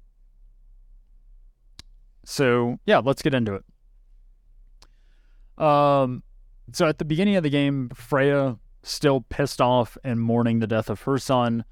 [2.25, 3.63] So yeah, let's get into it.
[5.63, 6.23] Um,
[6.71, 10.89] so at the beginning of the game, Freya, still pissed off and mourning the death
[10.89, 11.63] of her son,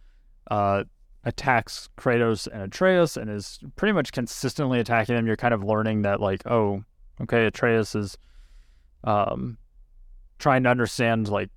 [0.49, 0.83] uh,
[1.23, 5.27] attacks Kratos and Atreus and is pretty much consistently attacking them.
[5.27, 6.83] You're kind of learning that, like, oh,
[7.21, 8.17] okay, Atreus is
[9.03, 9.57] um,
[10.39, 11.49] trying to understand, like,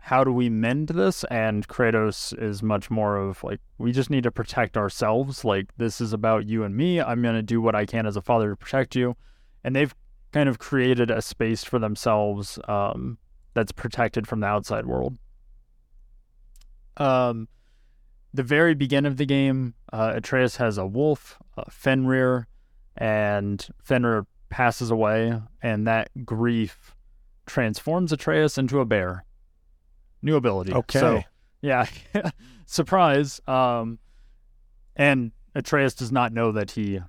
[0.00, 1.24] how do we mend this?
[1.24, 5.44] And Kratos is much more of, like, we just need to protect ourselves.
[5.44, 7.00] Like, this is about you and me.
[7.00, 9.16] I'm going to do what I can as a father to protect you.
[9.62, 9.94] And they've
[10.32, 13.18] kind of created a space for themselves um,
[13.54, 15.18] that's protected from the outside world.
[16.96, 17.48] Um,
[18.32, 21.38] the very beginning of the game, uh, Atreus has a wolf,
[21.68, 22.46] Fenrir,
[22.96, 26.94] and Fenrir passes away, and that grief
[27.46, 29.24] transforms Atreus into a bear.
[30.22, 30.72] New ability.
[30.72, 30.98] Okay.
[30.98, 31.22] So,
[31.62, 31.86] yeah,
[32.66, 33.40] surprise.
[33.46, 33.98] Um,
[34.96, 37.00] and Atreus does not know that he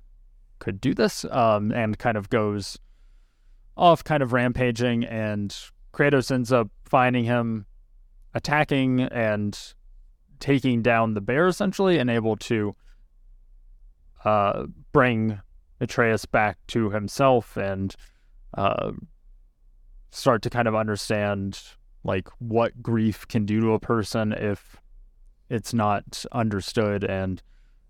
[0.58, 2.78] could do this, um, and kind of goes
[3.76, 5.54] off, kind of rampaging, and
[5.92, 7.66] Kratos ends up finding him,
[8.34, 9.58] attacking and
[10.40, 12.74] taking down the bear essentially, and able to
[14.24, 15.40] uh, bring
[15.80, 17.94] Atreus back to himself and
[18.56, 18.92] uh,
[20.10, 21.60] start to kind of understand
[22.04, 24.76] like what grief can do to a person if
[25.48, 27.42] it's not understood and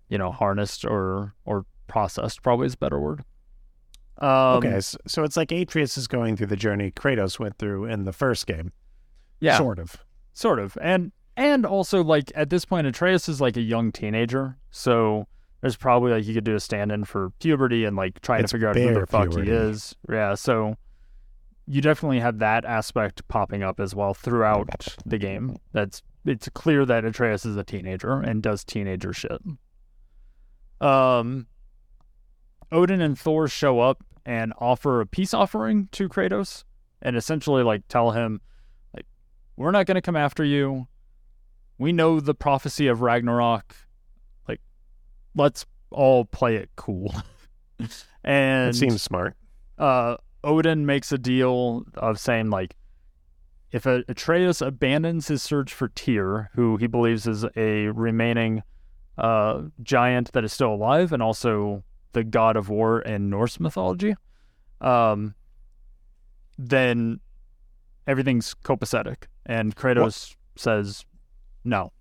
[0.09, 3.23] you know harnessed or or processed probably is a better word
[4.19, 8.05] um, okay, so, it's like Atreus is going through the journey Kratos went through in
[8.05, 8.71] the first game.
[9.39, 9.97] yeah Sort of.
[10.33, 14.55] sort of and and also like at this point atreus is like a young teenager
[14.69, 15.27] so
[15.61, 18.57] there's probably like you could do a stand-in for puberty and like trying It's to
[18.57, 19.49] figure out who the fuck puberty.
[19.49, 20.75] he is yeah so
[21.67, 26.85] you definitely have that aspect popping up as well throughout the game that's it's clear
[26.85, 29.41] that atreus is a teenager and does teenager shit
[30.81, 31.47] um
[32.71, 36.63] odin and thor show up and offer a peace offering to kratos
[37.01, 38.41] and essentially like tell him
[38.95, 39.05] like
[39.57, 40.87] we're not going to come after you.
[41.77, 43.75] We know the prophecy of Ragnarok.
[44.47, 44.61] Like,
[45.35, 47.13] let's all play it cool.
[48.23, 49.35] and It seems smart.
[49.77, 52.75] uh, Odin makes a deal of saying, like,
[53.71, 58.61] if Atreus abandons his search for Tyr, who he believes is a remaining
[59.17, 64.15] uh, giant that is still alive and also the god of war in Norse mythology,
[64.81, 65.33] um,
[66.57, 67.19] then
[68.05, 69.23] everything's copacetic.
[69.45, 71.05] And Kratos says,
[71.63, 71.91] no.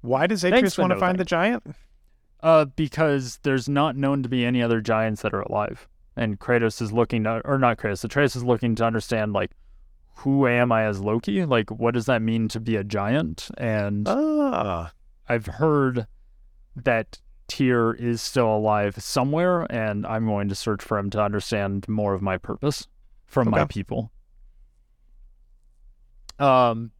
[0.00, 1.62] Why does Atreus want to no find the giant?
[2.42, 5.86] Uh, because there's not known to be any other giants that are alive,
[6.20, 9.52] and Kratos is looking to, or not Kratos, Atreus is looking to understand like,
[10.16, 11.46] who am I as Loki?
[11.46, 13.48] Like, what does that mean to be a giant?
[13.56, 14.92] And Ah,
[15.26, 16.06] I've heard
[16.76, 17.18] that
[17.48, 22.12] Tyr is still alive somewhere, and I'm going to search for him to understand more
[22.12, 22.86] of my purpose
[23.24, 24.12] from my people.
[26.38, 26.90] Um,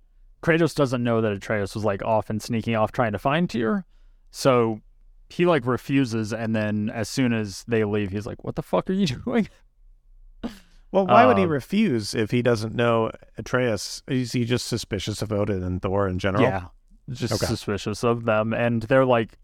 [0.43, 3.85] Kratos doesn't know that Atreus was like off and sneaking off trying to find Tyr,
[4.31, 4.81] so
[5.31, 8.91] he like refuses, and then as soon as they leave, he's like, "What the fuck
[8.91, 9.49] are you doing?"
[10.93, 14.03] well, why would he Um, refuse if he doesn't know Atreus?
[14.09, 16.43] Is he just suspicious of Odin and Thor in general?
[16.45, 16.64] Yeah,
[17.09, 17.47] just Okay.
[17.47, 19.39] suspicious of them, and they're like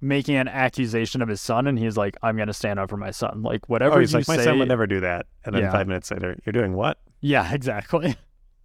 [0.00, 3.12] making an accusation of his son, and he's like, "I'm gonna stand up for my
[3.12, 5.26] son." Like whatever Oh, he's you like, my say, son would never do that.
[5.44, 5.70] And then Yeah.
[5.72, 6.98] five minutes later, you're doing what?
[7.20, 8.16] Yeah, exactly.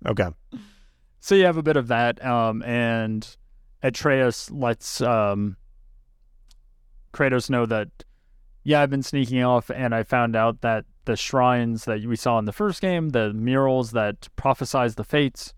[0.07, 0.29] Okay.
[1.19, 3.35] So you have a bit of that, um, and
[3.83, 5.57] Atreus lets um,
[7.13, 7.89] Kratos know that,
[8.63, 12.37] yeah, I've been sneaking off, and I found out that the shrines that we saw
[12.37, 15.53] in the first game, the murals that prophesize the fates,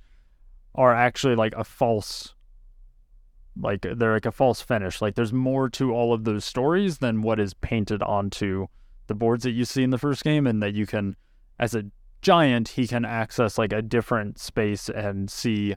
[0.75, 2.35] are actually like a false,
[3.59, 5.01] like they're like a false finish.
[5.01, 8.67] Like there's more to all of those stories than what is painted onto
[9.07, 11.15] the boards that you see in the first game, and that you can,
[11.59, 11.85] as a
[12.21, 15.75] giant, he can access like a different space and see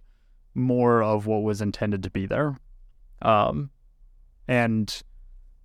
[0.55, 2.59] more of what was intended to be there.
[3.23, 3.71] Um,
[4.47, 5.03] and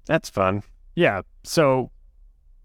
[0.07, 0.63] That's fun.
[0.95, 1.91] yeah, so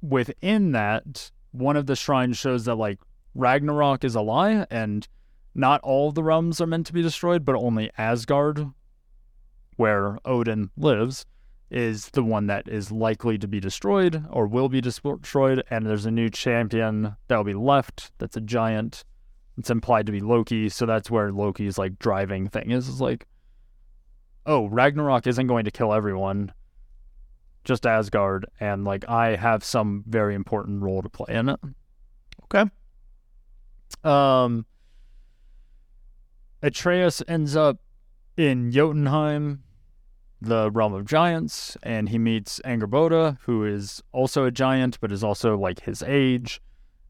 [0.01, 2.99] within that, one of the shrines shows that like
[3.34, 5.07] Ragnarok is a lie and
[5.55, 8.66] not all the realms are meant to be destroyed, but only Asgard,
[9.76, 11.26] where Odin lives,
[11.70, 16.07] is the one that is likely to be destroyed or will be destroyed, and there's
[16.07, 19.05] a new champion that will be left that's a giant.
[19.59, 22.88] It's implied to be Loki, so that's where Loki's like driving thing is.
[22.88, 23.26] Is like,
[24.47, 26.53] oh, Ragnarok isn't going to kill everyone,
[27.65, 31.61] just Asgard, and like I have some very important role to play in it.
[32.45, 32.71] Okay.
[34.05, 34.67] Um,
[36.63, 37.79] Atreus ends up
[38.37, 39.63] in Jotunheim,
[40.41, 45.23] the realm of giants, and he meets Angrboda, who is also a giant, but is
[45.23, 46.61] also like his age.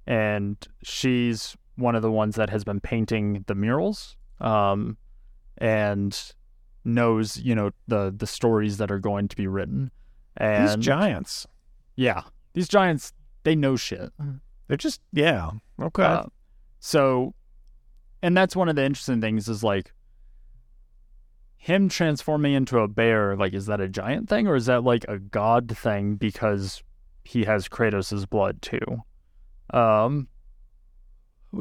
[0.07, 4.97] And she's one of the ones that has been painting the murals um,
[5.59, 6.35] and
[6.85, 9.91] knows, you know, the, the stories that are going to be written.
[10.37, 11.47] And These giants.
[11.97, 12.23] yeah,
[12.55, 13.13] these giants,
[13.45, 14.13] they know shit.
[14.69, 15.51] They're just yeah.
[15.81, 16.03] Okay.
[16.03, 16.25] Uh,
[16.81, 17.35] so,
[18.23, 19.93] and that's one of the interesting things is like
[21.57, 23.37] him transforming into a bear.
[23.37, 26.83] Like, is that a giant thing or is that like a god thing because
[27.25, 29.03] he has Kratos' blood too?
[29.71, 30.29] Um,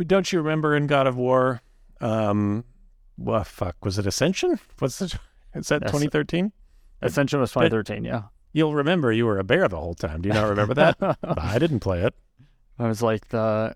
[0.08, 1.62] Don't you remember in God of War?
[2.00, 2.64] Um,
[3.18, 4.08] what fuck was it?
[4.08, 4.60] Ascension?
[4.80, 5.06] What's the?
[5.54, 6.52] Is that 2013?
[7.04, 8.04] Ascension was 2013.
[8.06, 8.24] Yeah,
[8.54, 10.22] You'll remember you were a bear the whole time.
[10.22, 10.98] Do you not remember that?
[11.24, 12.14] I didn't play it.
[12.78, 13.76] I was like the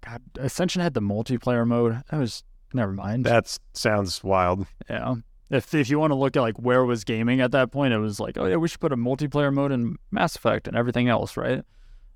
[0.00, 0.22] God.
[0.38, 2.02] Ascension had the multiplayer mode.
[2.10, 3.24] I was never mind.
[3.24, 4.66] That sounds wild.
[4.88, 5.16] Yeah.
[5.50, 7.98] If if you want to look at like where was gaming at that point, it
[7.98, 11.08] was like, oh yeah, we should put a multiplayer mode in Mass Effect and everything
[11.08, 11.62] else, right?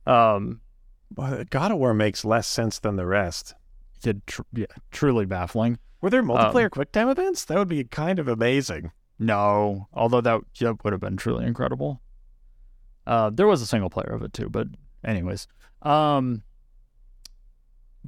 [0.07, 0.61] Um,
[1.15, 3.55] Well, God of War makes less sense than the rest.
[4.03, 5.79] yeah, tr- yeah, truly baffling.
[6.01, 7.45] Were there multiplayer quick time events?
[7.45, 8.91] That would be kind of amazing.
[9.23, 12.01] No, although that yeah, would have been truly incredible.
[13.07, 14.67] Uh, there was a single player of it too, but
[15.05, 15.47] anyways,
[15.83, 16.43] um,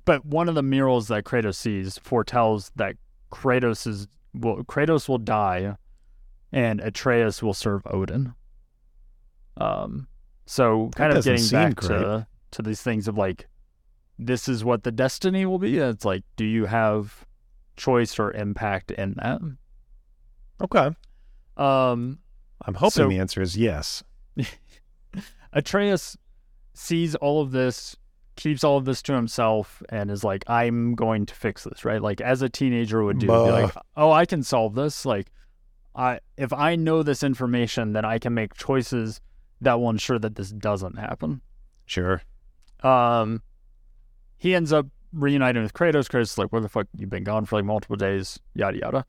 [0.06, 2.96] but one of the murals that Kratos sees foretells that
[3.30, 5.76] Kratos is will Kratos will die,
[6.50, 8.32] and Atreus will serve Odin.
[9.58, 10.08] Um,
[10.46, 11.88] so kind of getting back great.
[11.88, 13.48] to to these things of like,
[14.18, 15.76] this is what the destiny will be.
[15.76, 17.26] It's like, do you have
[17.76, 19.42] choice or impact in that?
[20.62, 20.90] Okay.
[21.56, 22.18] Um,
[22.64, 24.02] I'm hoping So- the answer is yes.
[25.52, 26.16] Atreus
[26.74, 27.96] sees all of this,
[28.36, 32.00] keeps all of this to himself, and is like, I'm going to fix this, right?
[32.00, 35.04] Like as a teenager would do, be like, oh, I can solve this.
[35.04, 35.30] Like,
[35.94, 39.20] I if I know this information, then I can make choices
[39.60, 41.42] that will ensure that this doesn't happen.
[41.84, 42.22] Sure.
[42.82, 43.42] Um,
[44.38, 46.08] he ends up reuniting with Kratos.
[46.08, 49.04] Kratos is like, where the fuck you've been gone for like multiple days, yada yada.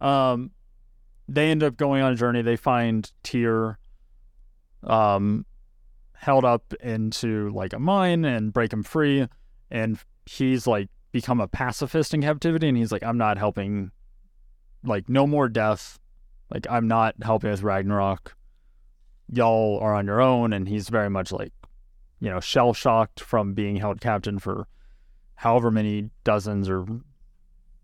[0.00, 0.50] Um,
[1.28, 2.42] they end up going on a journey.
[2.42, 3.78] They find Tyr,
[4.82, 5.46] um,
[6.14, 9.28] held up into like a mine and break him free,
[9.70, 13.90] and he's like become a pacifist in captivity, and he's like, I'm not helping.
[14.86, 15.98] Like, no more death.
[16.52, 18.36] Like, I'm not helping with Ragnarok.
[19.32, 21.54] Y'all are on your own, and he's very much like
[22.24, 24.66] you know, shell shocked from being held captain for
[25.34, 26.86] however many dozens or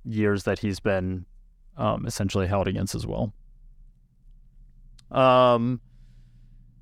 [0.03, 1.27] years that he's been
[1.81, 3.33] um, essentially held against as well.
[5.11, 5.81] Um,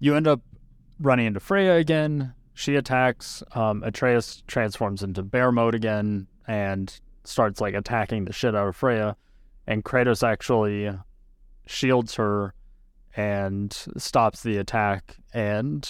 [0.01, 0.41] you end up
[1.01, 2.35] running into Freya again.
[2.55, 3.43] She attacks.
[3.53, 8.77] Um, Atreus transforms into bear mode again and starts like attacking the shit out of
[8.77, 9.17] Freya.
[9.67, 10.91] And Kratos actually
[11.67, 12.55] shields her
[13.17, 15.89] and stops the attack and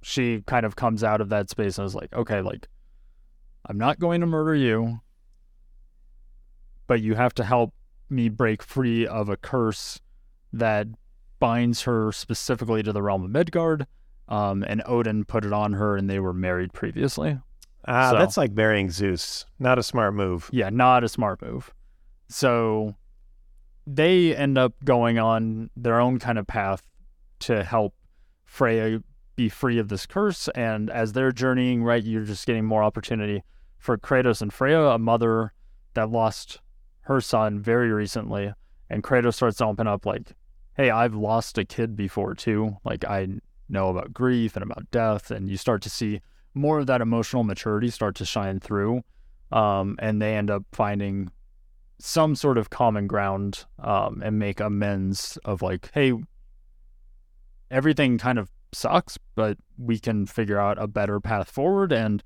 [0.00, 2.68] she kind of comes out of that space and is like, okay, like,
[3.66, 5.00] I'm not going to murder you,
[6.86, 7.74] but you have to help
[8.10, 10.00] me break free of a curse
[10.52, 10.86] that
[11.40, 13.86] binds her specifically to the realm of Midgard.
[14.28, 17.38] Um, and Odin put it on her, and they were married previously.
[17.86, 19.46] Ah, So- that's like marrying Zeus.
[19.58, 20.50] Not a smart move.
[20.52, 21.72] Yeah, not a smart move.
[22.28, 22.94] So
[23.86, 26.82] they end up going on their own kind of path
[27.40, 27.94] to help
[28.44, 29.02] Freya
[29.36, 30.48] be free of this curse.
[30.48, 33.42] And as they're journeying, right, you're just getting more opportunity
[33.78, 35.52] for Kratos and Freya, a mother
[35.94, 36.60] that lost
[37.08, 38.52] her son very recently.
[38.90, 40.32] And Kratos starts to open up like,
[40.76, 42.76] hey, I've lost a kid before too.
[42.84, 43.26] Like, I
[43.68, 45.30] know about grief and about death.
[45.30, 46.20] And you start to see
[46.54, 49.00] more of that emotional maturity start to shine through.
[49.50, 51.30] Um, and they end up finding
[51.98, 56.12] some sort of common ground um, and make amends of like, hey,
[57.70, 61.90] everything kind of sucks, but we can figure out a better path forward.
[61.90, 62.22] And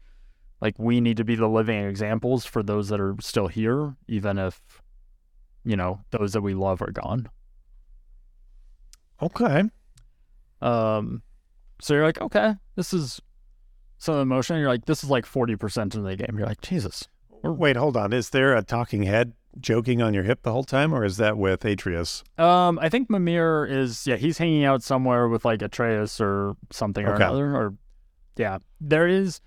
[0.62, 4.38] like, we need to be the living examples for those that are still here, even
[4.38, 4.62] if,
[5.64, 7.28] you know, those that we love are gone.
[9.20, 9.64] Okay.
[10.60, 11.22] Um,
[11.80, 13.20] so you're like, okay, this is
[13.98, 14.58] some emotion.
[14.58, 16.38] You're like, this is like 40% of the game.
[16.38, 17.08] You're like, Jesus.
[17.42, 18.12] Wait, hold on.
[18.12, 21.36] Is there a talking head joking on your hip the whole time, or is that
[21.36, 22.22] with Atreus?
[22.38, 27.04] Um, I think Mimir is yeah, he's hanging out somewhere with like Atreus or something
[27.04, 27.24] or Okay.
[27.24, 27.56] another.
[27.56, 27.74] Or
[28.36, 29.40] yeah, there is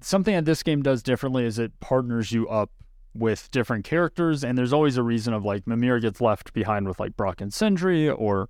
[0.00, 2.70] something that this game does differently is it partners you up
[3.14, 6.98] with different characters, and there's always a reason of like Mimir gets left behind with
[6.98, 8.48] like Brock and Sindri, or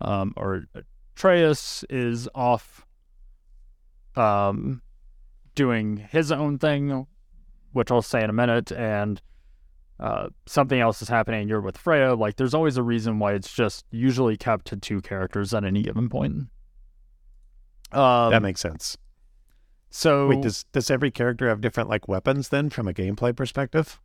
[0.00, 0.64] um, or
[1.16, 2.86] Atreus is off,
[4.16, 4.82] um,
[5.54, 7.06] doing his own thing,
[7.72, 9.20] which I'll say in a minute, and
[10.00, 13.52] uh, something else is happening, you're with Freya, like there's always a reason why it's
[13.52, 16.48] just usually kept to two characters at any given point.
[17.92, 18.96] Um, that makes sense.
[19.94, 24.00] So Wait, does does every character have different like weapons then, from a gameplay perspective?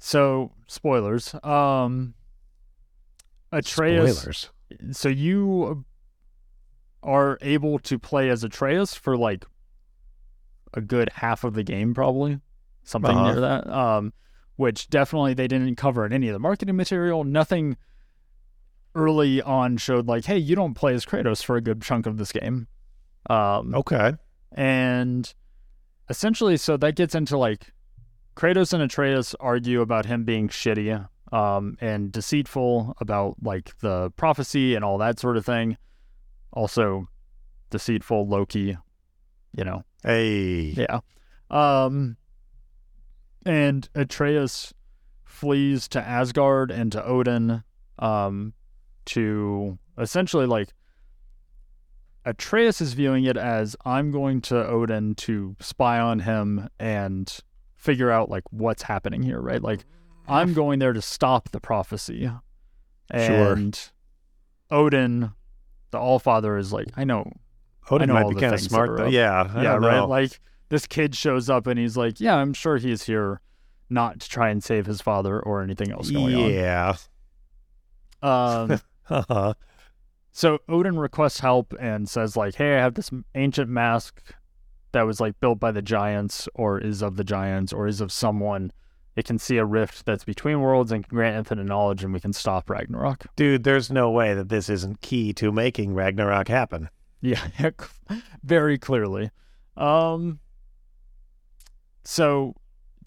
[0.00, 1.34] so spoilers.
[1.42, 2.14] Um,
[3.52, 4.18] Atreus.
[4.18, 4.50] Spoilers.
[4.92, 5.84] So you
[7.02, 9.44] are able to play as Atreus for like
[10.74, 12.40] a good half of the game, probably
[12.84, 13.32] something Uh-huh.
[13.32, 13.66] near that.
[13.68, 14.12] Um,
[14.56, 17.24] which definitely they didn't cover in any of the marketing material.
[17.24, 17.76] Nothing
[18.94, 22.18] early on showed like, hey, you don't play as Kratos for a good chunk of
[22.18, 22.66] this game.
[23.30, 24.14] Um, Okay.
[24.52, 25.32] And
[26.08, 27.72] essentially, so that gets into like
[28.36, 34.74] Kratos and Atreus argue about him being shitty um, and deceitful about like the prophecy
[34.74, 35.76] and all that sort of thing.
[36.52, 37.08] Also,
[37.70, 38.76] deceitful Loki,
[39.52, 40.74] you know, Hey.
[40.76, 41.00] yeah.
[41.50, 42.16] Um,
[43.44, 44.72] and Atreus
[45.24, 47.62] flees to Asgard and to Odin
[47.98, 48.52] um,
[49.06, 50.68] to essentially like
[52.24, 57.32] Atreus is viewing it as I'm going to Odin to spy on him and
[57.76, 59.62] figure out like what's happening here, right?
[59.62, 59.84] Like
[60.26, 62.30] I'm going there to stop the prophecy.
[63.14, 63.52] Sure.
[63.54, 63.90] And
[64.70, 65.32] Odin,
[65.90, 67.32] the All Father, is like, I know
[67.90, 69.06] Odin I know might be kind of smart though.
[69.06, 69.50] Yeah.
[69.54, 70.00] I yeah, right.
[70.00, 73.40] Like this kid shows up and he's like, "Yeah, I'm sure he's here,
[73.88, 76.94] not to try and save his father or anything else going yeah.
[78.22, 79.54] on." Um, Uh-huh.
[80.38, 84.22] So Odin requests help and says, "Like, hey, I have this ancient mask
[84.92, 88.12] that was like built by the giants, or is of the giants, or is of
[88.12, 88.70] someone."
[89.16, 92.20] It can see a rift that's between worlds and can grant infinite knowledge, and we
[92.20, 93.26] can stop Ragnarok.
[93.34, 96.88] Dude, there's no way that this isn't key to making Ragnarok happen.
[97.20, 97.44] Yeah,
[98.44, 99.32] very clearly.
[99.76, 100.38] Um,
[102.04, 102.54] so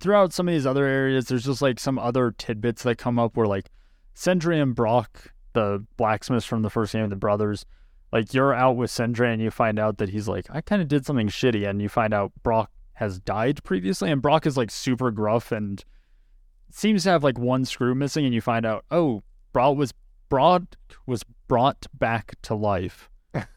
[0.01, 3.37] throughout some of these other areas, there's just like some other tidbits that come up
[3.37, 3.69] where like
[4.13, 7.65] Sindri and Brock, the blacksmiths from the first game of the brothers,
[8.11, 10.87] like you're out with Sindri and you find out that he's like, I kind of
[10.87, 14.69] did something shitty, and you find out Brock has died previously, and Brock is like
[14.71, 15.83] super gruff and
[16.71, 19.23] seems to have like one screw missing, and you find out, oh,
[19.53, 19.93] Brock was
[20.29, 20.63] Brock
[21.05, 23.09] was brought back to life.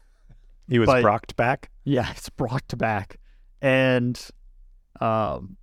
[0.67, 1.69] He was But- brocked back.
[1.83, 3.19] Yeah, it's brought back,
[3.61, 4.19] and
[4.99, 5.57] um,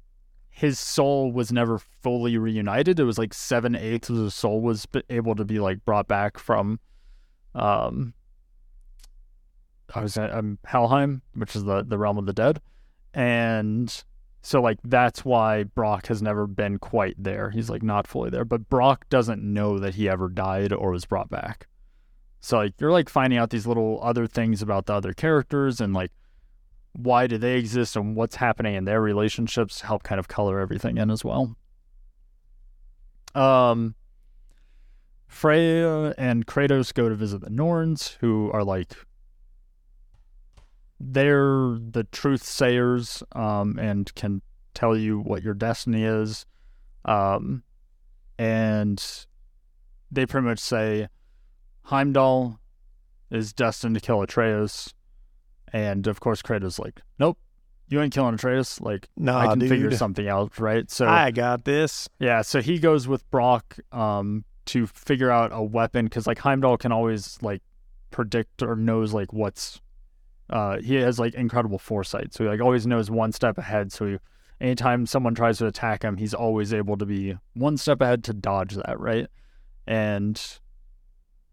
[0.63, 3.01] his soul was never fully reunited.
[3.01, 6.39] It was like seven eighths of his soul was able to be like brought back
[6.39, 6.79] from,
[7.53, 8.15] um,
[9.93, 12.61] I was at um, Helheim, which is the the realm of the dead,
[13.13, 14.05] and
[14.43, 17.51] so like that's why Brock has never been quite there.
[17.51, 21.07] He's like not fully there, but Brock doesn't know that he ever died or was
[21.07, 21.67] brought back.
[22.41, 25.93] So like you're like finding out these little other things about the other characters and
[25.93, 26.13] like
[26.93, 30.99] why do they exist and what's happening in their relationships help kind of color everything
[30.99, 31.57] in as well.
[33.35, 33.95] Um
[35.27, 38.95] Freya and Kratos go to visit the Norns, who are like
[41.01, 44.43] they're the truth sayers um, and can
[44.75, 46.47] tell you what your destiny is.
[47.05, 47.65] Um,
[48.39, 49.05] and
[50.11, 51.09] they pretty much say
[51.85, 52.61] Heimdall
[53.31, 54.95] is destined to kill Atreus.
[55.73, 57.39] And of course, Kratos like, nope,
[57.89, 58.81] you ain't killing Atreus.
[58.81, 59.69] Like, Nah, I can dude.
[59.71, 60.91] figure something out, right?
[60.91, 62.09] So I got this.
[62.19, 66.77] yeah, so he goes with Brock um, to figure out a weapon because like Heimdall
[66.77, 67.63] can always like
[68.11, 69.81] predict or knows like what's.
[70.51, 73.91] Uh, he has like incredible foresight, so he like always knows one step ahead.
[73.91, 74.19] So he,
[74.61, 78.35] anytime someone tries to attack him, he's always able to be one step ahead to
[78.35, 79.29] dodge that, right?
[79.87, 80.39] And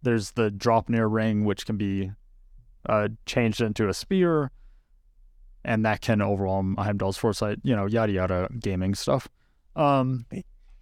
[0.01, 2.11] there's the Draupnir ring, which can be
[2.88, 4.52] uh, changed into a spear,
[5.64, 7.60] and that can overwhelm Heimdall's foresight.
[7.64, 9.28] You know, yada yada, gaming stuff.
[9.76, 10.26] Um,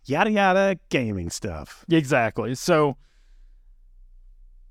[0.08, 1.84] Yada yada gaming stuff.
[1.89, 2.56] Exactly.
[2.56, 2.95] So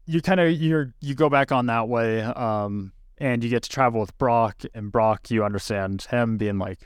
[0.06, 3.68] you kind of you're you go back on that way, um, and you get to
[3.68, 6.80] travel with Brock, and Brock, you understand him being like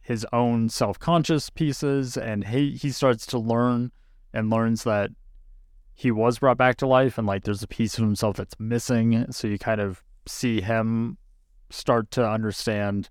[0.00, 3.90] his own self-conscious pieces, and he he starts to learn
[4.32, 5.10] and learns that
[5.96, 9.32] he was brought back to life, and like there's a piece of himself that's missing.
[9.32, 11.16] So you kind of see him
[11.70, 13.08] start to understand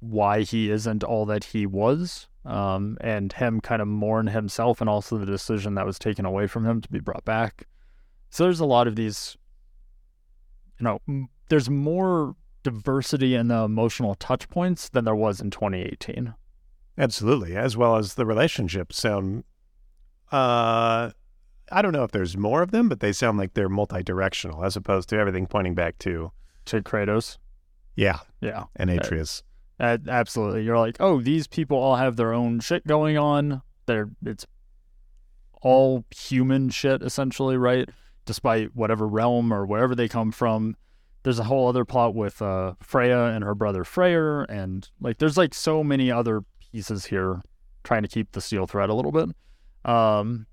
[0.00, 4.90] why he isn't all that he was um, and him kind of mourn himself and
[4.90, 7.66] also the decision that was taken away from him to be brought back.
[8.28, 9.36] So there's a lot of these,
[10.78, 15.50] you know, m- there's more diversity in the emotional touch points than there was in
[15.50, 16.34] 2018.
[16.98, 19.44] Absolutely, as well as the relationships sound.
[20.30, 21.10] Uh,
[21.70, 24.76] I don't know if there's more of them, but they sound like they're multi-directional as
[24.76, 26.32] opposed to everything pointing back to
[26.66, 27.38] To Kratos,
[27.94, 29.42] yeah, yeah, and Atreus.
[29.78, 30.64] Uh, absolutely.
[30.64, 33.62] You're like, oh, these people all have their own shit going on.
[33.86, 34.46] They're it's
[35.62, 37.88] all human shit essentially, right?
[38.24, 40.76] Despite whatever realm or wherever they come from.
[41.22, 45.36] There's a whole other plot with uh, Freya and her brother Freyr, and like there's
[45.36, 47.42] like so many other pieces here
[47.82, 49.30] trying to keep the steel thread a little bit.
[49.84, 50.46] Um,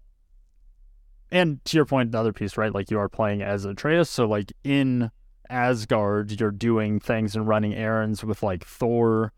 [1.34, 2.73] and to your point, the other piece, right?
[2.73, 5.09] Like you are playing as Atreus, so like in
[5.49, 9.34] Asgard, you're doing things and running errands with like Thor,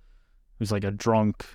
[0.60, 1.46] who's like a drunk,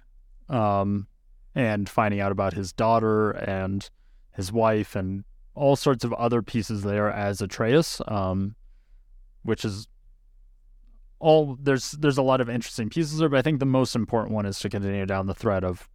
[0.49, 1.07] um,
[1.55, 3.91] and finding out about his daughter and
[4.32, 5.24] his wife and
[5.55, 8.57] all sorts of other pieces there as Atreus, um,
[9.43, 9.88] which is
[11.18, 14.34] all there's there's a lot of interesting pieces there, but I think the most important
[14.34, 15.86] one is to continue down the thread of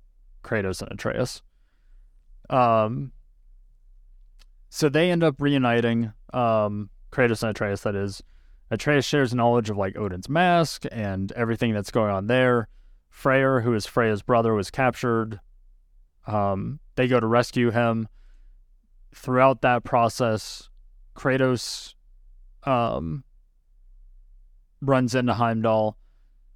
[0.43, 1.41] Kratos and Atreus.
[2.52, 3.12] Um,
[4.76, 8.22] so they end up reuniting, um, Kratos and Atreus, that is.
[8.70, 12.68] Atreus shares knowledge of like Odin's mask and everything that's going on there.
[13.10, 15.40] Freyr, who is Freya's brother, was captured.
[16.28, 18.10] Um, they go to rescue him.
[19.14, 20.70] Throughout that process,
[21.16, 21.94] Kratos
[22.64, 23.24] um,
[24.82, 25.96] runs into Heimdall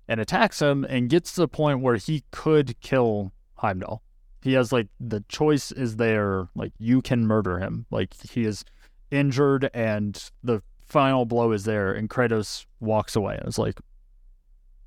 [0.10, 4.04] and attacks him and gets to the point where he could kill Heimdall.
[4.42, 7.86] He has like the choice is there, like you can murder him.
[7.92, 8.64] Like he is
[9.12, 13.36] injured and the final blow is there and Kratos walks away.
[13.36, 13.80] And it's like,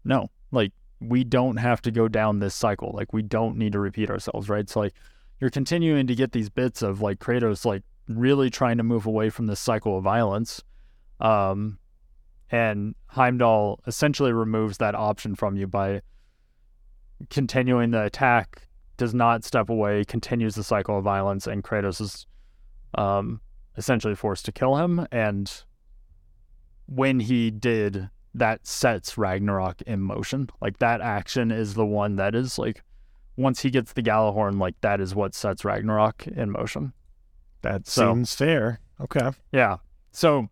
[0.05, 2.93] no, like we don't have to go down this cycle.
[2.95, 4.69] Like we don't need to repeat ourselves, right?
[4.69, 4.95] So like
[5.41, 9.31] you're continuing to get these bits of like Kratos like really trying to move away
[9.31, 10.63] from this cycle of violence.
[11.21, 11.79] Um
[12.51, 16.03] and Heimdall essentially removes that option from you by
[17.31, 22.27] continuing the attack, does not step away, continues the cycle of violence, and Kratos is
[22.97, 23.41] um,
[23.77, 25.07] essentially forced to kill him.
[25.11, 25.51] And
[26.87, 30.49] when he did, that sets Ragnarok in motion.
[30.61, 32.83] Like that action is the one that is like,
[33.37, 36.93] once he gets the Gjallarhorn, like that is what sets Ragnarok in motion.
[37.63, 38.81] That So- seems fair.
[39.01, 39.31] Okay.
[39.53, 39.79] Yeah.
[40.13, 40.49] So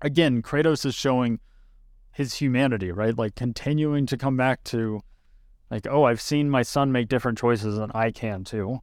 [0.00, 1.40] again, Kratos is showing
[2.12, 3.16] his humanity, right?
[3.16, 5.00] Like continuing to come back to
[5.70, 8.80] like, oh, I've seen my son make different choices and I can too.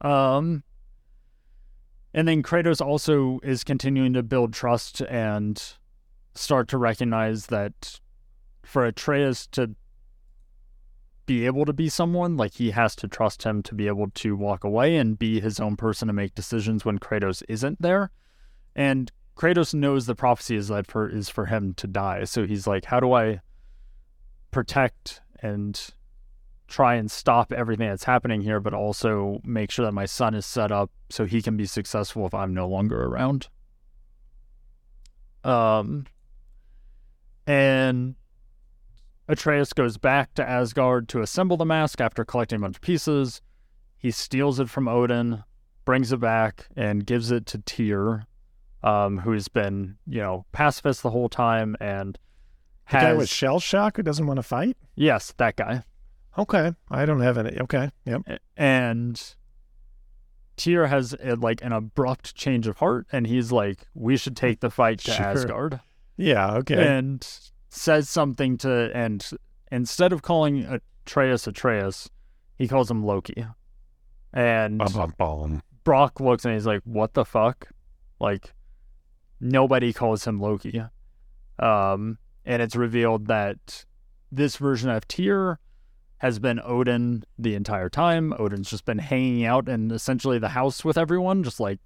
[0.00, 0.62] Um
[2.12, 5.62] and then Kratos also is continuing to build trust and
[6.34, 8.00] start to recognize that
[8.62, 9.74] for Atreus to
[11.26, 14.34] be able to be someone, like he has to trust him to be able to
[14.34, 18.10] walk away and be his own person to make decisions when Kratos isn't there.
[18.74, 22.24] And Kratos knows the prophecy is that for is for him to die.
[22.24, 23.40] So he's like, how do I
[24.50, 25.90] protect and
[26.68, 30.46] try and stop everything that's happening here, but also make sure that my son is
[30.46, 33.48] set up so he can be successful if I'm no longer around.
[35.42, 36.06] Um
[37.46, 38.14] and
[39.26, 43.40] Atreus goes back to Asgard to assemble the mask after collecting a bunch of pieces.
[43.96, 45.44] He steals it from Odin,
[45.84, 48.26] brings it back, and gives it to Tyr,
[48.82, 52.18] um, who's been, you know, pacifist the whole time and
[52.90, 54.76] The has guy with shell shock who doesn't want to fight?
[54.94, 55.84] yes, that guy.
[56.38, 56.72] Okay.
[56.90, 57.58] I don't have any.
[57.60, 57.90] Okay.
[58.04, 58.22] Yep.
[58.56, 59.34] And
[60.56, 64.60] Tyr has a, like an abrupt change of heart, and he's like, "We should take
[64.60, 65.26] the fight to Sure.
[65.26, 65.80] Asgard."
[66.16, 66.52] Yeah.
[66.56, 66.86] Okay.
[66.98, 67.26] and
[67.68, 69.28] says something to and
[69.72, 72.10] instead of calling Atreus Atreus,
[72.58, 73.44] he calls him Loki.
[74.32, 75.62] And Bum, bum, bum.
[75.82, 77.68] Brock looks and he's like, "What the fuck?"
[78.20, 78.52] Like
[79.40, 80.82] nobody calls him Loki.
[81.58, 82.18] Um,
[82.50, 83.84] and it's revealed that
[84.32, 85.60] this version of Tyr
[86.18, 88.34] has been Odin the entire time.
[88.40, 91.78] Odin's just been hanging out in essentially the house with everyone, just like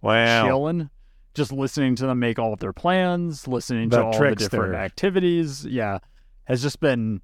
[0.00, 0.44] Wow.
[0.46, 0.90] chilling,
[1.34, 5.66] just listening to them make all of their plans, listening to all the different activities.
[5.66, 5.98] Yeah,
[6.44, 7.20] has just been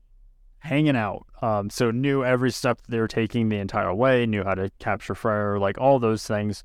[0.59, 1.26] hanging out.
[1.42, 5.14] Um, so knew every step they were taking the entire way, knew how to capture
[5.14, 6.64] Freyr, like all those things,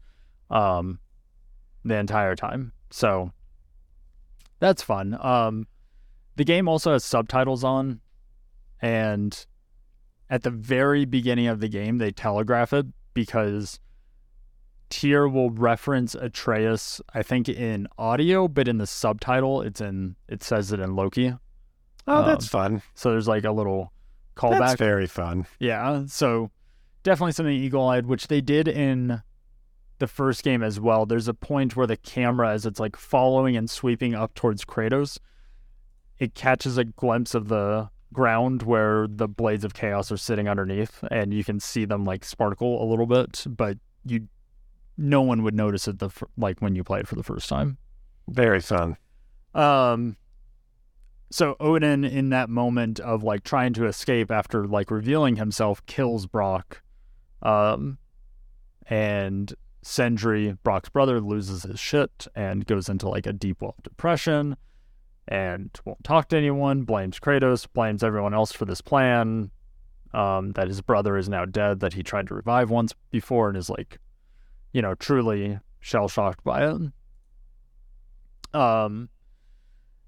[0.49, 0.99] um,
[1.86, 2.73] the entire time.
[2.90, 3.31] So
[4.60, 5.15] that's fun.
[5.22, 5.68] Um,
[6.40, 7.99] the game also has subtitles on,
[8.82, 9.45] and
[10.30, 13.82] at the very beginning of the game, they telegraph it because
[14.90, 20.41] Tyr will reference Atreus, I think in audio, but in the subtitle, it's in it
[20.41, 21.34] says it in Loki.
[22.07, 22.82] Oh, that's um, fun.
[22.94, 23.91] So there's like a little
[24.38, 24.60] callback.
[24.60, 25.45] That's very fun.
[25.60, 26.52] Yeah, so
[27.03, 29.22] definitely something eagle-eyed, which they did in
[29.98, 31.06] the first game as well.
[31.06, 35.20] There's a point where the camera, as it's like following and sweeping up towards Kratos,
[36.20, 41.04] it catches a glimpse of the ground where the blades of chaos are sitting underneath,
[41.10, 44.28] and you can see them like sparkle a little bit, but you,
[44.98, 47.78] no one would notice it the like when you play it for the first time.
[48.28, 48.98] Very fun.
[49.56, 50.18] Um,
[51.32, 56.26] so Odin, in that moment of like trying to escape after like revealing himself, kills
[56.26, 56.82] Brock.
[57.41, 57.98] Um,
[58.88, 63.84] and Sindri, Brock's brother, loses his shit and goes into like a deep well of
[63.84, 64.58] depression
[65.30, 69.51] and won't talk to anyone, blames Kratos, blames everyone else for this plan.
[70.11, 73.56] Um, that his brother is now dead, that he tried to revive once before and
[73.56, 73.99] is like,
[74.73, 76.81] you know, truly shell shocked by it.
[78.51, 79.10] Um,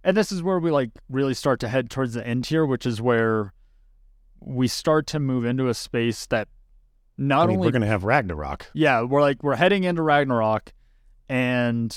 [0.04, 2.88] and this is where we like really start to head towards the end here, which
[2.88, 3.54] is where
[4.40, 6.48] we start to move into a space that
[7.18, 10.02] not I mean, only we're going to have Ragnarok, yeah, we're like we're heading into
[10.02, 10.74] Ragnarok,
[11.30, 11.96] and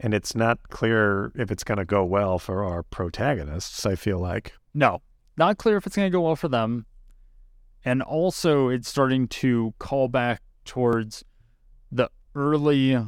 [0.00, 3.84] and it's not clear if it's going to go well for our protagonists.
[3.86, 4.52] I feel like.
[4.74, 5.02] no,
[5.36, 6.86] not clear if it's going to go well for them,
[7.84, 11.24] and also it's starting to call back towards
[11.90, 12.98] the early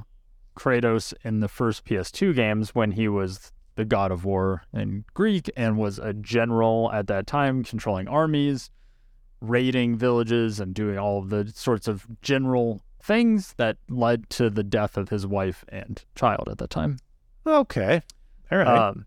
[0.57, 5.51] Kratos in the first PS2 games when he was the god of war in Greek
[5.57, 8.71] and was a general at that time, controlling armies,
[9.41, 14.97] raiding villages, and doing all the sorts of general things that led to the death
[14.97, 16.99] of his wife and child at that time.
[17.47, 18.03] Okay.
[18.53, 18.67] All right.
[18.67, 19.07] Um,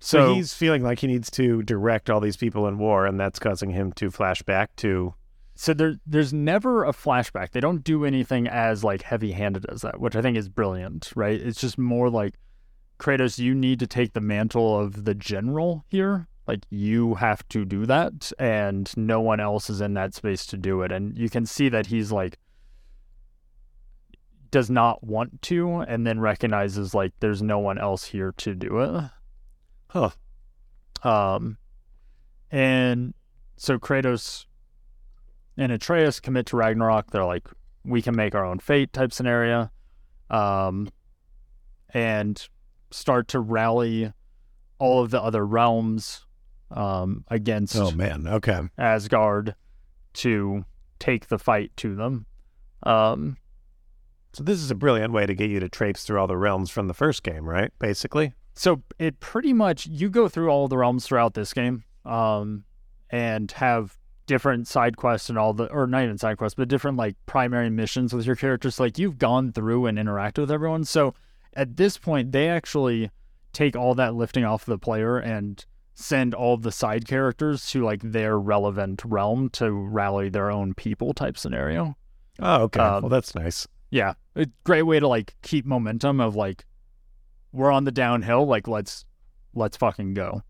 [0.00, 3.18] so, so, he's feeling like he needs to direct all these people in war, and
[3.18, 5.14] that's causing him to flash back to.
[5.54, 7.52] so there, there's never a flashback.
[7.52, 11.12] They don't do anything as like heavy-handed as that, which I think is brilliant.
[11.14, 11.40] Right?
[11.40, 12.34] It's just more like
[12.98, 16.28] Kratos, you need to take the mantle of the general here.
[16.46, 20.58] Like you have to do that, and no one else is in that space to
[20.58, 20.92] do it.
[20.92, 22.38] And you can see that he's like
[24.54, 28.78] does not want to, and then recognizes like there's no one else here to do
[28.78, 29.04] it.
[29.88, 30.10] Huh.
[31.02, 31.58] Um,
[32.52, 33.14] and
[33.56, 34.46] so Kratos
[35.56, 37.10] and Atreus commit to Ragnarok.
[37.10, 37.48] They're like,
[37.84, 39.72] we can make our own fate type scenario.
[40.30, 40.88] Um,
[41.92, 42.48] and
[42.92, 44.12] start to rally
[44.78, 46.26] all of the other realms
[46.70, 48.28] um, against Oh man.
[48.28, 48.60] Okay.
[48.78, 49.56] Asgard
[50.12, 50.64] to
[51.00, 52.26] take the fight to them.
[52.84, 53.36] Um,
[54.34, 56.70] So this is a brilliant way to get you to traipse through all the realms
[56.70, 57.72] from the first game, right?
[57.78, 58.32] Basically.
[58.54, 62.64] so it pretty much you go through all the realms throughout this game, um,
[63.10, 63.96] and have
[64.26, 67.70] different side quests and all the or not even side quests, but different like primary
[67.70, 68.80] missions with your characters.
[68.80, 70.84] Like you've gone through and interacted with everyone.
[70.84, 71.14] So
[71.54, 73.10] at this point, they actually
[73.52, 78.00] take all that lifting off the player and send all the side characters to like
[78.02, 81.96] their relevant realm to rally their own people type scenario.
[82.40, 82.80] Oh, okay.
[82.80, 83.68] Um, well, that's nice.
[83.94, 86.66] Yeah, a great way to like keep momentum of like
[87.52, 88.44] we're on the downhill.
[88.44, 89.04] Like let's
[89.54, 90.42] let's fucking go.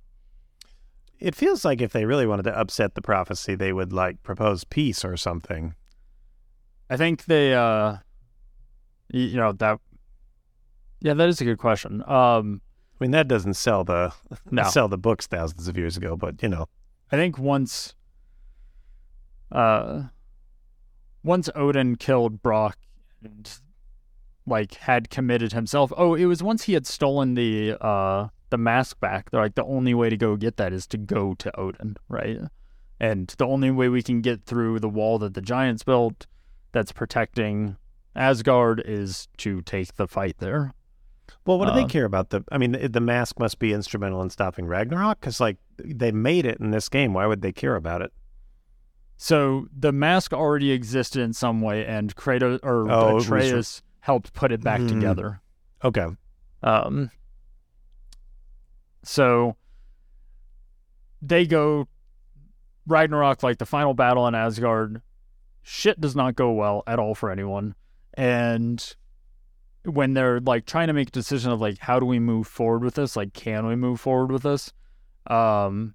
[1.21, 4.65] It feels like if they really wanted to upset the prophecy, they would like propose
[4.65, 5.75] peace or something.
[6.89, 7.99] I think they, uh,
[9.13, 9.79] you know that.
[11.01, 12.03] Yeah, that is a good question.
[12.07, 12.63] Um,
[12.99, 14.15] I mean, that doesn't sell the
[14.51, 16.65] no, sell the books thousands of years ago, but you know,
[17.13, 17.95] I think once,
[19.53, 20.05] uh,
[21.23, 22.79] once Odin killed Brock
[23.25, 23.51] and
[24.47, 25.93] like had committed himself.
[25.97, 29.31] Oh, it was once he had stolen the uh the mask back.
[29.31, 32.39] They're like the only way to go get that is to go to Odin, right?
[33.01, 36.27] And the only way we can get through the wall that the giants built
[36.73, 37.77] that's protecting
[38.15, 40.73] Asgard is to take the fight there.
[41.47, 42.45] well, what do they Um, care about the?
[42.53, 46.47] I mean, the, the mask must be instrumental in stopping Ragnarok because like they made
[46.47, 47.13] it in this game.
[47.15, 48.13] Why would they care about it?
[49.25, 53.83] So the mask already existed in some way, and Kratos or Oh, it was- Atreus
[54.01, 54.89] helped put it back Mhm.
[54.89, 55.41] together.
[55.83, 56.09] Okay,
[56.63, 57.11] Um,
[59.03, 59.57] so
[61.23, 61.89] they go
[62.87, 65.01] Ragnarok, like the final battle in Asgard.
[65.63, 67.77] Shit does not go well at all for anyone,
[68.13, 68.95] and
[69.87, 72.83] when they're like trying to make a decision of like how do we move forward
[72.85, 74.71] with this, like can we move forward with this,
[75.29, 75.95] um,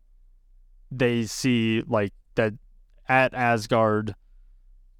[0.90, 2.12] they see like
[3.10, 4.16] at Asgard,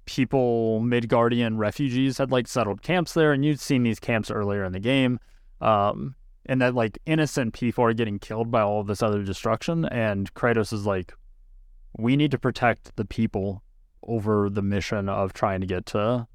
[0.04, 4.72] people Midgardian refugees had like settled camps there, and you'd seen these camps earlier in
[4.72, 5.20] the game.
[5.60, 6.16] Um,
[6.46, 10.72] and that like innocent people are getting killed by all this other destruction, and Kratos
[10.72, 11.14] is like,
[11.96, 13.62] we need to protect the people
[14.02, 16.26] over the mission of trying to get to,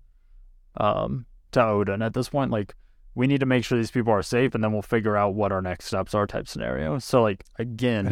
[0.77, 2.01] um, to Odin.
[2.01, 2.75] At this point, like
[3.15, 5.51] we need to make sure these people are safe, and then we'll figure out what
[5.51, 6.99] our next steps are, type scenario.
[6.99, 8.05] So like again,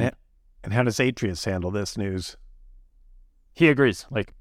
[0.64, 2.38] And how does Atreus handle this news?
[3.54, 4.06] He agrees.
[4.10, 4.34] Like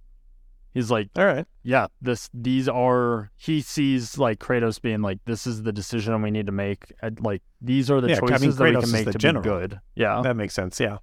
[0.72, 1.46] he's like, All right.
[1.62, 6.30] yeah, this these are he sees like Kratos being like, this is the decision we
[6.30, 6.92] need to make.
[7.02, 9.42] And, Like these are the Yeah, I mean, choices that we can make to general.
[9.42, 9.80] be good.
[9.94, 10.20] Yeah.
[10.22, 10.80] That makes sense.
[10.80, 10.98] Yeah.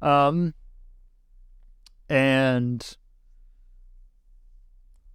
[0.00, 0.54] Um,
[2.08, 2.96] and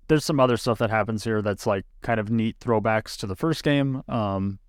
[0.08, 3.36] there's some other stuff that happens here that's like kind of neat throwbacks to the
[3.36, 4.04] first game.
[4.08, 4.60] Um,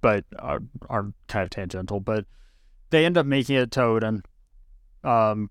[0.00, 2.00] but are are kind of tangential.
[2.00, 2.24] But
[2.90, 4.22] they end up making it to Odin.
[5.04, 5.50] Um,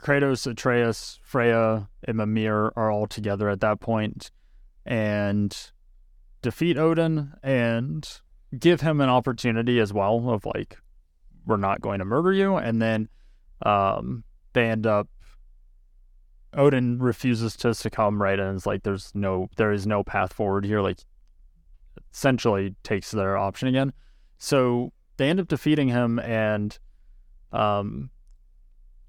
[0.00, 4.30] Kratos, Atreus, Freya, and Mimir are all together at that point,
[4.86, 5.56] and
[6.42, 8.20] defeat Odin and
[8.58, 10.78] give him an opportunity as well of like
[11.46, 12.56] we're not going to murder you.
[12.56, 13.08] And then
[13.64, 15.08] um they end up
[16.54, 20.64] Odin refuses to succumb right and it's like there's no there is no path forward
[20.64, 21.00] here like
[22.12, 23.92] essentially takes their option again.
[24.38, 26.78] So they end up defeating him and
[27.52, 28.10] um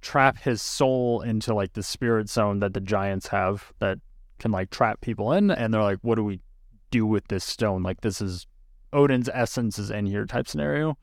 [0.02, 3.98] trap his soul into like the spirit zone that the giants have that
[4.40, 6.40] can like trap people in and they're like what do we
[6.92, 8.48] do with this stone like this is
[8.94, 10.98] Odin's essence is in here type scenario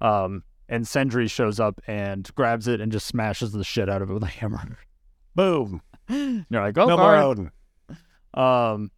[0.00, 4.10] um and Sindri shows up and grabs it and just smashes the shit out of
[4.10, 4.78] it with a hammer.
[5.34, 5.80] Boom.
[6.08, 7.22] You're like, oh, no more right.
[7.22, 7.50] Odin.
[8.34, 8.90] Um,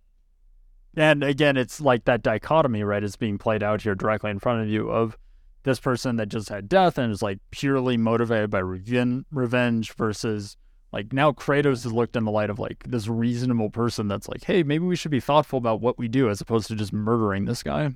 [0.96, 3.04] and again, it's like that dichotomy, right?
[3.04, 5.16] Is being played out here directly in front of you of
[5.64, 10.56] this person that just had death and is like purely motivated by reven- revenge versus
[10.92, 14.44] like now Kratos is looked in the light of like this reasonable person that's like,
[14.44, 17.44] hey, maybe we should be thoughtful about what we do as opposed to just murdering
[17.44, 17.90] this guy.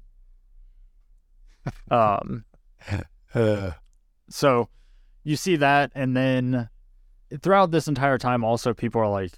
[1.90, 2.44] um,
[3.34, 3.70] Uh,
[4.28, 4.68] so
[5.24, 6.68] you see that, and then
[7.42, 9.32] throughout this entire time, also people are like,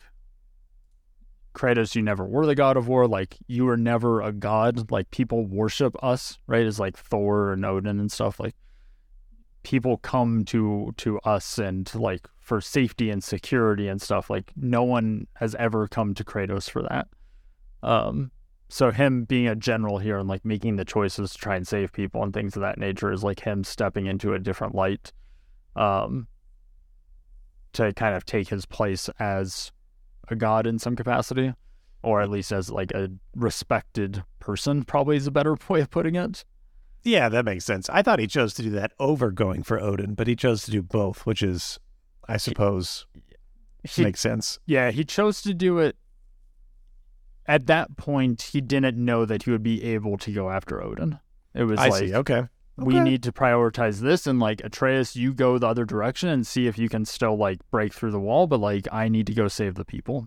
[1.55, 3.07] Kratos, you never were the god of war.
[3.07, 4.91] Like you were never a god.
[4.91, 6.67] Like people worship us, right?
[6.67, 8.41] As like Thor and Odin and stuff.
[8.41, 8.57] Like
[9.63, 14.29] people come to to us and like for safety and security and stuff.
[14.29, 17.09] Like no one has ever come to Kratos for that.
[17.83, 18.31] Um,
[18.69, 21.93] so him being a general here and like making the choices to try and save
[21.93, 25.13] people and things of that nature is like him stepping into a different light,
[25.77, 26.27] um,
[27.75, 29.71] to kind of take his place as
[30.29, 31.53] a god in some capacity,
[32.03, 34.85] or at least as like a respected person.
[34.85, 36.45] Probably is a better way of putting it.
[37.03, 37.89] yeah, that makes sense.
[37.91, 40.71] I thought he chose to do that over going for Odin, but he chose to
[40.71, 41.79] do both, which is,
[42.29, 43.07] I suppose,
[43.85, 44.59] He, makes sense.
[44.67, 45.97] yeah, he chose to do it.
[47.47, 51.19] At that point, he didn't know that he would be able to go after Odin.
[51.53, 52.15] It was I like see.
[52.15, 52.49] Okay.
[52.77, 56.67] We need to prioritize this and like Atreus, you go the other direction and see
[56.67, 59.47] if you can still like break through the wall, but like I need to go
[59.47, 60.27] save the people.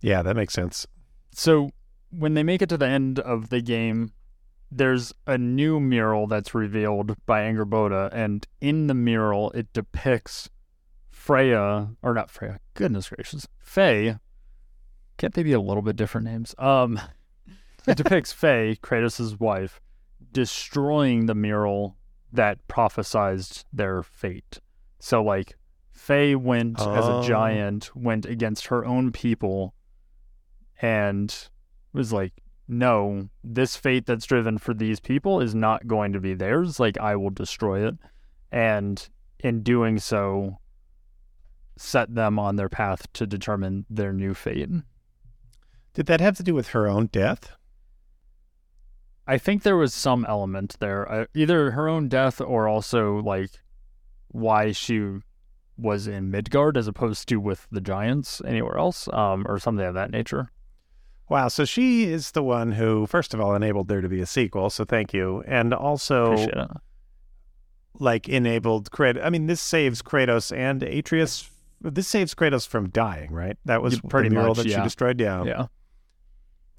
[0.00, 0.86] Yeah, that makes sense.
[1.32, 1.70] So
[2.10, 4.12] when they make it to the end of the game,
[4.70, 10.48] there's a new mural that's revealed by Angrboda, and in the mural it depicts
[11.10, 13.48] Freya or not Freya, goodness gracious.
[13.58, 14.16] Faye.
[15.18, 16.54] Can't they be a little bit different names?
[16.58, 17.00] Um
[17.86, 19.80] it depicts Faye, Kratos' wife,
[20.32, 21.96] destroying the mural
[22.32, 24.58] that prophesized their fate.
[24.98, 25.56] So like
[25.90, 27.20] Faye went as Oh.
[27.20, 29.74] a giant, went against her own people
[30.80, 31.48] and
[31.92, 32.32] was like,
[32.68, 36.80] No, this fate that's driven for these people is not going to be theirs.
[36.80, 37.96] Like I will destroy it.
[38.50, 39.06] And
[39.40, 40.58] in doing so,
[41.76, 44.70] set them on their path to determine their new fate.
[45.94, 47.52] Did that have to do with her own death?
[49.26, 53.50] I think there was some element there, uh, either her own death or also like
[54.28, 55.18] why she
[55.76, 59.94] was in Midgard as opposed to with the giants anywhere else, um, or something of
[59.94, 60.50] that nature.
[61.28, 61.48] Wow.
[61.48, 64.68] So she is the one who, first of all, enabled there to be a sequel.
[64.70, 65.42] So thank you.
[65.46, 66.68] And also,
[67.98, 69.24] like, enabled Kratos.
[69.24, 71.48] I mean, this saves Kratos and Atreus.
[71.80, 73.56] This saves Kratos from dying, right?
[73.64, 75.20] That was Yeah, pretty the mural much, that she destroyed.
[75.20, 75.44] Yeah.
[75.44, 75.66] Yeah,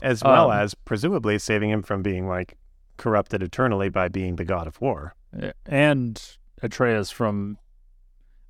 [0.02, 2.58] As well Um, as presumably saving him from being, like,
[2.98, 5.16] corrupted eternally by being the god of war.
[5.66, 7.58] and Atreus from.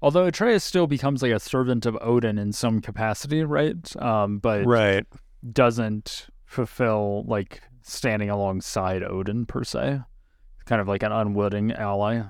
[0.02, 3.95] Although Atreus still becomes like a servant of Odin in some capacity, right?
[4.02, 5.06] Um, but Right.
[5.49, 10.02] doesn't fulfill like standing alongside Odin per se.
[10.65, 12.24] Kind of like an unwitting ally.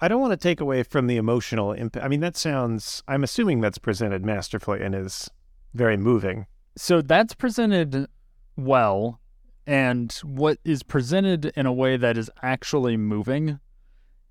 [0.00, 2.04] I don't want to take away from the emotional impact.
[2.04, 5.30] I mean, that sounds, I'm assuming that's presented masterfully and is
[5.74, 6.46] very moving.
[6.76, 8.08] So that's presented
[8.56, 9.20] well,
[9.66, 13.58] and what is presented in a way that is actually moving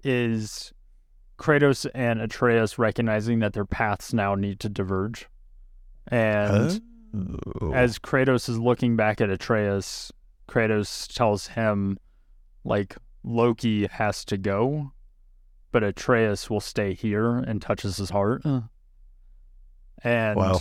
[0.04, 0.74] is
[1.38, 5.28] Kratos and Atreus recognizing that their paths now need to diverge.
[6.08, 6.82] And
[7.16, 7.72] Oh.
[7.74, 10.12] as Kratos is looking back at Atreus,
[10.48, 11.98] Kratos tells him,
[12.64, 14.92] like, Loki has to go
[15.72, 18.44] but Atreus will stay here and touches his heart.
[20.04, 20.60] And Wow.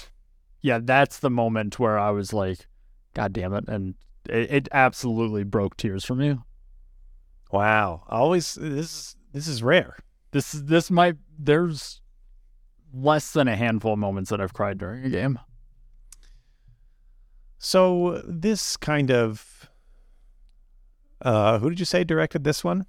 [0.63, 2.67] yeah, that's the moment where I was like,
[3.15, 3.65] God damn it.
[3.69, 3.95] And
[4.29, 6.39] it, it absolutely broke tears for me.
[7.51, 8.05] Wow.
[8.09, 9.97] Always this is this is rare.
[10.31, 12.01] This is this might there's
[12.95, 15.39] less than a handful of moments that I've cried during a game.
[17.59, 19.71] So this kind of
[21.21, 22.87] uh who did you say directed this one?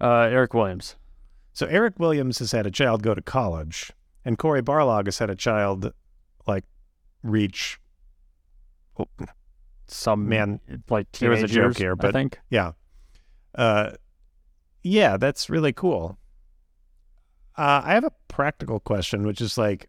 [0.00, 0.96] Uh, Eric Williams.
[1.52, 3.92] So Eric Williams has had a child go to college,
[4.24, 5.92] and Cory Barlog has had a child
[6.46, 6.64] like
[7.22, 7.78] reach.
[9.86, 12.38] Some Man, like there was a joke here, I but- think.
[12.48, 12.72] yeah,
[13.54, 13.92] uh,
[14.82, 16.16] yeah, that's really cool.
[17.58, 19.88] Uh, I have a practical question, which is like,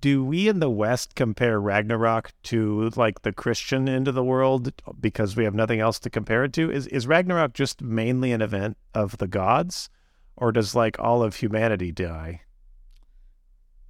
[0.00, 4.72] do we in the West compare Ragnarok to like the Christian end of the world
[5.00, 6.70] because we have nothing else to compare it to?
[6.70, 9.88] Is is Ragnarok just mainly an event of the gods,
[10.36, 12.40] or does like all of humanity die?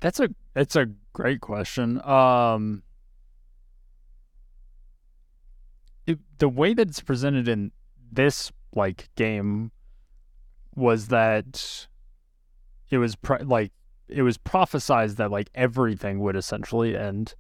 [0.01, 2.01] That's a it's a great question.
[2.03, 2.83] Um,
[6.07, 7.73] it, the way that it's presented in
[8.13, 9.71] this like game
[10.75, 11.87] was that
[12.91, 13.73] it was pro- like
[14.09, 17.35] it was prophesized that like everything would essentially end.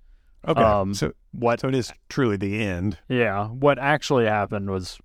[0.48, 2.98] Okay, Um, so What so it is truly the end.
[3.08, 4.98] yeah, what actually happened was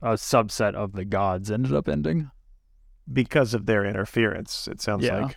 [0.00, 2.30] a subset of the gods ended up ending.
[3.12, 4.68] because of their interference.
[4.68, 5.22] It sounds Yeah.
[5.26, 5.36] like.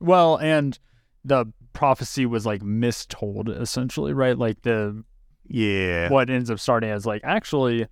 [0.00, 0.78] Well, and
[1.24, 4.36] the prophecy was like mistold essentially, right?
[4.36, 5.04] Like the
[5.48, 6.10] Yeah.
[6.10, 7.86] what ends up starting as like actually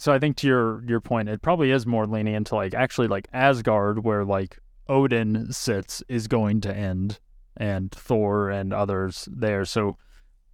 [0.00, 3.08] so I think to your your point, it probably is more leaning into like actually
[3.08, 4.58] like Asgard where like
[4.88, 7.20] Odin sits is going to end
[7.54, 9.66] and Thor and others there.
[9.66, 9.98] So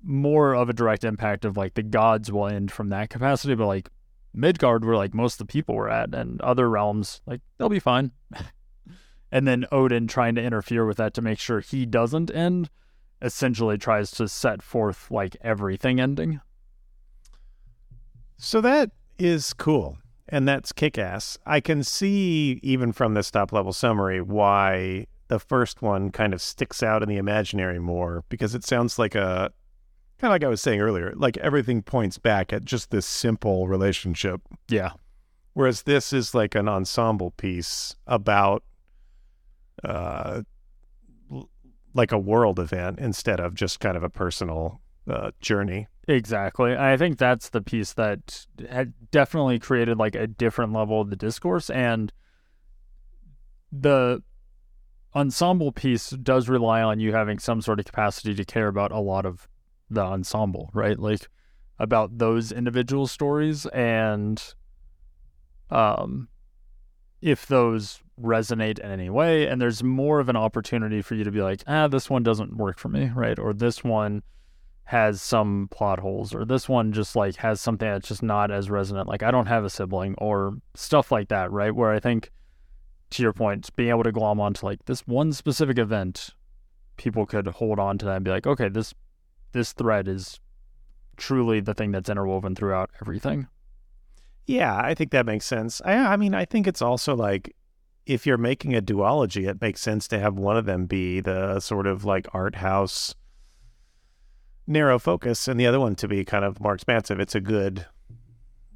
[0.03, 3.69] more of a direct impact of like the gods will end from that capacity, but
[3.69, 3.89] like
[4.35, 7.79] Midgard where like most of the people were at and other realms, like they'll be
[7.79, 8.11] fine.
[9.31, 12.69] and then Odin trying to interfere with that to make sure he doesn't end
[13.23, 16.41] essentially tries to set forth like everything ending.
[18.37, 19.99] So that is cool.
[20.29, 21.39] And that's kick ass.
[21.47, 26.43] I can see, even from this top level summary, why the first one kind of
[26.43, 29.51] sticks out in the imaginary more because it sounds like a
[30.19, 33.69] kind of like I was saying earlier, like everything points back at just this simple
[33.69, 34.41] relationship.
[34.69, 34.93] Yeah.
[35.53, 38.63] Whereas this is like an ensemble piece about
[39.85, 40.43] uh
[41.97, 45.87] like a world event instead of just kind of a personal uh, journey.
[46.07, 46.77] Exactly.
[46.77, 51.17] I think that's the piece that had definitely created like a different level of the
[51.17, 52.13] discourse and
[53.73, 54.23] the
[55.15, 59.01] ensemble piece does rely on you having some sort of capacity to care about a
[59.01, 59.49] lot of
[59.89, 60.99] the ensemble, right?
[60.99, 61.29] Like
[61.79, 64.55] about those individual stories and
[65.71, 66.29] um
[67.21, 71.31] if those resonate in any way and there's more of an opportunity for you to
[71.31, 73.39] be like, "Ah, this one doesn't work for me," right?
[73.39, 74.23] Or this one
[74.85, 78.71] has some plot holes or this one just like has something that's just not as
[78.71, 82.31] resonant like i don't have a sibling or stuff like that right where i think
[83.11, 86.31] to your point being able to glom onto like this one specific event
[86.97, 88.95] people could hold on to that and be like okay this
[89.51, 90.39] this thread is
[91.17, 93.49] truly the thing that's interwoven throughout everything
[94.47, 95.83] Yeah, I think that makes sense.
[95.85, 97.56] I I mean, I think it's also like
[98.07, 101.61] if you're making a duology, it makes sense to have one of them be the
[101.61, 103.15] sort of like art house
[104.67, 107.21] narrow focus and the other one to be kind of more expansive.
[107.21, 107.87] It's a good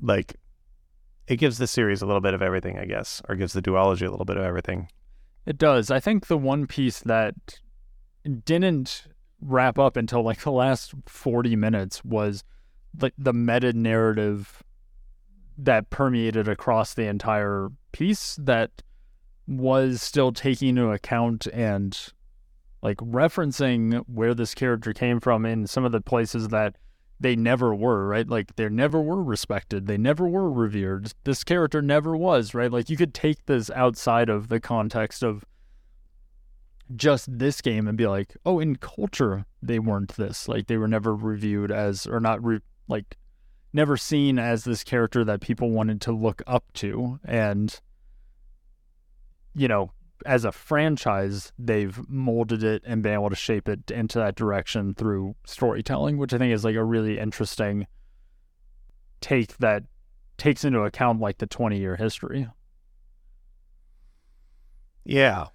[0.02, 0.36] like
[1.28, 4.06] it gives the series a little bit of everything, I guess, or gives the duology
[4.06, 4.88] a little bit of everything.
[5.46, 5.90] It does.
[5.90, 7.34] I think the one piece that
[8.44, 9.04] didn't
[9.40, 12.42] wrap up until like the last 40 minutes was
[13.00, 14.62] like the meta narrative
[15.56, 18.82] that permeated across the entire piece that
[19.46, 22.12] was still taking into account and
[22.82, 26.76] like referencing where this character came from in some of the places that
[27.18, 28.26] they never were, right?
[28.26, 29.86] Like they never were respected.
[29.86, 31.12] They never were revered.
[31.24, 32.72] This character never was, right?
[32.72, 35.44] Like you could take this outside of the context of
[36.96, 40.48] just this game and be like, oh, in culture, they weren't this.
[40.48, 43.18] Like they were never reviewed as, or not, re- like,
[43.72, 47.20] never seen as this character that people wanted to look up to.
[47.24, 47.78] And,
[49.54, 49.90] you know,
[50.26, 54.94] as a franchise, they've molded it and been able to shape it into that direction
[54.94, 57.86] through storytelling, which I think is like a really interesting
[59.20, 59.84] take that
[60.36, 62.48] takes into account like the 20 year history,
[65.04, 65.46] Yeah.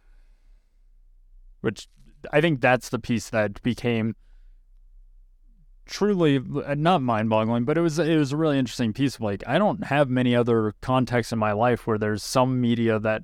[1.61, 1.87] which
[2.31, 4.15] I think that's the piece that became
[5.85, 9.57] truly uh, not mind-boggling, but it was it was a really interesting piece like I
[9.57, 13.23] don't have many other contexts in my life where there's some media that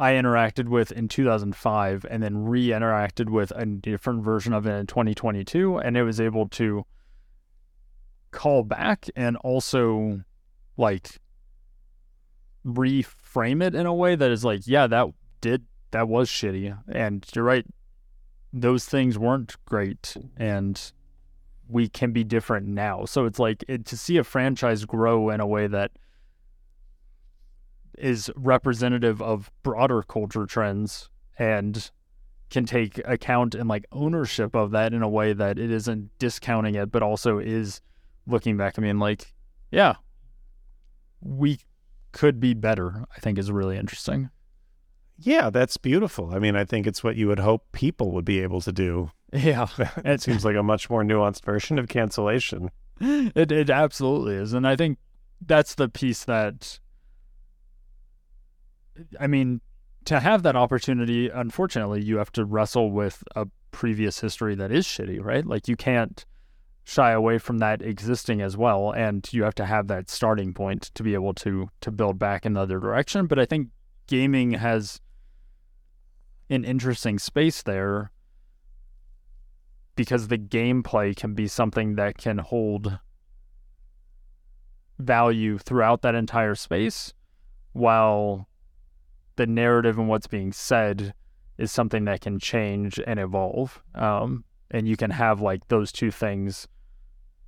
[0.00, 4.86] I interacted with in 2005 and then re-interacted with a different version of it in
[4.86, 6.84] 2022 and it was able to
[8.30, 10.20] call back and also
[10.76, 11.18] like
[12.64, 15.08] reframe it in a way that is like yeah that
[15.40, 17.66] did that was shitty and you're right
[18.52, 20.92] those things weren't great and
[21.68, 23.04] we can be different now.
[23.04, 25.92] So it's like it, to see a franchise grow in a way that
[28.00, 31.08] is representative of broader culture trends
[31.38, 31.90] and
[32.50, 36.74] can take account and like ownership of that in a way that it isn't discounting
[36.74, 37.80] it, but also is
[38.26, 38.78] looking back.
[38.78, 39.34] I mean, like,
[39.70, 39.94] yeah,
[41.20, 41.60] we
[42.12, 44.30] could be better, I think is really interesting.
[45.18, 46.32] Yeah, that's beautiful.
[46.32, 49.10] I mean, I think it's what you would hope people would be able to do.
[49.32, 49.66] Yeah.
[50.04, 52.70] it seems like a much more nuanced version of cancellation.
[53.00, 54.52] It it absolutely is.
[54.52, 54.98] And I think
[55.44, 56.80] that's the piece that
[59.18, 59.60] I mean,
[60.06, 64.86] to have that opportunity, unfortunately, you have to wrestle with a previous history that is
[64.86, 65.44] shitty, right?
[65.44, 66.24] Like you can't
[66.88, 70.84] shy away from that existing as well and you have to have that starting point
[70.94, 73.68] to be able to to build back in the other direction but i think
[74.06, 74.98] gaming has
[76.48, 78.10] an interesting space there
[79.96, 82.98] because the gameplay can be something that can hold
[84.98, 87.12] value throughout that entire space
[87.72, 88.48] while
[89.38, 91.14] the narrative and what's being said
[91.56, 96.10] is something that can change and evolve um, and you can have like those two
[96.10, 96.68] things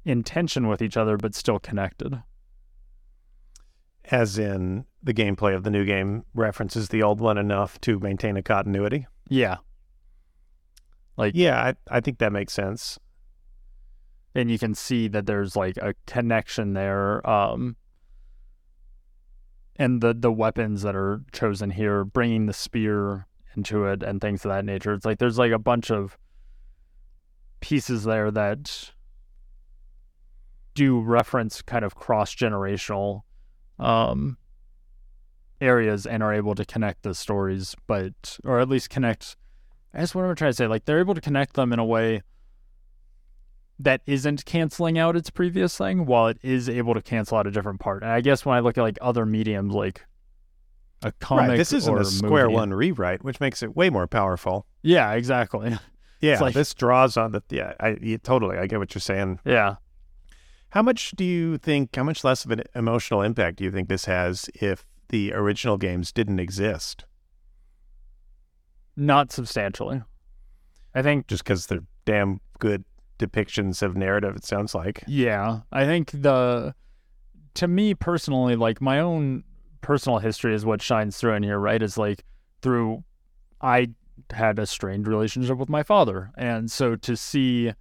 [0.04, 2.22] in tension with each other but still connected
[4.10, 8.36] as in the gameplay of the new game references the old one enough to maintain
[8.36, 9.06] a continuity.
[9.28, 9.58] Yeah.
[11.16, 12.98] Like Yeah, I, I think that makes sense.
[14.34, 17.28] And you can see that there's like a connection there.
[17.28, 17.76] Um
[19.80, 23.26] and the the weapons that are chosen here, bringing the spear
[23.56, 24.92] into it and things of that nature.
[24.92, 26.18] It's like there's like a bunch of
[27.60, 28.92] pieces there that
[30.74, 33.22] do reference kind of cross generational
[33.78, 34.36] um,
[35.62, 39.34] areas and are able to connect the stories, but or at least connect.
[39.94, 40.66] That's what I'm trying to say.
[40.66, 42.20] Like they're able to connect them in a way
[43.80, 47.50] that isn't canceling out its previous thing, while it is able to cancel out a
[47.50, 48.02] different part.
[48.02, 50.04] And I guess when I look at like other mediums, like
[51.02, 54.66] a comic, right, this isn't a, Square One rewrite, which makes it way more powerful.
[54.82, 55.76] Yeah, exactly.
[56.22, 57.42] Yeah, like, this draws on the.
[57.48, 58.58] Yeah, I yeah, totally.
[58.58, 59.40] I get what you're saying.
[59.42, 59.76] Yeah,
[60.68, 63.88] how much do you think, how much less of an emotional impact do you think
[63.88, 67.06] this has if the original games didn't exist?
[68.96, 70.02] Not substantially.
[70.94, 71.26] I think.
[71.26, 72.84] Just because they're damn good
[73.20, 75.04] depictions of narrative, it sounds like.
[75.06, 75.60] Yeah.
[75.70, 76.74] I think the,
[77.54, 79.44] to me personally, like my own
[79.80, 81.82] personal history is what shines through in here, right?
[81.82, 82.24] Is like
[82.62, 83.04] through,
[83.60, 83.90] I
[84.32, 86.30] had a strained relationship with my father.
[86.36, 87.72] And so to see,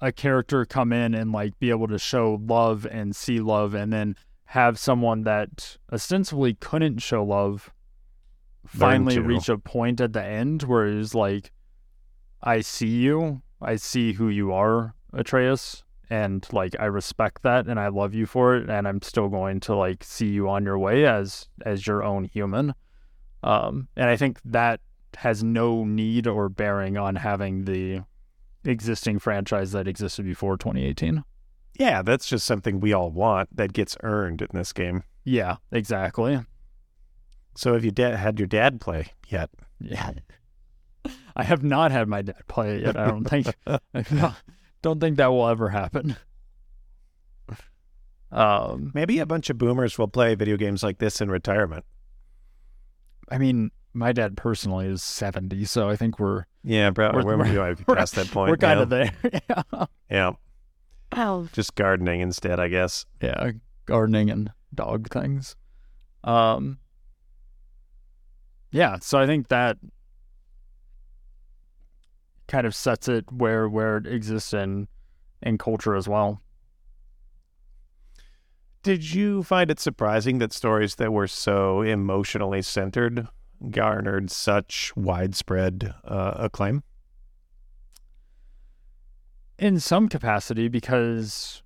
[0.00, 3.92] a character come in and like be able to show love and see love and
[3.92, 4.16] then
[4.46, 7.72] have someone that ostensibly couldn't show love
[8.66, 11.52] finally reach a point at the end where it's like
[12.42, 17.80] I see you, I see who you are, Atreus, and like I respect that and
[17.80, 20.78] I love you for it and I'm still going to like see you on your
[20.78, 22.74] way as as your own human.
[23.42, 24.80] Um and I think that
[25.16, 28.02] has no need or bearing on having the
[28.64, 31.22] existing franchise that existed before 2018.
[31.78, 35.02] Yeah, that's just something we all want that gets earned in this game.
[35.24, 36.40] Yeah, exactly.
[37.56, 39.50] So have you da- had your dad play yet?
[39.80, 40.12] Yeah.
[41.36, 42.96] I have not had my dad play it yet.
[42.96, 43.78] I don't think I
[44.82, 46.16] don't think that will ever happen.
[48.30, 51.84] Um, maybe a bunch of boomers will play video games like this in retirement.
[53.30, 57.12] I mean, my dad personally is 70, so I think we're yeah, bro.
[57.14, 58.50] We're, we're, we're, we're past that point.
[58.50, 59.12] We're kind of there.
[59.48, 59.86] yeah.
[60.10, 60.32] Yeah.
[61.12, 61.48] Oh.
[61.52, 63.06] Just gardening instead, I guess.
[63.22, 63.52] Yeah,
[63.86, 65.56] gardening and dog things.
[66.24, 66.78] Um.
[68.72, 69.76] Yeah, so I think that
[72.46, 74.88] kind of sets it where where it exists in
[75.42, 76.40] in culture as well.
[78.82, 83.28] Did you find it surprising that stories that were so emotionally centered
[83.70, 86.82] garnered such widespread uh, acclaim?
[89.58, 91.62] In some capacity, because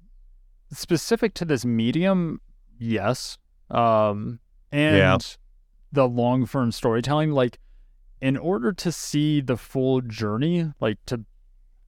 [0.71, 2.41] specific to this medium,
[2.79, 3.37] yes.
[3.71, 4.39] Um,
[4.71, 5.19] and yeah.
[5.91, 7.59] the long form storytelling, like,
[8.20, 11.24] in order to see the full journey, like to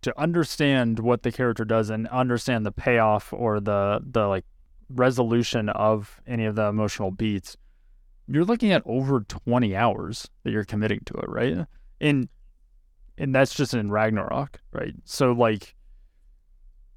[0.02, 4.44] to understand what the character does and understand the payoff or the the like
[4.88, 7.56] resolution of any of the emotional beats,
[8.26, 11.66] you're looking at over 20 hours that you're committing to it, right?
[12.00, 12.28] And
[13.18, 14.94] and that's just in Ragnarok, right?
[15.04, 15.74] So like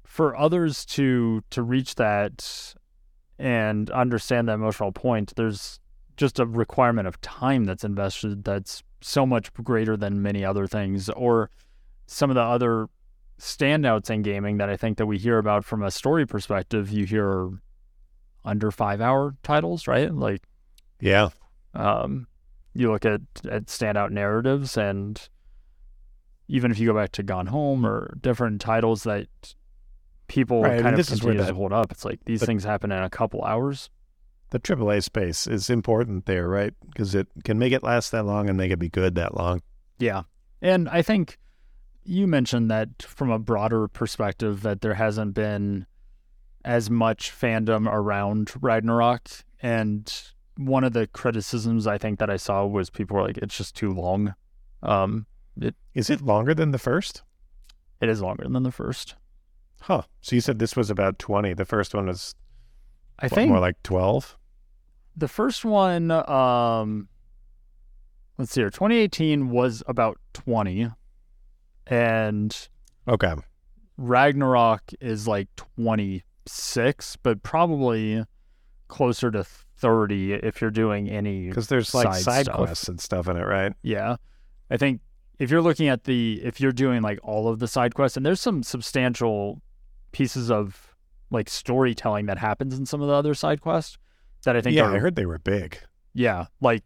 [0.04, 2.74] for others to to reach that
[3.38, 5.80] and understand the emotional point, there's
[6.16, 11.10] just a requirement of time that's invested that's so much greater than many other things
[11.10, 11.50] or
[12.06, 12.88] some of the other
[13.38, 17.04] standouts in gaming that I think that we hear about from a story perspective, you
[17.04, 17.50] hear
[18.44, 20.12] under five hour titles, right?
[20.12, 20.42] Like,
[21.00, 21.30] yeah.
[21.74, 22.28] Um,
[22.72, 23.20] you look at,
[23.50, 25.28] at standout narratives, and
[26.48, 29.28] even if you go back to Gone Home or different titles that
[30.28, 32.64] people right, kind I mean, of continue to hold up, it's like these the, things
[32.64, 33.90] happen in a couple hours.
[34.54, 36.72] The AAA space is important there, right?
[36.86, 39.62] Because it can make it last that long and make it be good that long.
[39.98, 40.22] Yeah.
[40.62, 41.40] And I think
[42.04, 45.86] you mentioned that from a broader perspective that there hasn't been
[46.64, 49.28] as much fandom around Ragnarok
[49.60, 50.22] and
[50.56, 53.74] one of the criticisms I think that I saw was people were like it's just
[53.74, 54.36] too long.
[54.84, 55.26] Um
[55.60, 57.24] it, is it longer than the first?
[58.00, 59.16] It is longer than the first.
[59.80, 60.02] Huh.
[60.20, 61.54] So you said this was about 20.
[61.54, 62.36] The first one was
[63.18, 64.38] I what, think more like 12.
[65.16, 67.08] The first one um
[68.38, 68.70] let's see here.
[68.70, 70.90] 2018 was about 20
[71.86, 72.68] and
[73.06, 73.34] okay,
[73.96, 78.24] Ragnarok is like 26, but probably
[78.88, 83.28] closer to 30 if you're doing any because there's like side, side quests and stuff
[83.28, 83.72] in it, right?
[83.82, 84.16] Yeah,
[84.70, 85.00] I think
[85.38, 88.24] if you're looking at the if you're doing like all of the side quests, and
[88.24, 89.60] there's some substantial
[90.12, 90.94] pieces of
[91.30, 93.98] like storytelling that happens in some of the other side quests
[94.44, 94.76] that I think.
[94.76, 95.78] Yeah, are, I heard they were big.
[96.12, 96.84] Yeah, like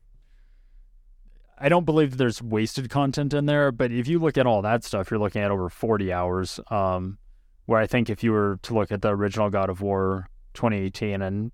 [1.58, 4.84] I don't believe there's wasted content in there, but if you look at all that
[4.84, 6.60] stuff, you're looking at over 40 hours.
[6.70, 7.18] Um,
[7.66, 11.20] where I think if you were to look at the original God of War 2018
[11.20, 11.52] and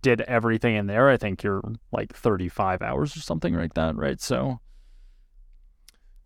[0.00, 1.62] did everything in there, I think you're
[1.92, 4.20] like 35 hours or something like that, right?
[4.20, 4.58] So,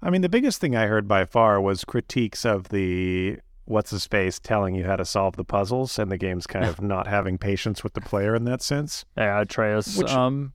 [0.00, 4.00] I mean, the biggest thing I heard by far was critiques of the what's the
[4.00, 7.36] space telling you how to solve the puzzles, and the game's kind of not having
[7.36, 9.04] patience with the player in that sense.
[9.16, 9.98] Yeah, Atreus.
[9.98, 10.54] Which, um,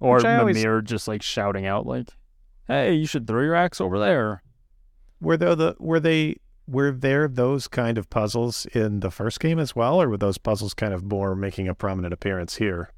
[0.00, 0.88] or Mimir always...
[0.88, 2.08] just like shouting out like,
[2.66, 4.42] "Hey, you should throw your axe over there."
[5.20, 6.36] Were there the were they
[6.66, 10.38] were there those kind of puzzles in the first game as well, or were those
[10.38, 12.90] puzzles kind of more making a prominent appearance here?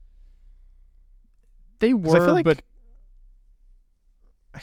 [1.81, 2.63] They were, like, but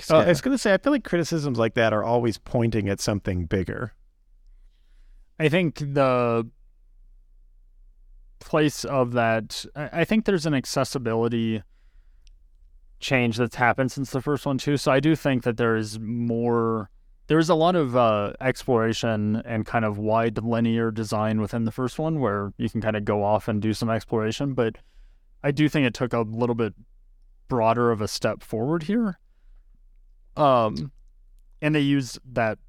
[0.09, 2.89] uh, I was going to say I feel like criticisms like that are always pointing
[2.89, 3.93] at something bigger.
[5.39, 6.49] I think the
[8.39, 11.63] place of that, I think there's an accessibility
[12.99, 14.77] change that's happened since the first one too.
[14.77, 16.89] So I do think that there is more.
[17.27, 21.71] There is a lot of uh, exploration and kind of wide linear design within the
[21.71, 24.53] first one, where you can kind of go off and do some exploration.
[24.53, 24.75] But
[25.43, 26.75] I do think it took a little bit
[27.47, 29.17] broader of a step forward here.
[30.37, 30.91] Um,
[31.61, 32.59] and they use that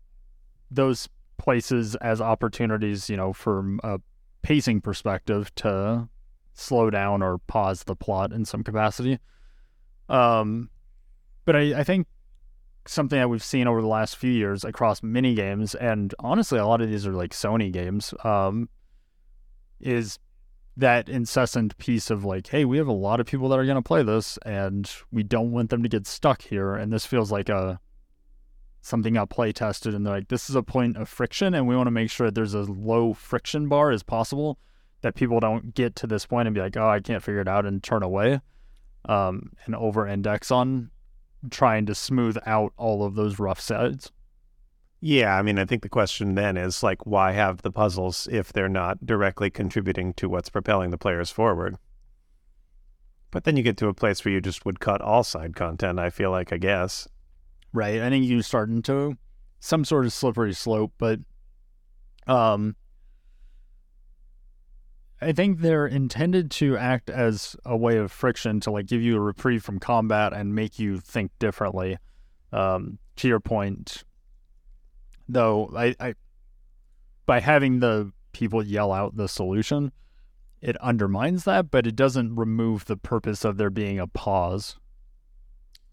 [0.71, 4.01] those places as opportunities, you know, from a
[4.43, 6.09] pacing perspective to
[6.55, 9.19] slow down or pause the plot in some capacity.
[10.09, 10.71] Um,
[11.45, 12.07] but I, I think
[12.87, 16.67] something that we've seen over the last few years across many games, and honestly, a
[16.67, 18.69] lot of these are like Sony games, um,
[19.81, 20.19] is
[20.77, 23.77] that incessant piece of like, hey, we have a lot of people that are going
[23.77, 26.75] to play this, and we don't want them to get stuck here.
[26.75, 27.81] And this feels like a
[28.87, 31.77] something got play tested, and they're like, this is a point of friction, and we
[31.77, 34.59] want to make sure there's a low friction bar as possible
[35.03, 37.49] that people don't get to this point and be like, oh, I can't figure it
[37.49, 38.41] out and turn away
[39.09, 40.91] um, and over index on
[41.51, 44.11] trying to smooth out all of those rough sides.
[45.01, 48.53] Yeah, I mean, I think the question then is like, why have the puzzles if
[48.53, 51.77] they're not directly contributing to what's propelling the players forward?
[53.31, 55.99] But then you get to a place where you just would cut all side content,
[55.99, 57.07] I feel like, I guess.
[57.77, 58.01] Right.
[58.01, 59.19] I think you start into
[59.61, 61.21] some sort of slippery slope, but
[62.27, 62.75] um,
[65.21, 69.19] I think they're intended to act as a way of friction to like give you
[69.19, 71.99] a reprieve from combat and make you think differently.
[72.51, 74.05] Um, to your point,
[75.29, 76.15] though, I, I
[77.27, 79.93] by having the people yell out the solution,
[80.63, 84.79] it undermines that, but it doesn't remove the purpose of there being a pause.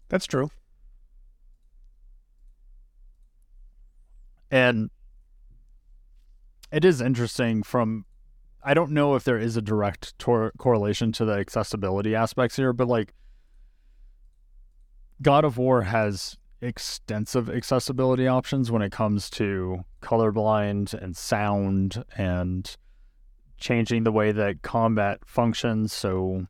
[0.08, 0.50] That's true.
[4.54, 4.88] And
[6.70, 8.04] it is interesting from
[8.62, 12.72] I don't know if there is a direct tor- correlation to the accessibility aspects here,
[12.72, 13.12] but like
[15.20, 22.76] God of War has extensive accessibility options when it comes to colorblind and sound and
[23.58, 26.46] changing the way that combat functions so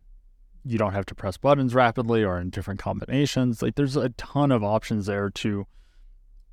[0.63, 3.63] you don't have to press buttons rapidly or in different combinations.
[3.63, 5.67] Like there's a ton of options there to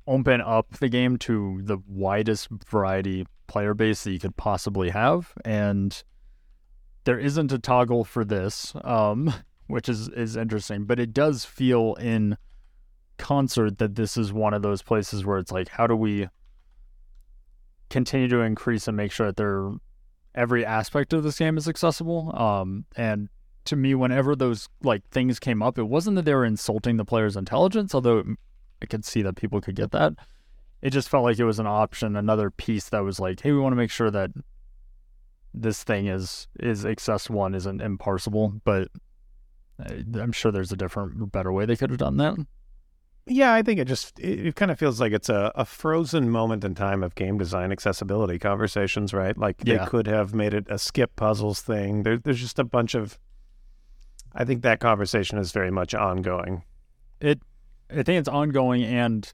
[0.06, 5.32] open up the game to the widest variety player base that you could possibly have.
[5.44, 6.02] And
[7.04, 9.32] there isn't a toggle for this, um,
[9.66, 12.36] which is, is interesting, but it does feel in
[13.18, 16.28] concert that this is one of those places where it's like, how do we
[17.90, 19.70] continue to increase and make sure that they're
[20.34, 22.34] every aspect of this game is accessible?
[22.36, 23.28] Um, and
[23.66, 27.04] to me, whenever those like things came up, it wasn't that they were insulting the
[27.04, 28.24] player's intelligence, although
[28.82, 30.14] I could see that people could get that.
[30.82, 33.58] It just felt like it was an option, another piece that was like, hey, we
[33.58, 34.30] want to make sure that
[35.54, 38.60] this thing is is accessible and isn't imparseable.
[38.64, 38.88] But
[39.78, 42.34] uh, I'm sure there's a different, better way they could have done that.
[43.26, 46.28] Yeah, I think it just it, it kind of feels like it's a, a frozen
[46.30, 49.38] moment in time of game design accessibility conversations, right?
[49.38, 49.86] Like they Yeah.
[49.86, 52.02] could have made it a skip puzzles thing.
[52.02, 53.18] There, there's just a bunch of.
[54.34, 56.64] I think that conversation is very much ongoing.
[57.20, 57.40] It,
[57.92, 59.32] I think it's ongoing and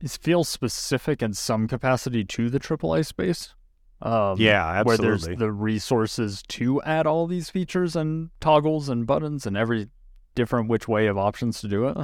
[0.00, 3.54] it feels specific in some capacity to the AAA space.
[4.00, 9.44] Um, yeah, where there's the resources to add all these features and toggles and buttons
[9.44, 9.88] and every
[10.36, 11.96] different which way of options to do it.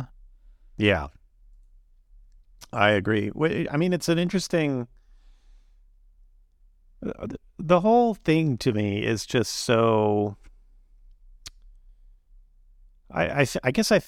[0.76, 1.08] Yeah.
[2.72, 3.30] I agree.
[3.70, 4.88] I mean, it's an interesting.
[7.06, 7.28] uh,
[7.58, 10.36] The whole thing to me is just so.
[13.10, 14.00] I, I, I guess I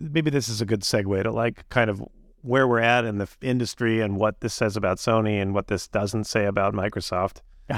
[0.00, 2.02] maybe this is a good segue to like kind of
[2.42, 5.68] where we're at in the f- industry and what this says about Sony and what
[5.68, 7.38] this doesn't say about Microsoft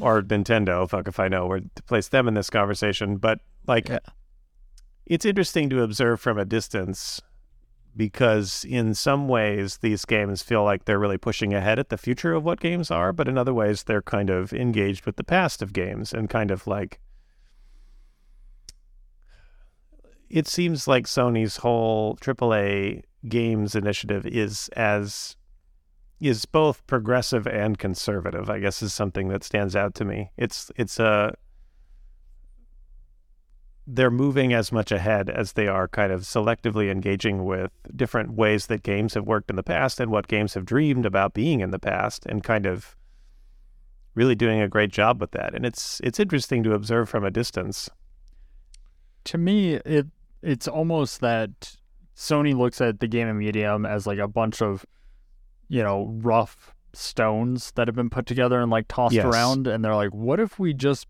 [0.00, 0.88] or Nintendo.
[0.88, 3.16] Fuck if I know where to place them in this conversation.
[3.16, 3.98] But like, Yeah.
[5.06, 7.20] it's interesting to observe from a distance
[7.96, 12.34] because in some ways these games feel like they're really pushing ahead at the future
[12.34, 15.62] of what games are, but in other ways they're kind of engaged with the past
[15.62, 17.00] of games and kind of like.
[20.28, 25.36] It seems like Sony's whole AAA games initiative is as
[26.20, 28.48] is both progressive and conservative.
[28.48, 30.30] I guess is something that stands out to me.
[30.36, 31.34] It's it's a
[33.86, 38.66] they're moving as much ahead as they are kind of selectively engaging with different ways
[38.66, 41.70] that games have worked in the past and what games have dreamed about being in
[41.70, 42.96] the past and kind of
[44.16, 45.54] really doing a great job with that.
[45.54, 47.88] And it's it's interesting to observe from a distance.
[49.24, 50.06] to me, it
[50.46, 51.76] it's almost that
[52.16, 54.86] Sony looks at the gaming medium as like a bunch of,
[55.68, 59.24] you know, rough stones that have been put together and like tossed Yes.
[59.26, 61.06] around, and they're like, what if we just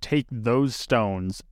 [0.00, 1.42] take those stones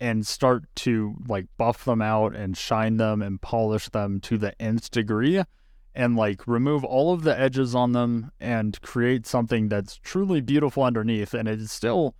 [0.00, 4.60] and start to like buff them out and shine them and polish them to the
[4.60, 5.42] nth degree
[5.94, 10.82] and like remove all of the edges on them and create something that's truly beautiful
[10.82, 12.14] underneath and it's still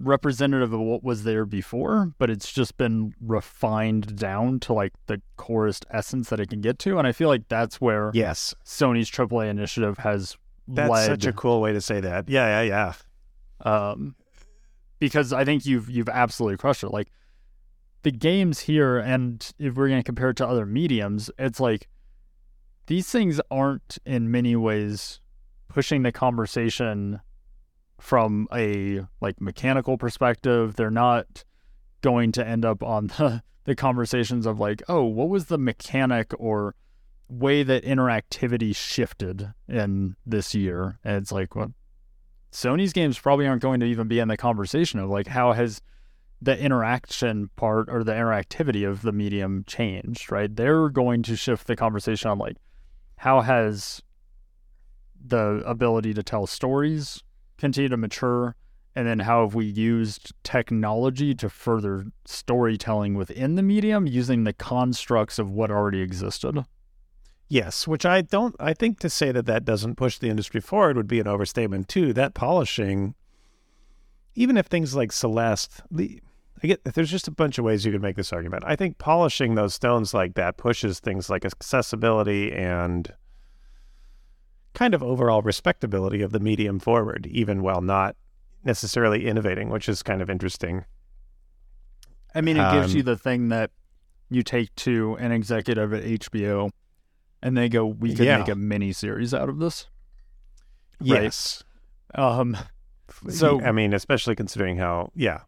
[0.00, 5.20] representative of what was there before, but it's just been refined down to like the
[5.36, 6.98] corest essence that it can get to.
[6.98, 8.54] And I feel like that's where Yes.
[8.64, 11.06] Sony's AAA initiative has That's led.
[11.06, 12.28] such a cool way to say that.
[12.28, 12.92] Yeah, yeah,
[13.64, 13.70] yeah.
[13.70, 14.14] um,
[14.98, 16.88] because I think you've you've absolutely crushed it.
[16.90, 17.08] Like
[18.02, 21.88] the games here, and if we're gonna compare it to other mediums, it's like
[22.86, 25.20] these things aren't in many ways
[25.68, 27.20] pushing the conversation
[28.04, 30.76] from a like mechanical perspective.
[30.76, 31.42] They're not
[32.02, 36.32] going to end up on the the conversations of like, oh, what was the mechanic
[36.38, 36.74] or
[37.30, 40.98] way that interactivity shifted in this year?
[41.02, 41.72] And it's like, well,
[42.52, 45.80] Sony's games probably aren't going to even be in the conversation of like how has
[46.42, 50.54] the interaction part or the interactivity of the medium changed, right?
[50.54, 52.58] They're going to shift the conversation on like
[53.16, 54.02] how has
[55.26, 57.22] the ability to tell stories
[57.58, 58.56] continue to mature
[58.94, 64.52] and then how have we used technology to further storytelling within the medium using the
[64.52, 66.64] constructs of what already existed.
[67.48, 68.54] Yes, which I don't.
[68.58, 71.88] I think to say that that doesn't push the industry forward would be an overstatement
[71.88, 72.12] too.
[72.12, 73.14] That polishing,
[74.34, 76.20] even if things like Celeste, the
[76.62, 78.64] I get there's just a bunch of ways you could make this argument.
[78.66, 83.12] I think polishing those stones like that pushes things like accessibility and
[84.74, 88.16] kind of overall respectability of the medium forward, even while not
[88.64, 90.84] necessarily innovating, which is kind of interesting.
[92.34, 93.70] I mean, it gives Um, you the thing that
[94.28, 96.70] you take to an executive at HBO
[97.42, 98.38] and they go, we could Yeah.
[98.38, 99.88] make a mini series out of this.
[101.00, 101.24] Right.
[101.24, 101.62] Yes.
[102.14, 102.56] Um,
[103.28, 105.42] So- I mean, especially considering how, yeah,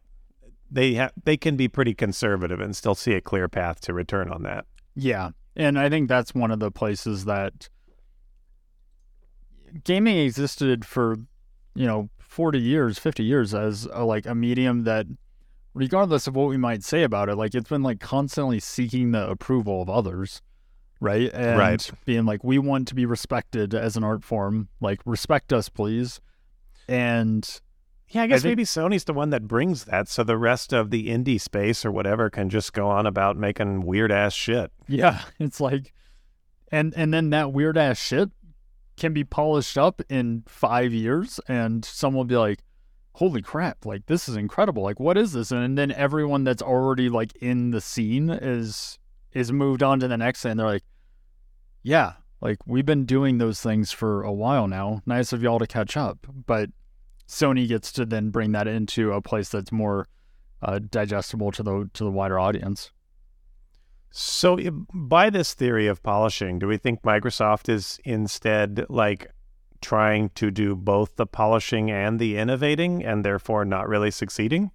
[0.71, 4.29] they ha- they can be pretty conservative and still see a clear path to return
[4.29, 4.65] on that.
[4.95, 5.31] Yeah.
[5.55, 7.67] And I think that's one of the places that
[9.83, 11.17] gaming existed for,
[11.75, 15.07] you know, 40 years, 50 years as a, like a medium that
[15.73, 19.29] regardless of what we might say about it, like it's been like constantly seeking the
[19.29, 20.41] approval of others,
[20.99, 21.31] right?
[21.33, 21.89] And Right.
[22.05, 24.69] being like, we want to be respected as an art form.
[24.81, 26.19] Like, respect us, please.
[26.87, 27.47] And
[28.09, 30.89] Yeah, I guess think- maybe Sony's the one that brings that, so the rest of
[30.91, 34.71] the indie space or whatever can just go on about making weird ass shit.
[34.87, 35.93] yeah, it's like,
[36.71, 38.29] and and then that weird ass shit
[38.97, 42.59] can be polished up in five years, and someone will be like,
[43.13, 43.85] "Holy crap!
[43.85, 44.83] Like this is incredible!
[44.83, 48.99] Like what is this?" And then everyone that's already like in the scene is
[49.31, 50.83] is moved on to the next, and they're like,
[51.83, 55.01] "Yeah, like we've been doing those things for a while now.
[55.05, 56.71] Nice of y'all to catch up." But
[57.27, 60.07] Sony gets to then bring that into a place that's more
[60.61, 62.91] uh, digestible to the to the wider audience.
[64.19, 64.57] So,
[64.91, 69.29] by this theory of polishing, do we think Microsoft is instead like
[69.79, 74.71] trying to do both the polishing and the innovating and therefore not really succeeding?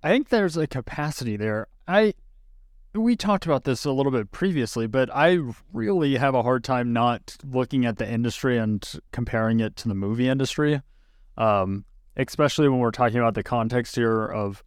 [0.00, 1.66] I think there's a capacity there.
[1.88, 2.14] I
[2.94, 5.40] we talked about this a little bit previously, but I
[5.72, 9.96] really have a hard time not looking at the industry and comparing it to the
[9.96, 10.82] movie industry.
[11.36, 11.84] Um,
[12.16, 14.62] especially when we're talking about the context here of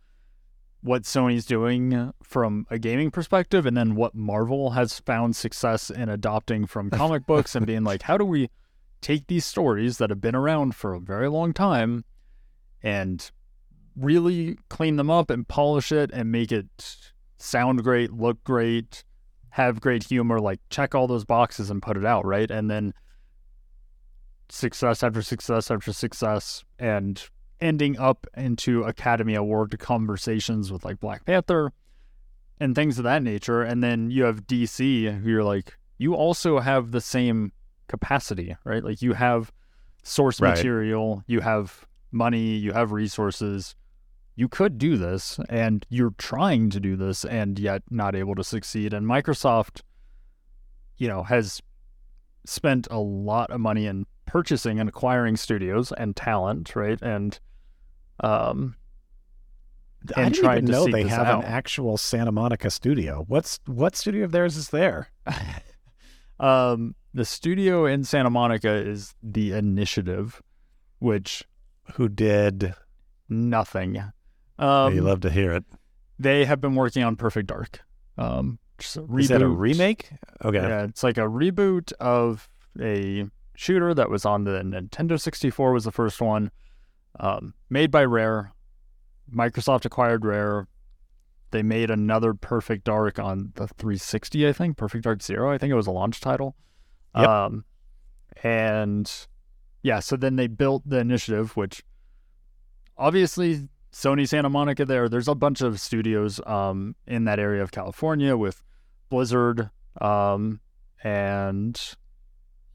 [0.85, 6.09] what Sony's doing from a gaming perspective and then what Marvel has found success in
[6.09, 8.51] adopting from comic books and being like, how do we
[9.01, 12.05] take these stories that have been around for a very long time
[12.83, 13.31] and
[13.95, 19.03] really clean them up and polish it and make it sound great, look great,
[19.49, 22.51] have great humor, like check all those boxes and put it out, right?
[22.51, 22.93] And then
[24.49, 27.27] success after success after success and
[27.61, 31.71] ending up into Academy Award conversations with like Black Panther
[32.59, 33.61] and things of that nature.
[33.61, 37.51] And then you have DC who you're like, you also have the same
[37.87, 38.83] capacity, right?
[38.83, 39.51] Like you have
[40.03, 40.51] source Right.
[40.51, 43.75] material, you have money, you have resources.
[44.35, 48.43] You could do this and you're trying to do this and yet not able to
[48.43, 48.93] succeed.
[48.93, 49.81] And Microsoft,
[50.97, 51.61] you know, has
[52.45, 56.99] spent a lot of money in purchasing and acquiring studios and talent, right?
[57.01, 57.39] And
[58.21, 58.75] um
[60.15, 61.43] I And didn't trying even to know they have out.
[61.43, 63.25] an actual Santa Monica studio.
[63.27, 65.09] What's what studio of theirs is there?
[66.39, 70.41] um the studio in Santa Monica is the initiative,
[70.99, 71.43] which
[71.95, 72.73] Who did?
[73.29, 74.01] nothing.
[74.59, 75.63] Um you love to hear it.
[76.19, 77.81] they have been working on Perfect Dark.
[78.17, 79.19] Um just a reboot.
[79.21, 80.09] Is that a remake?
[80.43, 80.57] Okay.
[80.57, 82.49] Yeah, it's like a reboot of
[82.79, 83.25] a
[83.55, 86.51] shooter that was on the Nintendo 64 was the first one.
[87.19, 88.53] Um, made by Rare.
[89.33, 90.67] Microsoft acquired Rare.
[91.51, 94.77] They made another Perfect Dark on the 360, I think.
[94.77, 96.55] Perfect Dark Zero, I think it was a launch title.
[97.15, 97.27] Yep.
[97.27, 97.65] Um,
[98.43, 99.11] and
[99.83, 101.83] yeah, so then they built the initiative, which
[102.97, 105.07] obviously Sony Santa Monica there.
[105.07, 108.61] There's a bunch of studios um, in that area of California with
[109.09, 109.69] Blizzard,
[110.01, 110.59] um,
[111.03, 111.79] and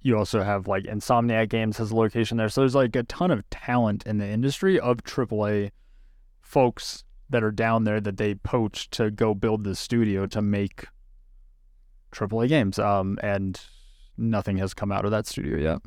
[0.03, 2.49] you also have like Insomniac Games has a location there.
[2.49, 5.71] So there's like a ton of talent in the industry of AAA
[6.41, 10.87] folks that are down there that they poach to go build this studio to make
[12.13, 12.79] AAA games.
[12.79, 13.61] Um, and
[14.17, 15.81] nothing has come out of that studio yet.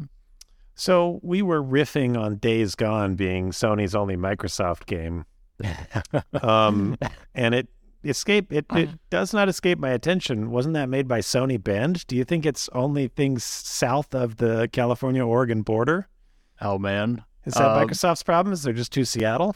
[0.76, 5.26] So we were riffing on Days Gone being Sony's only Microsoft game,
[6.42, 6.98] um,
[7.36, 7.68] and it
[8.04, 10.52] escape it, it does not escape my attention.
[10.52, 12.06] Wasn't that made by Sony Bend?
[12.08, 16.08] Do you think it's only things south of the California Oregon border?
[16.62, 18.54] Oh man, Is that Um, Microsoft's problem?
[18.54, 19.56] Is they're just too Seattle?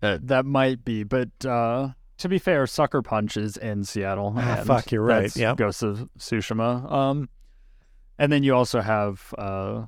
[0.00, 4.34] that that might be, but uh, to be fair, Sucker Punch is in Seattle.
[4.36, 5.56] Ah, and fuck, you're right, that's yep.
[5.56, 6.90] Ghost of Tsushima.
[6.92, 7.28] Um,
[8.18, 9.86] and then you also have uh,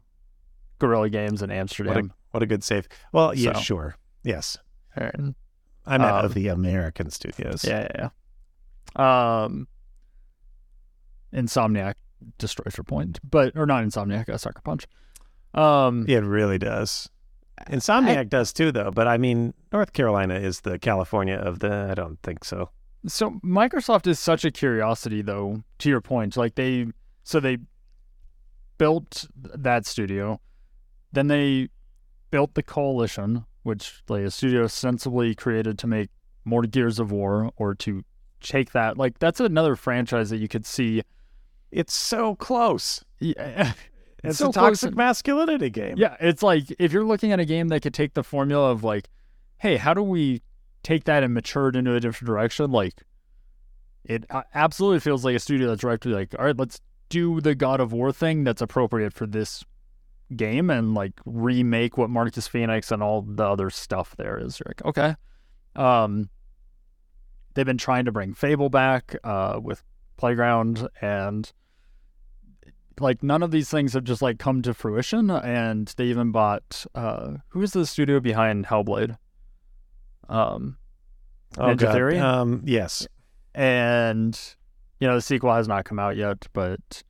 [0.79, 2.13] Guerrilla Games in Amsterdam.
[2.33, 2.89] What a good save.
[3.13, 3.61] Well, yeah, So.
[3.61, 3.97] sure.
[4.25, 4.59] Yes.
[4.95, 5.35] And-
[5.87, 7.65] I meant Um, of the American studios.
[7.65, 8.09] yeah, yeah,
[8.99, 9.43] yeah.
[9.45, 9.69] Um,
[11.33, 11.95] Insomniac
[12.39, 14.87] destroys your point, but or not Insomniac, uh, Sucker Punch.
[15.55, 17.09] Um, It really does.
[17.69, 18.91] Insomniac does too, though.
[18.91, 21.89] But I mean, North Carolina is the California of the.
[21.91, 22.71] I don't think so.
[23.07, 25.63] So Microsoft is such a curiosity, though.
[25.79, 26.87] To your point, like they,
[27.23, 27.59] so they
[28.79, 30.41] built that studio,
[31.13, 31.69] then they
[32.31, 36.09] built the Coalition, which like a studio sensibly created to make
[36.45, 38.05] more Gears of War or to
[38.41, 38.97] take that.
[38.97, 41.03] Like that's another franchise that you could see.
[41.73, 43.05] It's so close.
[43.19, 43.73] Yeah,
[44.23, 45.97] It's so a toxic and- masculinity game.
[45.99, 48.85] Yeah, it's like if you're looking at a game that could take the formula of
[48.85, 49.09] like,
[49.59, 50.43] hey, how do we
[50.83, 52.71] take that and mature it into a different direction?
[52.71, 53.03] Like,
[54.05, 57.55] it uh, absolutely feels like a studio that's directly like, all right, let's do the
[57.55, 59.65] God of War thing that's appropriate for this
[60.35, 64.59] game and like remake what Marcus Phoenix and all the other stuff there is.
[64.59, 65.15] You're like, okay.
[65.77, 66.31] Um,
[67.55, 69.83] they've been trying to bring Fable back uh, with
[70.17, 71.53] Playground, and
[72.99, 75.31] like none of these things have just like come to fruition.
[75.31, 79.19] And they even bought uh, who is the studio behind Hellblade?
[80.29, 80.79] Um,
[81.59, 81.93] Oh, Ninja God.
[81.95, 82.19] Theory?
[82.19, 83.07] Um, yes.
[83.55, 84.39] and
[84.99, 87.03] you know the sequel has not come out yet, but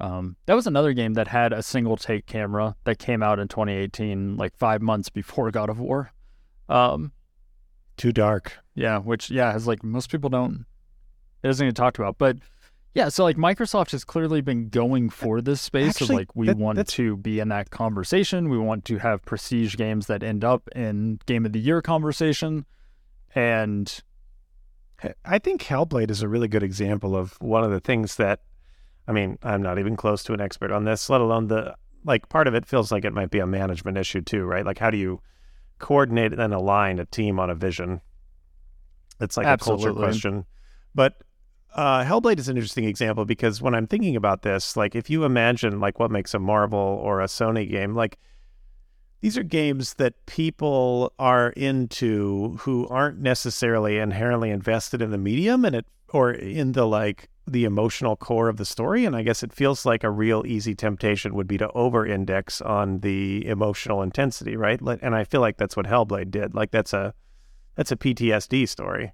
[0.00, 3.48] um, that was another game that had a single take camera that came out in
[3.48, 6.10] 2018, like five months before God of War.
[6.68, 7.12] Um,
[7.96, 8.58] Too dark.
[8.74, 10.66] yeah, which yeah, is like most people don't.
[11.42, 12.36] It doesn't get talked about, but
[12.94, 16.46] yeah, so like Microsoft has clearly been going for this space Actually, of like we
[16.48, 18.48] that- want that's- to be in that conversation.
[18.48, 22.64] We want to have prestige games that end up in Game of the Year conversation,
[23.34, 24.02] and
[25.24, 28.40] I think Hellblade is a really good example of one of the things that,
[29.08, 32.28] I mean, I'm not even close to an expert on this, let alone the, like,
[32.28, 34.64] part of it feels like it might be a management issue too, right?
[34.66, 35.20] Like, how do you
[35.78, 38.00] coordinate and align a team on a vision?
[39.20, 40.46] It's like a culture question.
[40.94, 41.22] But
[41.74, 45.24] uh, Hellblade is an interesting example because when I'm thinking about this, like, if you
[45.24, 48.18] imagine, like, what makes a Marvel or a Sony game, like,
[49.20, 55.64] these are games that people are into who aren't necessarily inherently invested in the medium
[55.64, 59.42] and it or in the like the emotional core of the story and i guess
[59.42, 64.02] it feels like a real easy temptation would be to over index on the emotional
[64.02, 64.80] intensity right?
[64.80, 66.54] And i feel like that's what hellblade did.
[66.54, 67.14] Like that's a
[67.76, 69.12] that's a ptsd story.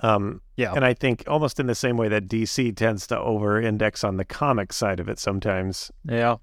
[0.00, 3.60] Um yeah, and i think almost in the same way that dc tends to over
[3.60, 5.90] index on the comic side of it sometimes.
[6.04, 6.36] Yeah.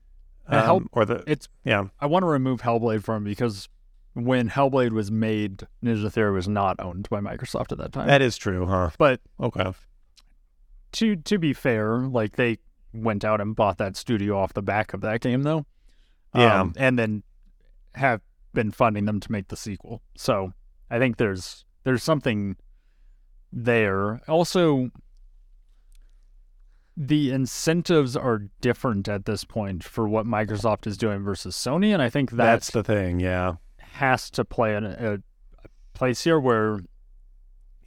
[0.48, 1.86] Um, Hell- or the it's yeah.
[2.00, 3.70] I want to remove Hellblade from because
[4.14, 8.08] when Hellblade was made, Ninja Theory was not owned by Microsoft at that time.
[8.08, 8.92] that is true huh?
[8.98, 9.72] But okay
[10.94, 12.58] to to be fair, like they
[12.94, 15.66] went out and bought that studio off the back of that game though.
[16.36, 16.62] Yeah.
[16.62, 17.24] Um, and then
[17.96, 18.22] have
[18.54, 20.02] been funding them to make the sequel.
[20.16, 20.54] So
[20.90, 22.56] I think there's there's something
[23.52, 24.22] there.
[24.28, 24.90] Also
[26.96, 32.02] the incentives are different at this point for what Microsoft is doing versus Sony, and
[32.02, 36.80] I think that's the thing yeah has to play in a, a place here where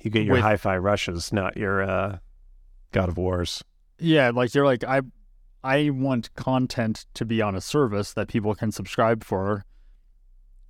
[0.03, 2.19] You get your with- hi-fi rushes, not your uh,
[2.93, 3.63] God of Wars.
[3.99, 5.03] Yeah, like you're like I
[5.65, 9.65] I want content to be on a service that people can subscribe for.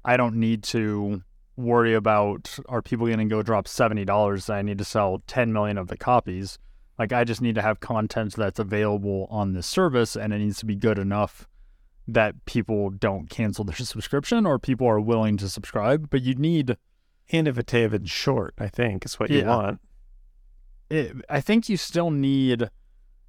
[0.05, 1.23] I don't need to
[1.57, 5.79] worry about are people going to go drop $70 I need to sell 10 million
[5.79, 6.59] of the copies.
[6.99, 10.59] Like I just need to have content that's available on this service and it needs
[10.59, 11.49] to be good enough
[12.07, 16.77] that people don't cancel their subscription or people are willing to subscribe, but you need
[17.29, 19.81] Innovative and short, I think, is what you want.
[20.91, 22.71] It, I think you still need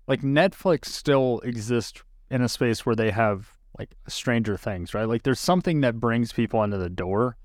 [0.07, 5.07] like Netflix still exists in a space where they have like Stranger Things, right?
[5.07, 7.37] Like there's something that brings people into the door.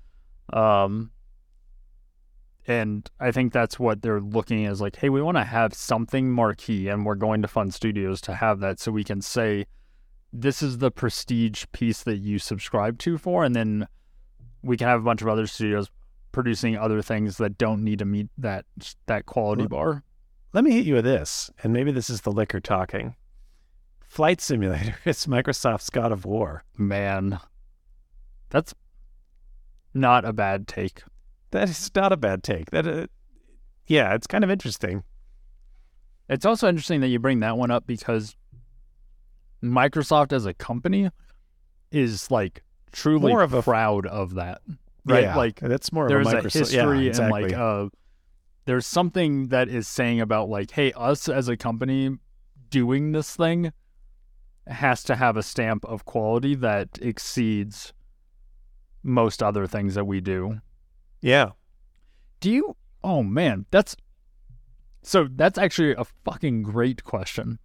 [0.51, 1.11] Um
[2.65, 6.31] and I think that's what they're looking as like, hey, we want to have something
[6.31, 9.65] marquee and we're going to fund studios to have that so we can say
[10.31, 13.85] this is the prestige piece that you subscribe to for and then
[14.63, 15.89] we can have a bunch of other studios
[16.33, 18.65] producing other things that don't need to meet that
[19.05, 20.03] that quality bar.
[20.51, 23.15] Let me hit you with this, and maybe this is the liquor talking.
[24.05, 24.97] Flight Simulator.
[25.05, 26.63] It's Microsoft's God of War.
[26.77, 27.39] Man,
[28.49, 28.73] that's
[29.93, 31.01] not a bad take.
[31.51, 32.71] That is not a bad take.
[32.71, 33.07] That, uh,
[33.87, 35.03] yeah, it's kind of interesting.
[36.29, 38.35] It's also interesting that you bring that one up because
[39.63, 41.09] Microsoft as a company
[41.91, 44.61] is like truly More of a- proud of that.
[45.05, 45.23] Right?
[45.23, 47.43] Yeah, Like that's more there's of a a history yeah, exactly.
[47.43, 47.89] and like uh
[48.65, 52.17] there's something that is saying about like, hey, us as a company
[52.69, 53.73] doing this thing
[54.67, 57.91] has to have a stamp of quality that exceeds
[59.03, 60.61] most other things that we do.
[61.21, 61.51] yeah,
[62.39, 62.77] Do you?
[63.03, 63.97] Oh man, that's
[65.01, 65.27] so.
[65.29, 67.59] That's actually a fucking great question.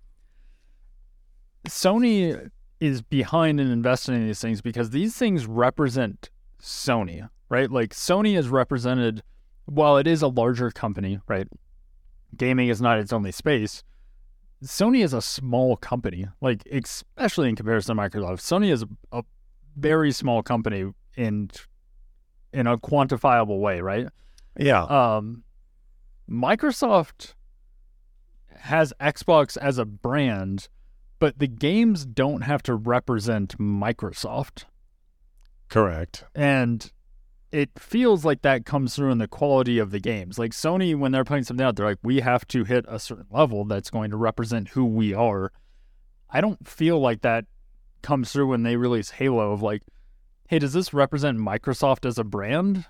[1.69, 2.51] Sony
[2.81, 7.71] is behind in investing in these things because these things represent Sony, right?
[7.71, 9.23] Like Sony is represented.
[9.67, 11.47] While it is a larger company, right?
[12.35, 13.85] Gaming is not its only space.
[14.65, 18.41] Sony is a small company, like especially in comparison to Microsoft.
[18.41, 19.23] Sony is a
[19.77, 21.51] very small company in
[22.53, 24.09] in a quantifiable way, right?
[24.59, 24.83] yeah.
[24.83, 25.45] Um,
[26.29, 27.35] Microsoft
[28.57, 30.69] has Xbox as a brand,
[31.19, 34.65] but the games don't have to represent Microsoft.
[35.69, 36.25] Correct.
[36.35, 36.91] And
[37.51, 40.39] it feels like that comes through in the quality of the games.
[40.39, 43.27] Like Sony, when they're putting something out, they're like, we have to hit a certain
[43.31, 45.53] level that's going to represent who we are.
[46.31, 47.47] I don't feel like that
[48.03, 49.83] comes through when they release Halo of like,
[50.49, 52.87] hey, does this represent Microsoft as a brand?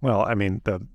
[0.00, 0.86] Well, I mean, the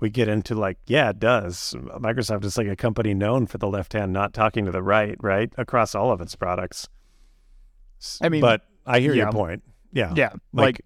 [0.00, 1.74] we get into like, yeah, it does.
[1.78, 5.16] Microsoft is like a company known for the left hand not talking to the right,
[5.20, 5.52] right?
[5.56, 6.88] Across all of its products.
[8.20, 9.24] I mean, but I hear yeah.
[9.24, 9.62] your point.
[9.92, 10.12] Yeah.
[10.16, 10.80] Yeah, Like- like,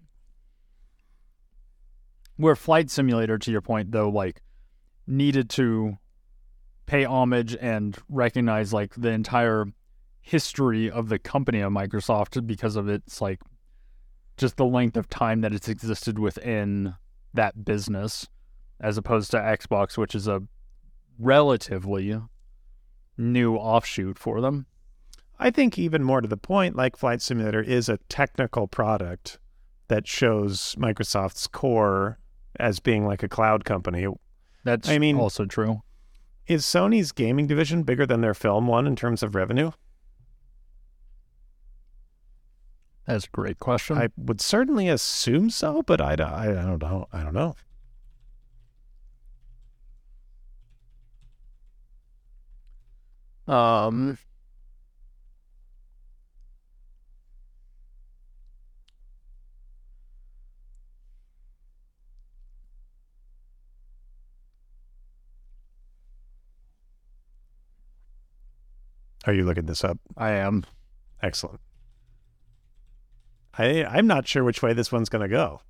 [2.35, 4.41] where Flight Simulator, to your point, though, like
[5.07, 5.97] needed to
[6.85, 9.65] pay homage and recognize like the entire
[10.21, 13.41] history of the company of Microsoft because of its like
[14.37, 16.95] just the length of time that it's existed within
[17.33, 18.27] that business,
[18.79, 20.43] as opposed to Xbox, which is a
[21.17, 22.19] relatively
[23.17, 24.67] new offshoot for them.
[25.39, 29.39] I think even more to the point, like Flight Simulator is a technical product
[29.87, 32.17] that shows Microsoft's core
[32.59, 34.07] as being like a cloud company.
[34.63, 35.81] That's I mean- also true.
[36.47, 39.71] Is Sony's gaming division bigger than their film one in terms of revenue?
[43.05, 43.97] That's a great question.
[43.97, 47.07] I would certainly assume so, but I, don't- I don't know.
[47.11, 47.55] I don't know.
[53.47, 54.17] Um,
[69.27, 69.99] Are you looking this up?
[70.15, 70.63] I am.
[71.21, 71.59] Excellent.
[73.57, 75.61] I I'm not sure which way this one's going to go.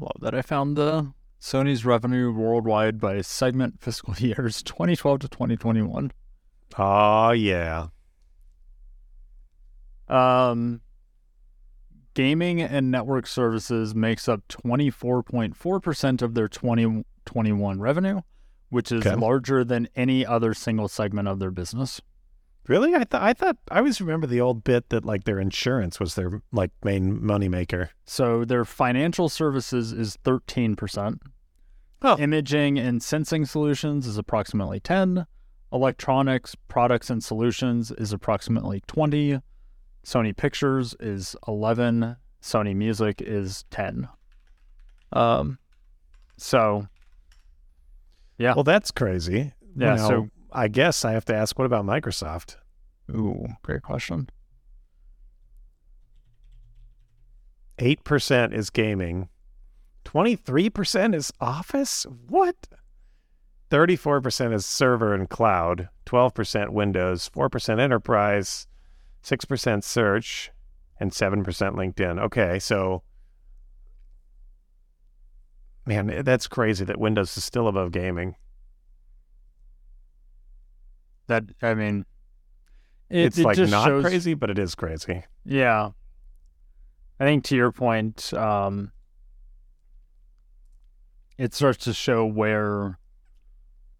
[0.00, 6.10] Love that I found the Sony's revenue worldwide by segment fiscal years 2012 to 2021.
[6.78, 7.88] Oh yeah.
[10.08, 10.80] Um,
[12.14, 18.20] gaming and network services makes up 24.4% of their 2021 revenue,
[18.70, 19.14] which is Okay.
[19.16, 22.00] larger than any other single segment of their business.
[22.66, 22.94] Really?
[22.94, 26.14] I thought I thought I always remember the old bit that like their insurance was
[26.14, 27.90] their like main moneymaker.
[28.06, 31.18] So their financial services is 13%.
[32.00, 32.16] Oh.
[32.18, 35.26] Imaging and sensing solutions is approximately 10.
[35.72, 39.40] Electronics, products and solutions is approximately 20.
[40.04, 42.16] Sony Pictures is 11.
[42.42, 44.08] Sony Music is 10.
[45.12, 45.58] Um
[46.36, 46.86] so
[48.38, 48.54] Yeah.
[48.54, 49.52] Well, that's crazy.
[49.76, 52.56] Yeah, Now, so- I guess I have to ask, what about Microsoft?
[53.10, 54.28] ooh, great question.
[57.78, 59.28] Eight percent is gaming.
[60.04, 62.06] Twenty-three percent is Office.
[62.28, 62.54] What?
[63.70, 65.88] Thirty-four percent is server and cloud.
[66.06, 67.28] Twelve percent Windows.
[67.28, 68.66] Four percent enterprise.
[69.24, 70.52] Six percent search,
[71.00, 72.20] and seven percent LinkedIn.
[72.20, 73.02] Okay, so
[75.86, 78.36] man, that's crazy that Windows is still above gaming.
[81.26, 82.04] That I mean
[83.08, 85.24] it, it's it like just not shows, crazy, but it is crazy.
[85.44, 85.92] Yeah.
[87.18, 88.92] I think to your point, um,
[91.38, 92.98] it starts to show where,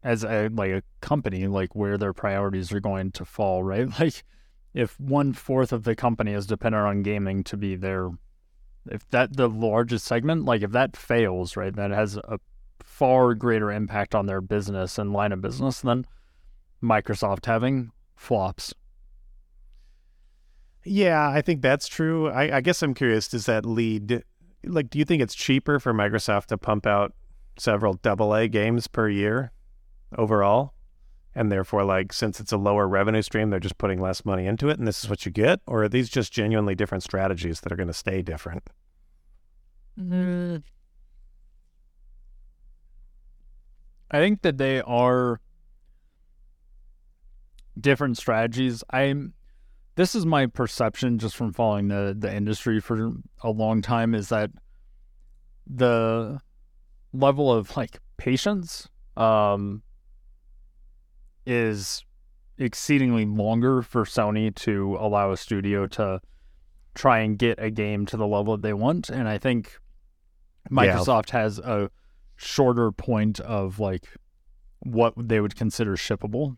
[0.02, 3.88] as a like a company, like where their priorities are going to fall, right?
[3.98, 4.22] Like,
[4.74, 8.10] if one fourth of the company is dependent on gaming to be their,
[8.90, 12.38] if that the largest segment, like if that fails, right, that has a
[12.82, 16.04] far greater impact on their business and line of business than
[16.82, 18.74] Microsoft having flops.
[20.84, 22.28] Yeah, I think that's true.
[22.28, 24.22] I, I guess I'm curious, does that lead
[24.66, 27.12] like do you think it's cheaper for Microsoft to pump out
[27.58, 29.52] several double A games per year
[30.16, 30.73] overall?
[31.34, 34.68] And therefore, like since it's a lower revenue stream, they're just putting less money into
[34.68, 35.60] it and this is what you get?
[35.66, 38.68] Or are these just genuinely different strategies that are gonna stay different?
[44.10, 45.40] I think that they are
[47.78, 48.84] different strategies.
[48.90, 49.34] I'm
[49.96, 53.12] this is my perception just from following the the industry for
[53.42, 54.50] a long time is that
[55.66, 56.40] the
[57.12, 59.82] level of like patience um
[61.46, 62.04] is
[62.58, 66.20] exceedingly longer for Sony to allow a studio to
[66.94, 69.78] try and get a game to the level that they want and I think
[70.70, 70.76] Yeah.
[70.96, 71.90] Microsoft has a
[72.36, 74.06] shorter point of like
[74.80, 76.56] what they would consider shippable.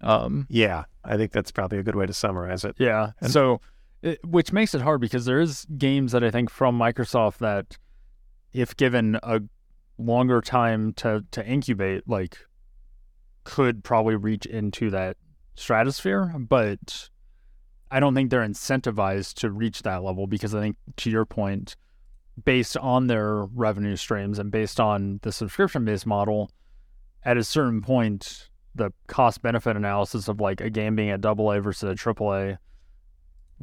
[0.00, 2.76] Um, Yeah, I think that's probably a good way to summarize it.
[2.78, 3.12] yeah.
[3.20, 3.60] And- so,
[4.02, 7.78] it, which makes it hard because there is games that I think from Microsoft that,
[8.52, 9.40] if given a
[9.98, 12.38] longer time to to incubate, like,
[13.46, 15.16] could probably reach into that
[15.54, 17.08] stratosphere, but
[17.90, 21.76] I don't think they're incentivized to reach that level because I think to your point,
[22.44, 26.50] based on their revenue streams and based on the subscription based model,
[27.24, 31.50] at a certain point, the cost benefit analysis of like a game being a double
[31.52, 32.58] A versus a triple A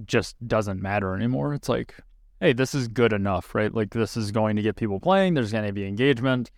[0.06, 1.54] just doesn't matter anymore.
[1.54, 1.96] It's like,
[2.40, 3.74] hey, this is good enough, right?
[3.74, 6.52] Like this is going to get people playing, there's going to be engagement.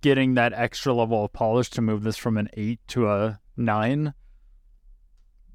[0.00, 4.14] Getting that extra level of polish to move this from an eight to a nine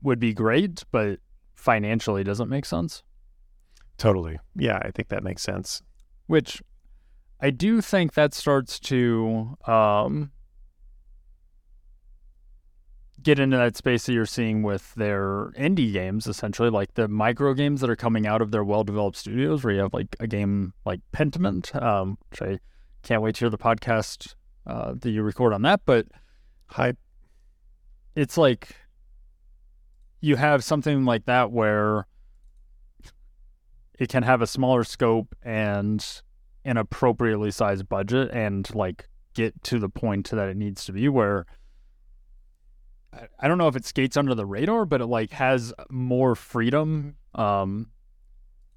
[0.01, 1.19] would be great, but
[1.55, 3.03] financially doesn't make sense.
[3.97, 4.37] Totally.
[4.55, 5.81] Yeah, I think that makes sense.
[6.27, 6.61] Which
[7.39, 10.31] I do think that starts to um,
[13.21, 17.53] get into that space that you're seeing with their indie games, essentially, like the micro
[17.53, 20.27] games that are coming out of their well developed studios, where you have like a
[20.27, 22.59] game like Pentiment, um, which I
[23.03, 24.35] can't wait to hear the podcast
[24.65, 25.81] uh, that you record on that.
[25.85, 26.07] But
[26.67, 26.97] hype.
[28.15, 28.75] It's like
[30.21, 32.07] you have something like that where
[33.99, 36.21] it can have a smaller scope and
[36.65, 41.09] an appropriately sized budget and like get to the point that it needs to be
[41.09, 41.45] where
[43.39, 47.15] I don't know if it skates under the radar, but it like has more freedom
[47.35, 47.89] um,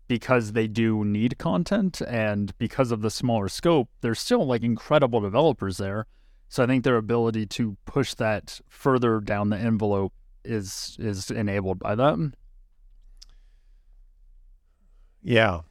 [0.09, 5.21] because they do need content and because of the smaller scope, there's still like incredible
[5.21, 6.07] developers there.
[6.49, 10.13] So I think their ability to push that further down the envelope
[10.45, 12.33] is is enabled by that.
[15.23, 15.63] Yeah.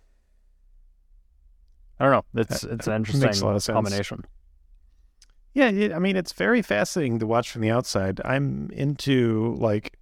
[1.98, 2.42] I don't know.
[2.42, 3.32] It's it's an interesting
[3.74, 4.26] combination.
[5.54, 8.20] Yeah, it, I mean, it's very fascinating to watch from the outside.
[8.26, 9.98] I'm into like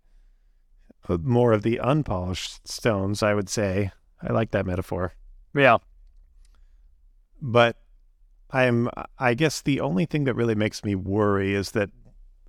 [1.08, 3.92] uh, more of the unpolished stones, I would say.
[4.26, 5.14] I like that metaphor.
[5.56, 5.78] Yeah.
[7.42, 7.78] But
[8.52, 8.90] I'm
[9.20, 11.90] I guess the only thing that really makes me worry is that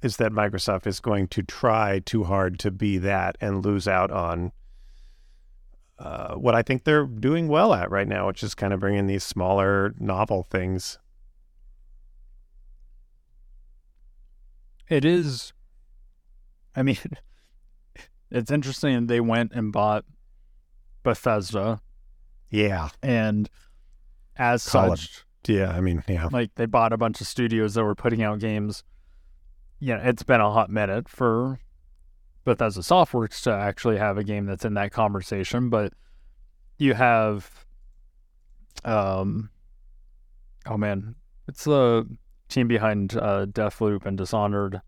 [0.02, 4.10] is that Microsoft is going to try too hard to be that and lose out
[4.10, 4.52] on
[5.98, 9.06] uh, what I think they're doing well at right now, which is kind of bringing
[9.06, 10.98] these smaller novel things
[14.88, 15.52] It is.
[16.76, 16.98] I mean,
[18.30, 19.06] it's interesting.
[19.06, 20.04] They went and bought
[21.04, 21.80] Bethesda.
[22.50, 22.88] Yeah.
[23.02, 23.48] And
[24.36, 25.24] as Call such.
[25.46, 25.70] Yeah.
[25.70, 26.28] I mean, yeah.
[26.32, 28.82] Like they bought a bunch of studios that were putting out games.
[29.78, 30.00] Yeah.
[30.02, 31.60] it's been a hot minute for
[32.44, 35.70] Bethesda Softworks to actually have a game that's in that conversation.
[35.70, 35.92] But
[36.78, 37.64] you have.
[38.84, 39.50] Um,
[40.66, 41.14] oh, man.
[41.46, 42.08] It's the
[42.48, 44.80] team behind uh, Deathloop and Dishonored,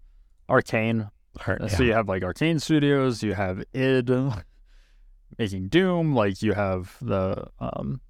[0.49, 1.11] Arkane.
[1.39, 1.69] Heart, yeah.
[1.69, 4.33] So you have like Arkane Studios, you have id
[5.39, 8.01] making Doom, like you have the um,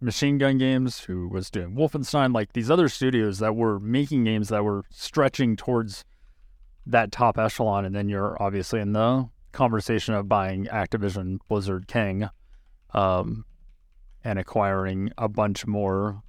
[0.00, 4.48] Machine Gun Games who was doing Wolfenstein, like these other studios that were making games
[4.48, 6.04] that were stretching towards
[6.86, 12.28] that top echelon, and then you're obviously in the conversation of buying Activision Blizzard King,
[12.94, 13.44] um,
[14.24, 16.22] and acquiring a bunch more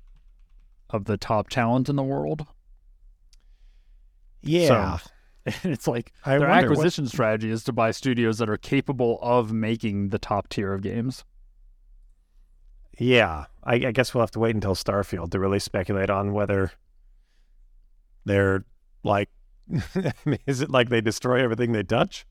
[0.90, 2.46] of the top talent in the world.
[4.42, 4.98] Yeah.
[4.98, 5.10] So,
[5.64, 7.12] it's like I their acquisition what...
[7.12, 11.24] strategy is to buy studios that are capable of making the top tier of games.
[12.98, 16.72] Yeah, I, I, guess we'll have to wait until Starfield to really speculate on whether
[18.26, 18.64] they're
[19.04, 19.30] like,
[20.46, 22.26] is it like they destroy everything they touch?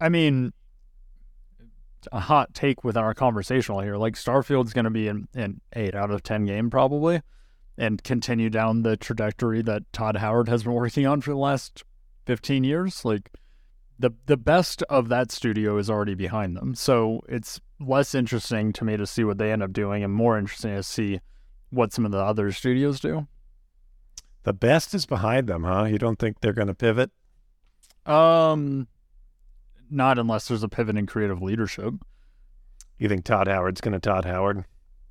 [0.00, 0.52] I mean,
[2.12, 3.96] a hot take within our conversational here.
[3.96, 7.22] Like Starfield's going to be an, an eight out of ten game probably
[7.78, 11.84] and continue down the trajectory that Todd Howard has been working on for the last
[12.26, 13.04] 15 years.
[13.04, 13.30] Like
[13.98, 16.74] the the best of that studio is already behind them.
[16.74, 20.38] So it's less interesting to me to see what they end up doing and more
[20.38, 21.20] interesting to see
[21.70, 23.26] what some of the other studios do.
[24.42, 25.84] The best is behind them, huh?
[25.84, 27.10] You don't think they're going to pivot?
[28.04, 28.88] Um
[29.90, 31.94] not unless there's a pivot in creative leadership.
[32.98, 34.58] You think Todd Howard's going to Todd Howard?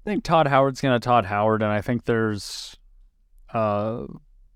[0.06, 2.76] I think Todd Howard's going to Todd Howard, and I think there's,
[3.54, 4.06] uh,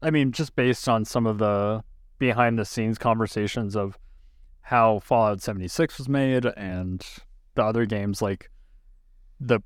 [0.02, 1.84] I mean, just based on some of the
[2.20, 3.98] behind the scenes conversations of
[4.62, 7.04] how Fallout 76 was made and
[7.56, 8.52] the other games, like
[9.40, 9.62] the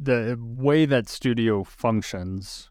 [0.00, 2.70] the way that studio functions,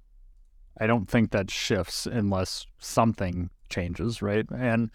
[0.80, 4.46] I don't think that shifts unless something changes, right?
[4.50, 4.92] And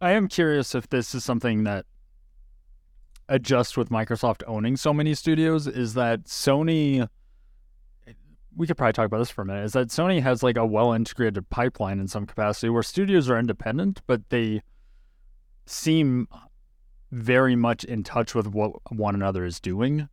[0.00, 1.86] I am curious if this is something that
[3.28, 7.08] adjust with Microsoft owning so many studios is that Sony
[8.56, 10.66] we could probably talk about this for a minute is that Sony has like a
[10.66, 14.62] well integrated pipeline in some capacity where studios are independent but they
[15.66, 16.28] seem
[17.10, 20.08] very much in touch with what one another is doing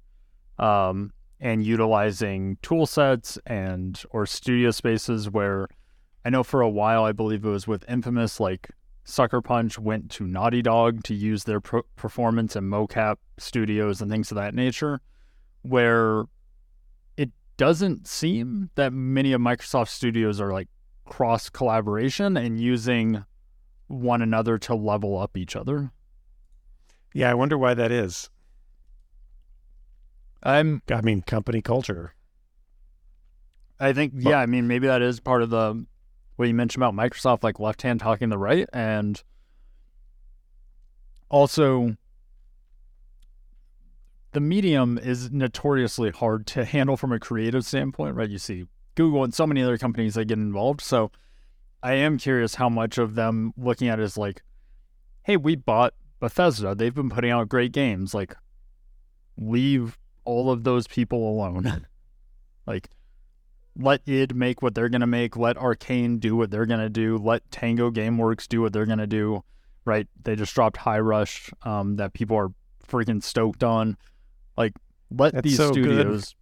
[0.59, 5.67] um, and utilizing tool sets and or studio spaces where
[6.23, 8.69] I know for a while I believe it was with Infamous like
[9.03, 14.11] Sucker Punch went to Naughty Dog to use their pro- performance and mocap studios and
[14.11, 15.01] things of that nature,
[15.63, 16.25] where
[17.57, 20.67] doesn't seem that many of Microsoft studios are like
[21.05, 23.25] cross collaboration and using
[23.87, 25.91] one another to level up each other.
[27.13, 28.29] Yeah, I wonder why that is.
[30.43, 32.15] I'm I mean, company culture.
[33.79, 35.85] I think yeah, I mean maybe that is part of the
[36.35, 39.21] what you mentioned about Microsoft, like left hand talking the right, and
[41.29, 41.95] also
[44.33, 48.29] the medium is notoriously hard to handle from a creative standpoint, right?
[48.29, 50.81] You see Google and so many other companies that get involved.
[50.81, 51.11] So
[51.83, 54.41] I am curious how much of them looking at it is like,
[55.23, 56.75] hey, we bought Bethesda.
[56.75, 58.13] They've been putting out great games.
[58.13, 58.35] Like,
[59.37, 61.87] leave all of those people alone.
[62.67, 62.89] like,
[63.77, 65.35] let id make what they're gonna make.
[65.37, 67.17] Let Arkane do what they're gonna do.
[67.17, 69.43] Let Tango GameWorks do what they're gonna do.
[69.83, 70.07] Right?
[70.23, 72.49] They just dropped High Rush, um, that people are
[72.87, 73.97] freaking stoked on.
[74.57, 74.73] Like,
[75.09, 75.83] let That's these so good.
[75.83, 76.35] studios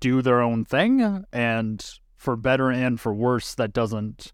[0.00, 1.84] do their own thing, and
[2.16, 4.32] for better and for worse, that doesn't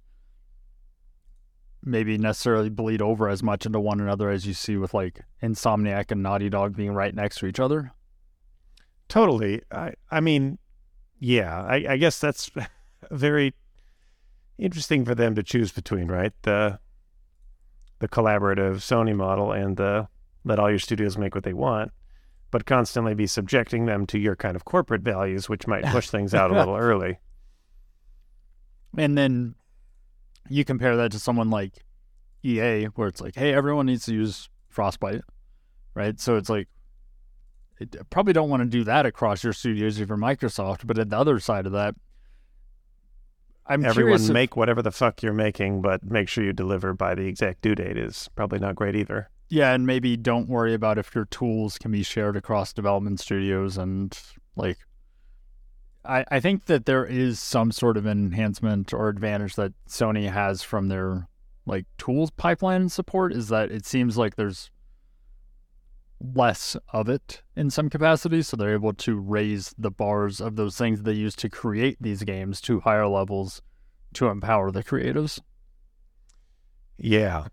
[1.83, 6.11] maybe necessarily bleed over as much into one another as you see with like Insomniac
[6.11, 7.93] and Naughty Dog being right next to each other.
[9.09, 9.63] Totally.
[9.73, 10.59] I I mean,
[11.19, 12.51] yeah, I, I guess that's
[13.11, 13.55] very
[14.59, 16.33] interesting for them to choose between, right?
[16.43, 16.79] The
[17.99, 20.09] the collaborative Sony model and the
[20.45, 21.93] let all your studios make what they want,
[22.51, 26.35] but constantly be subjecting them to your kind of corporate values, which might push things
[26.35, 27.19] out a little early.
[28.97, 29.55] And then
[30.49, 31.85] you compare that to someone like
[32.43, 35.23] EA, where it's like, hey, everyone needs to use Frostbite,
[35.95, 36.19] right?
[36.19, 36.69] So it's like,
[37.79, 40.87] it, probably don't want to do that across your studios if you're Microsoft.
[40.87, 41.95] But at the other side of that,
[43.67, 46.93] I'm Everyone curious if- make whatever the fuck you're making, but make sure you deliver
[46.93, 49.31] by the exact due date is probably not great either.
[49.51, 53.77] Yeah, and maybe don't worry about if your tools can be shared across development studios
[53.77, 54.17] and
[54.55, 54.79] like
[56.05, 60.63] I, I think that there is some sort of enhancement or advantage that Sony has
[60.63, 61.29] from their
[61.67, 64.71] like tools pipeline support is that it seems like there's
[66.21, 70.77] less of it in some capacity, so they're able to raise the bars of those
[70.77, 73.63] things they use to create these games to higher levels
[74.15, 75.41] to empower the creatives.
[76.99, 77.47] Yeah.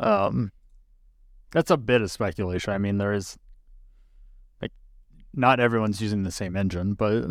[0.00, 0.52] Um,
[1.52, 2.72] that's a bit of speculation.
[2.72, 3.38] I mean, there is
[4.60, 4.72] like
[5.34, 7.26] not everyone's using the same engine, but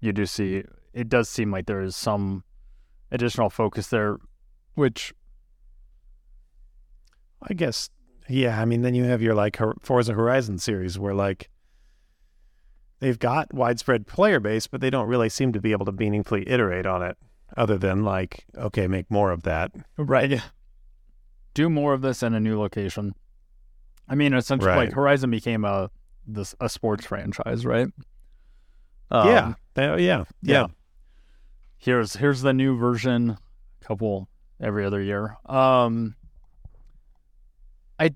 [0.00, 0.62] you do see
[0.92, 2.44] it does seem like there is some
[3.10, 4.18] additional focus there,
[4.74, 5.12] which
[7.42, 7.90] I guess,
[8.28, 8.60] yeah.
[8.60, 11.48] I mean, then you have your like Forza Horizon series where like
[13.00, 16.48] they've got widespread player base, but they don't really seem to be able to meaningfully
[16.48, 17.16] iterate on it,
[17.56, 19.72] other than like, okay, make more of that.
[19.96, 20.42] right
[21.56, 23.14] do more of this in a new location.
[24.08, 24.84] I mean, essentially, Right.
[24.86, 25.90] like Horizon became a
[26.26, 27.88] this a sports franchise, right?
[29.10, 29.38] yeah.
[29.46, 30.24] Um, That- yeah.
[30.42, 30.66] Yeah.
[31.78, 33.38] here's here's the new version
[33.80, 34.28] couple
[34.60, 36.16] every other year um
[38.00, 38.10] i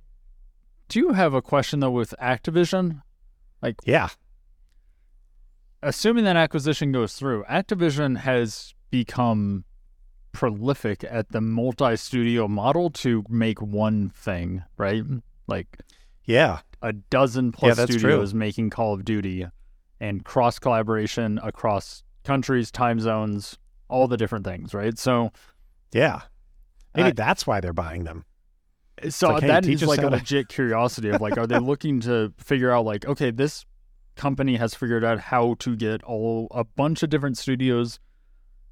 [0.89, 3.03] do have a question though with activision
[3.63, 4.09] like Yeah.
[5.83, 9.65] assuming that acquisition goes through activision has become
[10.33, 15.03] prolific at the multi-studio model to make one thing right
[15.49, 15.79] like
[16.25, 16.61] Yeah.
[16.83, 17.99] a dozen Yeah, plus true.
[17.99, 19.47] studios making Call of Duty
[19.99, 23.59] and cross collaboration across countries, time zones,
[23.89, 24.97] all the different things, right?
[24.99, 25.33] So,
[25.93, 26.23] Yeah.
[26.95, 28.25] Maybe I- that's why they're buying them.
[29.09, 32.01] so like, hey, that is like a to- legit curiosity of like, are they looking
[32.01, 33.65] to figure out like, okay, this
[34.17, 37.99] company has figured out how to get all a bunch of different studios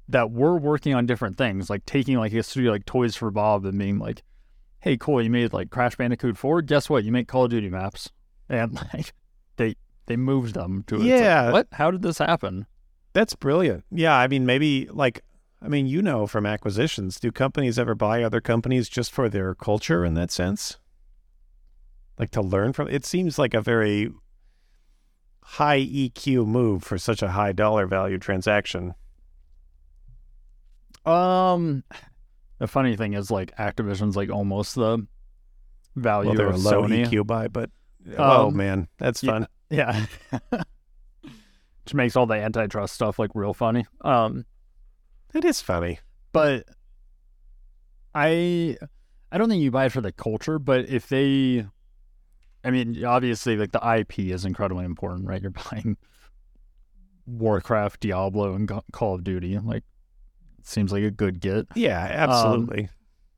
[0.09, 3.63] that were working on different things, like taking like a studio like Toys for Bob
[3.65, 4.23] and being like,
[4.79, 6.63] hey, cool, you made like Crash Bandicoot 4.
[6.63, 7.03] Guess what?
[7.03, 8.09] You make Call of Duty maps.
[8.49, 9.13] And like,
[9.57, 9.75] they
[10.07, 11.01] they moved them to it.
[11.01, 11.51] It's like, Yeah.
[11.51, 11.67] what?
[11.73, 12.65] How did this happen?
[13.13, 13.85] That's brilliant.
[13.91, 14.15] Yeah.
[14.15, 15.23] I mean, maybe like,
[15.61, 19.53] I mean, you know, from acquisitions, do companies ever buy other companies just for their
[19.53, 20.77] culture in that sense?
[22.17, 24.09] Like to learn from it seems like a very
[25.43, 28.93] high EQ move for such a high dollar value transaction.
[31.05, 31.83] Um,
[32.59, 35.05] the funny thing is like Activision's like almost the
[35.95, 37.05] value Well, they're a of low Sony.
[37.07, 37.69] EQ buy, but
[38.17, 39.47] oh Um, man, that's fun.
[39.71, 40.05] Yeah.
[40.51, 43.85] Which makes all the antitrust stuff like real funny.
[44.01, 44.45] Um,
[45.33, 45.99] It is funny.
[46.31, 46.65] but
[48.15, 48.77] I
[49.31, 51.65] I don't think you buy it for the culture, but if they
[52.63, 55.41] I mean, obviously like the IP is incredibly important, right?
[55.41, 55.97] You're buying
[57.25, 59.57] Warcraft, Diablo, and Call of Duty.
[59.59, 59.83] Like
[60.67, 61.67] seems like a good get.
[61.75, 62.83] Yeah, absolutely.
[62.83, 62.89] Um,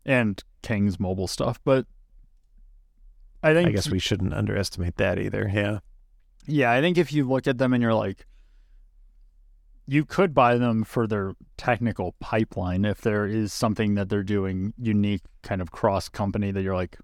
[0.06, 1.86] and King's mobile stuff, but
[3.44, 5.50] I think I guess we shouldn't underestimate that either.
[5.52, 5.80] Yeah.
[6.48, 8.26] Yeah, I think if you look at them and you're like,
[9.88, 14.74] you could buy them for their technical pipeline if there is something that they're doing
[14.78, 16.98] unique, kind of cross company that you're like,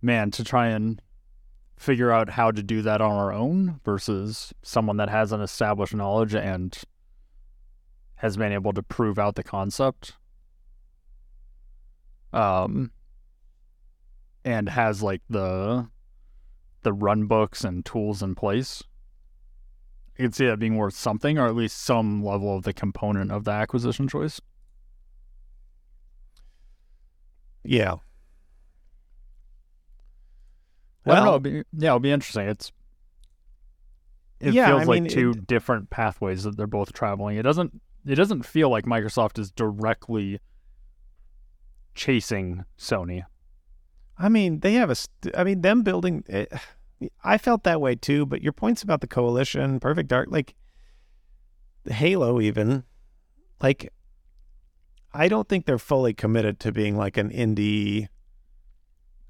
[0.00, 1.02] man, to try and
[1.76, 5.94] figure out how to do that on our own versus someone that has an established
[5.94, 6.78] knowledge and
[8.22, 10.14] has been able to prove out the concept.
[12.32, 12.92] Um,
[14.44, 15.88] and has like the
[16.82, 18.82] the run books and tools in place.
[20.18, 23.30] I could see that being worth something, or at least some level of the component
[23.32, 24.40] of the acquisition choice.
[27.64, 27.96] Yeah.
[31.04, 32.48] Well, be, yeah, it'll be interesting.
[32.48, 32.70] It's
[34.40, 37.36] it Yeah, feels I like mean, two it- different pathways that they're both traveling.
[37.36, 40.40] It doesn't it doesn't feel like Microsoft is directly
[41.94, 43.22] chasing Sony.
[44.18, 44.94] I mean, they have a.
[44.94, 46.24] St- I mean, them building.
[46.28, 46.52] It,
[47.24, 48.26] I felt that way too.
[48.26, 50.54] But your points about the coalition, Perfect Dark, like
[51.86, 52.84] Halo, even
[53.60, 53.92] like,
[55.14, 58.08] I don't think they're fully committed to being like an indie,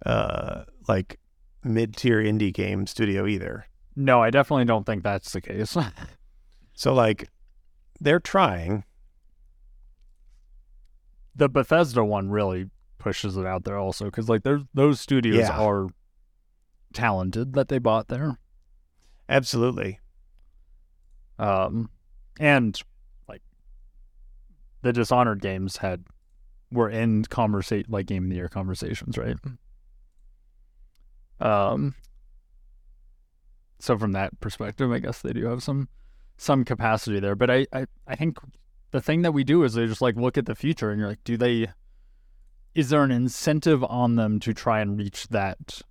[0.05, 1.19] uh, like
[1.65, 3.67] mid-tier indie game studio either.
[3.95, 5.77] No, I definitely don't think that's the case.
[6.75, 7.29] So like,
[8.03, 8.85] they're trying.
[11.35, 12.69] the Bethesda one really
[12.99, 15.59] pushes it out there also because like there's those studios Yeah.
[15.59, 15.87] are
[16.93, 18.39] talented that they bought there.
[19.31, 19.99] Absolutely.
[21.39, 21.89] Um,
[22.39, 22.79] and
[23.29, 23.41] like
[24.83, 26.05] the Dishonored games had
[26.71, 29.37] were in conversation like game of the year conversations, right?
[31.41, 31.95] Um,
[33.79, 35.89] so from that perspective, I guess they do have some
[36.43, 37.37] some capacity there.
[37.37, 38.39] But I I, I think
[38.91, 41.09] the thing that we do is they just like look at the future and you're
[41.09, 41.69] like, do they?
[42.75, 45.83] Is there an incentive on them to try and reach that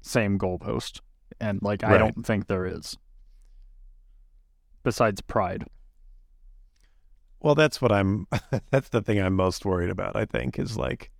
[0.00, 1.00] same goalpost?
[1.40, 2.96] And like, I don't think there is.
[4.82, 5.64] Besides pride.
[7.40, 8.26] Well, that's what I'm.
[8.70, 10.16] that's the thing I'm most worried about.
[10.16, 11.10] I think is like,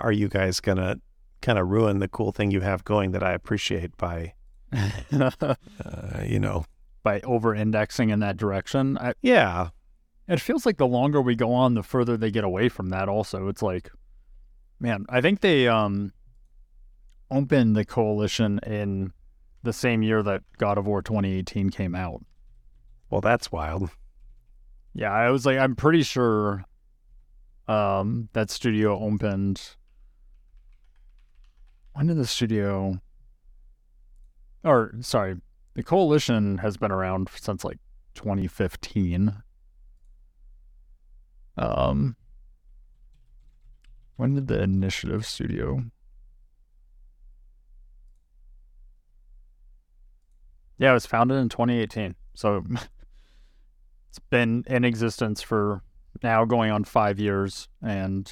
[0.00, 0.96] are- you guys gonna
[1.40, 4.34] kind of ruin the cool thing you have going that I appreciate by,
[4.72, 5.54] uh,
[6.24, 6.64] you know,
[7.02, 8.96] by over indexing in that direction.
[8.98, 9.68] I, yeah,
[10.28, 13.08] it feels like the longer we go on, the further they get away from that.
[13.08, 13.90] Also, it's like,
[14.80, 16.12] man, I think they um
[17.30, 19.12] opened the coalition in
[19.62, 22.24] the same year that God of War 2018 came out.
[23.10, 23.90] well, that's wild.
[24.94, 26.64] Yeah, I was like, I'm pretty sure
[27.68, 29.76] um that studio opened.
[31.94, 33.00] When did the studio?
[34.64, 35.36] Or sorry,
[35.74, 37.78] the coalition has been around since like
[38.14, 39.42] 2015.
[41.56, 42.16] Um,
[44.16, 45.84] when did the initiative studio?
[50.78, 52.14] Yeah, it was founded in 2018.
[52.34, 52.64] So
[54.10, 55.82] it's been in existence for
[56.22, 57.68] now going on five years.
[57.80, 58.30] And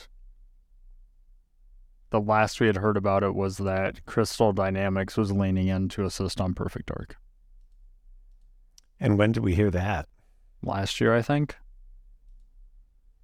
[2.11, 6.05] the last we had heard about it was that Crystal Dynamics was leaning in to
[6.05, 7.17] assist on Perfect Dark
[9.01, 10.07] And when did we hear that?
[10.63, 11.57] last year, I think.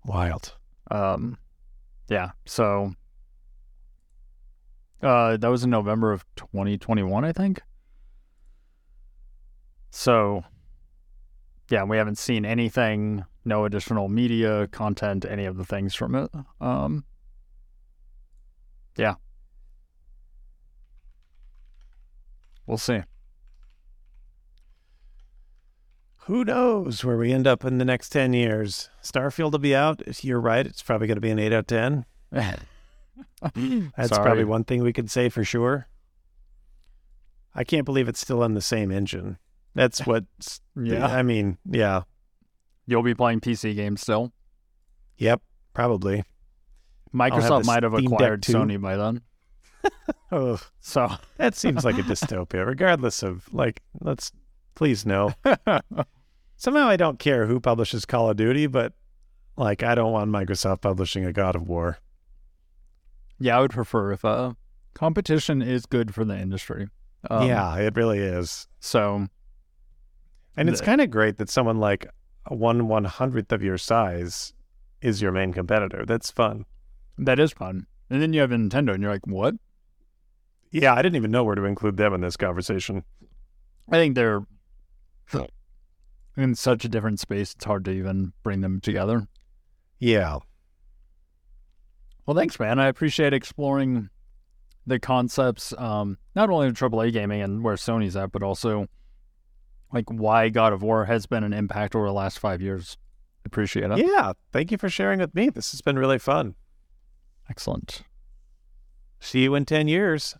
[0.04, 0.56] Wild.
[0.90, 1.38] Um,
[2.08, 2.30] yeah.
[2.44, 2.94] So
[5.02, 7.60] uh, that was in November of 2021, I think.
[9.90, 10.44] So
[11.70, 16.30] yeah, we haven't seen anything, no additional media content, any of the things from it.
[16.60, 17.04] Um,
[18.96, 19.14] yeah.
[22.66, 23.02] We'll see.
[26.26, 28.90] Who knows where we end up in the next ten years?
[29.02, 30.02] Starfield will be out.
[30.06, 30.66] If You're right.
[30.66, 32.04] It's probably going to be an eight out of ten.
[32.32, 34.24] That's Sorry.
[34.24, 35.86] probably one thing we can say for sure.
[37.54, 39.38] I can't believe it's still on the same engine.
[39.74, 40.60] That's what's.
[40.78, 41.06] Yeah.
[41.06, 42.02] I mean, yeah.
[42.86, 44.30] You'll be playing PC games still.
[45.16, 45.40] Yep.
[45.72, 46.22] Probably.
[47.14, 48.42] Microsoft the might have acquired.
[48.42, 49.22] Sony by then.
[50.32, 51.08] Oh, So
[51.38, 52.66] that seems like a dystopia.
[52.66, 54.32] Regardless of like, let's
[54.74, 55.32] please no.
[56.56, 58.92] Somehow I don't care who publishes Call of Duty, but
[59.56, 61.98] like I don't want Microsoft publishing a God of War.
[63.38, 64.54] Yeah, I would prefer if uh,
[64.94, 66.88] competition is good for the industry.
[67.30, 68.66] Um, yeah, it really is.
[68.80, 69.26] So
[70.56, 72.06] And it's kind of great that someone like
[72.48, 74.54] one one hundredth of your size
[75.02, 76.04] is your main competitor.
[76.06, 76.64] That's fun.
[77.18, 77.86] that is fun.
[78.08, 79.54] And then you have Nintendo, and you're like, what?
[80.70, 83.02] Yeah, I didn't even know where to include them in this conversation.
[83.90, 84.46] I think they're
[86.36, 87.54] in such a different space.
[87.54, 89.26] It's hard to even bring them together.
[89.98, 90.38] Yeah.
[92.26, 92.78] Well, thanks, man.
[92.78, 94.10] I appreciate exploring
[94.86, 98.86] the concepts, um, not only of AAA gaming and where Sony's at, but also
[99.92, 102.96] like why God of War has been an impact over the last five years.
[103.44, 103.98] Appreciate it.
[103.98, 104.32] Yeah.
[104.52, 105.50] Thank you for sharing with me.
[105.50, 106.56] This has been really fun.
[107.48, 108.02] Excellent.
[109.20, 110.36] See you in 10 years.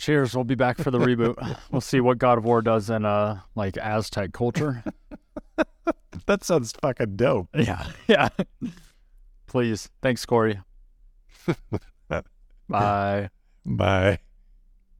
[0.00, 0.34] Cheers.
[0.34, 1.36] We'll be back for the reboot.
[1.70, 4.82] We'll see what God of War does in uh like Aztec culture.
[6.26, 7.48] That sounds fucking dope.
[7.54, 7.86] Yeah.
[8.08, 8.28] Yeah.
[9.46, 9.90] Please.
[10.02, 10.60] Thanks, Cory.
[12.68, 13.30] Bye.
[13.66, 14.18] Bye.